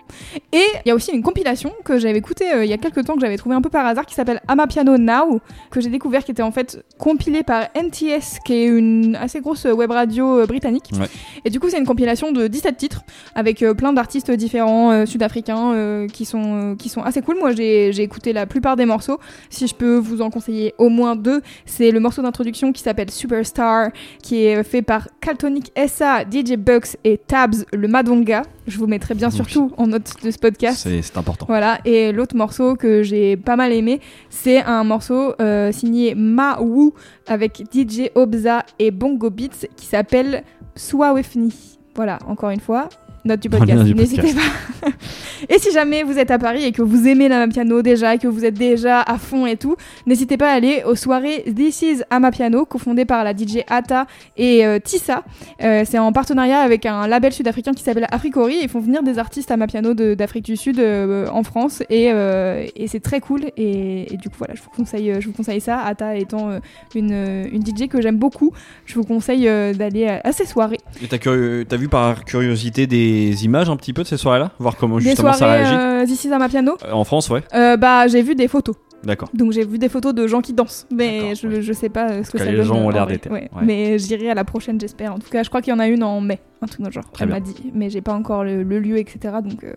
Et 0.53 0.65
il 0.85 0.89
y 0.89 0.91
a 0.91 0.95
aussi 0.95 1.13
une 1.13 1.23
compilation 1.23 1.73
que 1.85 1.99
j'avais 1.99 2.19
écoutée 2.19 2.53
euh, 2.55 2.65
il 2.65 2.71
y 2.71 2.75
a 2.75 2.79
quelques 2.79 3.05
temps 3.05 3.15
que 3.15 3.21
j'avais 3.21 3.37
trouvé 3.37 3.55
un 3.55 3.63
peu 3.63 3.71
par 3.71 3.87
hasard 3.87 4.07
qui 4.07 4.15
s'appelle 4.15 4.41
Amapiano 4.49 4.99
Now 4.99 5.41
que 5.71 5.81
j'ai 5.81 5.91
découvert 5.91 6.25
qui 6.25 6.31
était 6.31 6.43
en 6.43 6.53
fait 6.53 6.85
compilée 6.99 7.43
par 7.43 7.69
NTS 7.75 8.39
qui 8.45 8.55
est 8.55 8.67
une 8.67 9.17
assez 9.17 9.41
grosse 9.41 9.65
web 9.65 9.91
radio 9.91 10.41
euh, 10.41 10.47
britannique. 10.47 10.91
Ouais. 10.93 11.07
et 11.45 11.51
du 11.51 11.61
coup 11.61 11.69
c'est 11.71 11.79
une 11.79 11.87
compilation 11.87 12.33
de 12.33 12.47
17 12.47 12.77
titres 12.77 13.03
avec 13.35 13.63
euh, 13.63 13.75
plein 13.75 13.93
d'artistes 13.93 14.31
différents 14.31 14.91
euh, 14.91 15.07
sud-africains 15.07 15.73
euh, 15.73 16.09
qui 16.09 16.25
sont 16.25 16.73
euh, 16.73 16.75
qui 16.77 16.89
sont 16.89 17.03
assez 17.03 17.23
cool. 17.23 17.39
Moi 17.39 17.53
j'ai 17.53 17.93
j'ai 17.93 18.03
écouté 18.03 18.33
la 18.33 18.47
plupart 18.47 18.77
des 18.77 18.87
morceaux. 18.87 19.19
Si 19.51 19.67
je 19.67 19.75
peux 19.75 19.97
vous 19.97 20.20
en 20.23 20.31
conseiller 20.31 20.75
au 20.79 20.89
moins 20.89 21.17
deux, 21.17 21.43
c'est 21.67 21.91
le 21.91 22.01
morceau 22.01 22.23
d'introduction 22.23 22.73
qui 22.73 22.83
s'appelle 22.83 23.11
Superstar, 23.11 23.91
qui 24.23 24.45
est 24.45 24.63
fait 24.63 24.83
par 24.83 25.09
Caltonic 25.21 25.73
SA, 25.89 26.23
DJ 26.23 26.57
Bucks 26.57 26.97
et 27.05 27.19
Tabs 27.19 27.65
le 27.73 27.89
Madonga. 27.89 28.43
Je 28.67 28.79
vous 28.79 28.87
mettrai 28.87 29.15
bien 29.15 29.31
surtout 29.31 29.73
en 29.77 29.89
note 29.89 30.13
de 30.23 30.31
ce 30.31 30.39
podcast. 30.39 30.79
C'est 30.83 31.03
c'est 31.03 31.19
important. 31.19 31.47
Voilà, 31.49 31.79
et 31.85 32.13
l'autre 32.13 32.37
morceau 32.37 32.77
que 32.77 33.03
j'ai 33.03 33.37
pas 33.37 33.57
mal 33.57 33.73
aimé, 33.73 34.01
c'est 34.29 34.63
un 34.63 34.85
morceau 34.85 35.35
euh, 35.41 35.73
signé 35.73 36.15
Ma 36.15 36.61
Wu 36.61 36.93
avec 37.27 37.63
DJ 37.73 38.11
Obza 38.15 38.65
et 38.79 38.91
Bongo 38.91 39.31
Beats 39.31 39.67
qui 39.77 39.87
s'appelle 39.87 40.45
Swawefni. 40.77 41.53
Voilà, 41.95 42.19
encore 42.27 42.51
une 42.51 42.61
fois, 42.61 42.89
note 43.25 43.41
du 43.41 43.51
podcast. 43.51 43.83
N'hésitez 43.95 44.35
pas. 44.35 44.89
et 45.49 45.59
si 45.59 45.73
jamais 45.73 46.03
vous 46.03 46.19
êtes 46.19 46.31
à 46.31 46.39
Paris 46.39 46.65
et 46.65 46.73
que 46.73 46.83
vous 46.83 47.07
aimez 47.07 47.29
la 47.29 47.47
piano 47.49 47.83
déjà, 47.83 48.15
et 48.15 48.19
que 48.19 48.29
vous 48.29 48.45
êtes 48.45 48.55
déjà 48.55 49.01
à 49.01 49.19
fond 49.19 49.47
et 49.47 49.57
tout, 49.57 49.77
n'hésitez 50.07 50.37
pas 50.37 50.51
à 50.51 50.55
aller 50.55 50.83
aux 50.87 50.95
soirées 50.95 51.45
This 51.55 51.83
is 51.83 52.03
Amapiano, 52.11 52.65
cofondée 52.65 53.05
par 53.05 53.25
la 53.25 53.33
DJ 53.33 53.59
Ata 53.69 54.07
et 54.37 54.67
euh, 54.67 54.79
Tissa. 54.79 55.25
Euh, 55.63 55.85
c'est 55.87 55.99
en 55.99 56.13
partenariat 56.13 56.61
avec 56.61 56.87
un 56.87 57.07
label 57.07 57.33
sud-africain 57.33 57.73
qui 57.73 57.83
s'appelle 57.83 58.07
Africori. 58.11 58.59
Ils 58.63 58.69
font 58.69 58.81
venir 58.81 59.03
des 59.03 59.19
artistes 59.19 59.51
Amapiano 59.51 59.95
d'Afrique 59.95 60.45
du 60.45 60.57
Sud 60.57 60.79
euh, 60.81 61.27
en 61.33 61.43
France 61.43 61.83
et, 61.91 62.11
euh, 62.13 62.67
et 62.77 62.89
c'est 62.89 63.01
très 63.01 63.21
cool. 63.21 63.45
Et, 63.57 64.13
et 64.13 64.17
du 64.17 64.29
coup, 64.29 64.37
voilà, 64.39 64.55
je 64.55 64.63
vous 64.63 64.71
conseille, 64.71 65.15
je 65.21 65.27
vous 65.27 65.33
conseille 65.33 65.61
ça. 65.61 65.81
Ata 65.81 66.17
étant 66.17 66.51
euh, 66.51 66.59
une, 66.95 67.49
une 67.53 67.65
DJ 67.65 67.89
que 67.89 68.01
j'aime 68.01 68.17
beaucoup, 68.17 68.53
je 68.85 68.95
vous 68.95 69.05
conseille 69.05 69.49
euh, 69.49 69.73
d'aller 69.73 70.07
à, 70.07 70.21
à 70.25 70.33
ces 70.33 70.45
soirées. 70.45 70.79
Et 71.03 71.07
t'as 71.09 71.77
vu 71.77 71.89
par 71.89 72.25
curiosité 72.25 72.87
des 72.87 73.10
images 73.45 73.69
un 73.71 73.77
petit 73.77 73.93
peu 73.93 74.03
de 74.03 74.09
ces 74.09 74.17
soirées-là 74.17 74.53
Voir 74.59 74.77
comment 74.77 74.99
Des 74.99 75.05
justement 75.05 75.33
ça 75.33 75.47
réagit 75.47 75.75
euh, 75.75 76.05
This 76.07 76.25
is 76.25 76.33
Amapiano. 76.33 76.77
Euh, 76.85 76.93
En 76.93 77.05
France, 77.05 77.29
ouais. 77.31 77.43
Euh, 77.55 77.77
bah, 77.77 78.07
j'ai 78.09 78.23
vu 78.23 78.35
des 78.35 78.49
photos. 78.49 78.77
D'accord. 79.03 79.31
Donc 79.33 79.53
j'ai 79.53 79.65
vu 79.65 79.79
des 79.79 79.89
photos 79.89 80.15
de 80.15 80.27
gens 80.27 80.43
qui 80.43 80.53
dansent, 80.53 80.87
mais 80.91 81.35
je, 81.35 81.47
ouais. 81.49 81.63
je 81.63 81.73
sais 81.73 81.89
pas 81.89 82.23
ce 82.23 82.31
que 82.31 82.37
ça 82.37 82.45
les 82.45 82.59
donne. 82.59 82.67
gens 82.67 82.77
ont 82.77 82.91
l'air 82.91 83.07
d'été. 83.07 83.31
Ouais. 83.31 83.49
Ouais. 83.55 83.63
Mais 83.63 83.99
j'irai 83.99 84.31
à 84.31 84.35
la 84.35 84.45
prochaine, 84.45 84.79
j'espère. 84.79 85.15
En 85.15 85.19
tout 85.19 85.31
cas, 85.31 85.43
je 85.43 85.49
crois 85.49 85.63
qu'il 85.63 85.73
y 85.73 85.75
en 85.75 85.79
a 85.79 85.89
une 85.89 86.05
en 86.05 86.21
mai, 86.21 86.39
un 86.61 86.67
le 86.85 86.91
genre. 86.91 87.11
Très 87.11 87.25
Elle 87.25 87.31
m'a 87.31 87.41
dit, 87.41 87.55
mais 87.75 87.89
j'ai 87.89 88.03
pas 88.03 88.13
encore 88.13 88.45
le, 88.45 88.63
le 88.63 88.79
lieu, 88.79 88.99
etc. 88.99 89.37
Donc 89.43 89.65
euh, 89.65 89.73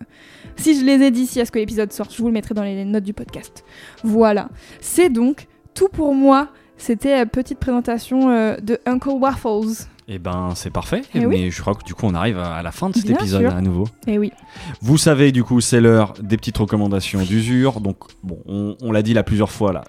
si 0.56 0.78
je 0.78 0.84
les 0.84 1.02
ai 1.02 1.10
d'ici 1.10 1.40
à 1.40 1.46
ce 1.46 1.50
que 1.50 1.58
l'épisode 1.58 1.90
sorte, 1.90 2.12
je 2.14 2.18
vous 2.18 2.26
le 2.28 2.34
mettrai 2.34 2.52
dans 2.54 2.62
les 2.64 2.84
notes 2.84 3.04
du 3.04 3.14
podcast. 3.14 3.64
Voilà. 4.02 4.48
C'est 4.80 5.08
donc 5.08 5.46
tout 5.72 5.88
pour 5.88 6.14
moi. 6.14 6.48
C'était 6.76 7.16
la 7.16 7.24
petite 7.24 7.58
présentation 7.58 8.28
euh, 8.28 8.56
de 8.58 8.78
Uncle 8.84 9.10
Waffles. 9.10 9.86
Et 10.06 10.18
ben, 10.18 10.50
c'est 10.54 10.70
parfait. 10.70 11.02
Eh 11.14 11.24
oui. 11.24 11.26
Mais 11.44 11.50
je 11.50 11.60
crois 11.62 11.74
que 11.74 11.82
du 11.84 11.94
coup, 11.94 12.04
on 12.06 12.14
arrive 12.14 12.38
à 12.38 12.62
la 12.62 12.72
fin 12.72 12.90
de 12.90 12.94
cet 12.94 13.06
Bien 13.06 13.16
épisode 13.16 13.40
sûr. 13.42 13.54
à 13.56 13.60
nouveau. 13.62 13.88
Et 14.06 14.18
oui. 14.18 14.32
Vous 14.82 14.98
savez, 14.98 15.32
du 15.32 15.42
coup, 15.44 15.60
c'est 15.62 15.80
l'heure 15.80 16.12
des 16.20 16.36
petites 16.36 16.58
recommandations 16.58 17.22
d'usure. 17.22 17.80
Donc, 17.80 17.96
bon, 18.22 18.38
on, 18.46 18.76
on 18.82 18.92
l'a 18.92 19.02
dit 19.02 19.14
là 19.14 19.22
plusieurs 19.22 19.50
fois 19.50 19.72
là. 19.72 19.84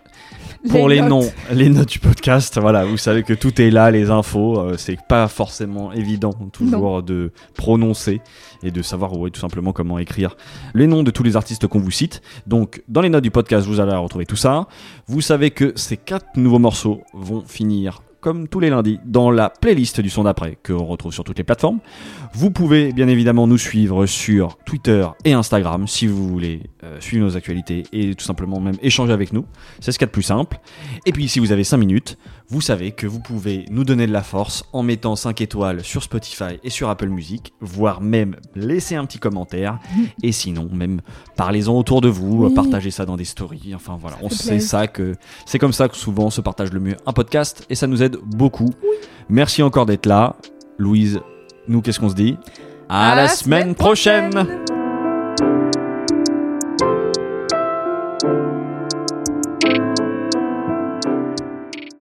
Pour 0.69 0.89
les, 0.89 0.99
notes. 0.99 1.09
noms, 1.09 1.31
les 1.51 1.69
notes 1.69 1.89
du 1.89 1.99
podcast, 1.99 2.57
voilà, 2.59 2.85
vous 2.85 2.97
savez 2.97 3.21
que 3.21 3.33
tout 3.33 3.61
est 3.61 3.69
là, 3.69 3.91
les 3.91 4.09
infos. 4.09 4.59
euh, 4.59 4.77
c'est 4.77 4.97
pas 5.07 5.27
forcément 5.27 5.91
évident 5.93 6.31
toujours 6.51 7.03
de 7.03 7.31
prononcer 7.55 8.19
et 8.63 8.71
de 8.71 8.81
savoir 8.81 9.15
ouais, 9.15 9.29
tout 9.29 9.39
simplement 9.39 9.73
comment 9.73 9.99
écrire 9.99 10.35
les 10.73 10.87
noms 10.87 11.03
de 11.03 11.11
tous 11.11 11.21
les 11.21 11.35
artistes 11.35 11.67
qu'on 11.67 11.79
vous 11.79 11.91
cite. 11.91 12.23
Donc, 12.47 12.81
dans 12.87 13.01
les 13.01 13.09
notes 13.09 13.23
du 13.23 13.29
podcast, 13.29 13.67
vous 13.67 13.79
allez 13.79 13.93
retrouver 13.95 14.25
tout 14.25 14.35
ça. 14.35 14.67
Vous 15.05 15.21
savez 15.21 15.51
que 15.51 15.73
ces 15.75 15.97
quatre 15.97 16.35
nouveaux 16.35 16.57
morceaux 16.57 17.01
vont 17.13 17.43
finir 17.45 18.01
comme 18.25 18.47
tous 18.47 18.59
les 18.59 18.71
lundis, 18.71 18.99
dans 19.05 19.29
la 19.29 19.51
playlist 19.51 20.01
du 20.01 20.09
son 20.09 20.23
d'après, 20.23 20.57
que 20.63 20.73
on 20.73 20.87
retrouve 20.87 21.13
sur 21.13 21.23
toutes 21.23 21.37
les 21.37 21.43
plateformes. 21.43 21.77
Vous 22.33 22.49
pouvez 22.49 22.91
bien 22.91 23.07
évidemment 23.07 23.45
nous 23.45 23.59
suivre 23.59 24.07
sur 24.07 24.57
Twitter 24.65 25.05
et 25.25 25.33
Instagram 25.33 25.87
si 25.87 26.07
vous 26.07 26.27
voulez 26.27 26.63
euh, 26.83 26.99
suivre 26.99 27.23
nos 27.23 27.37
actualités 27.37 27.83
et 27.93 28.15
tout 28.15 28.25
simplement 28.25 28.59
même 28.59 28.77
échanger 28.81 29.13
avec 29.13 29.31
nous. 29.31 29.45
C'est 29.79 29.91
ce 29.91 29.99
qu'il 29.99 30.05
y 30.05 30.07
a 30.07 30.11
de 30.11 30.11
plus 30.11 30.23
simple. 30.23 30.59
Et 31.05 31.11
puis 31.11 31.29
si 31.29 31.37
vous 31.37 31.51
avez 31.51 31.63
5 31.63 31.77
minutes, 31.77 32.17
vous 32.47 32.61
savez 32.61 32.91
que 32.91 33.07
vous 33.07 33.19
pouvez 33.19 33.65
nous 33.71 33.83
donner 33.83 34.05
de 34.07 34.11
la 34.11 34.21
force 34.21 34.65
en 34.71 34.83
mettant 34.83 35.15
5 35.15 35.41
étoiles 35.41 35.83
sur 35.83 36.03
Spotify 36.03 36.59
et 36.63 36.69
sur 36.69 36.89
Apple 36.89 37.09
Music, 37.09 37.53
voire 37.59 38.01
même 38.01 38.35
laisser 38.53 38.95
un 38.95 39.05
petit 39.05 39.17
commentaire. 39.17 39.79
et 40.23 40.31
sinon, 40.31 40.69
même 40.71 41.01
parlez-en 41.35 41.75
autour 41.77 42.01
de 42.01 42.09
vous, 42.09 42.45
Oui. 42.45 42.53
partagez 42.53 42.91
ça 42.91 43.05
dans 43.05 43.17
des 43.17 43.25
stories. 43.25 43.73
Enfin 43.75 43.97
voilà, 43.99 44.17
on 44.21 44.29
sait 44.29 44.59
ça 44.59 44.87
que 44.87 45.15
c'est 45.45 45.59
comme 45.59 45.73
ça 45.73 45.89
que 45.89 45.97
souvent 45.97 46.29
se 46.29 46.41
partage 46.41 46.71
le 46.71 46.79
mieux 46.79 46.97
un 47.05 47.13
podcast 47.13 47.65
et 47.69 47.75
ça 47.75 47.87
nous 47.87 48.03
aide 48.03 48.17
beaucoup. 48.23 48.69
Merci 49.29 49.63
encore 49.63 49.85
d'être 49.85 50.05
là. 50.05 50.35
Louise, 50.77 51.19
nous 51.67 51.81
qu'est-ce 51.81 51.99
qu'on 51.99 52.09
se 52.09 52.15
dit? 52.15 52.37
À, 52.89 53.15
la, 53.15 53.27
semaine 53.27 53.73
prochaine. 53.73 54.31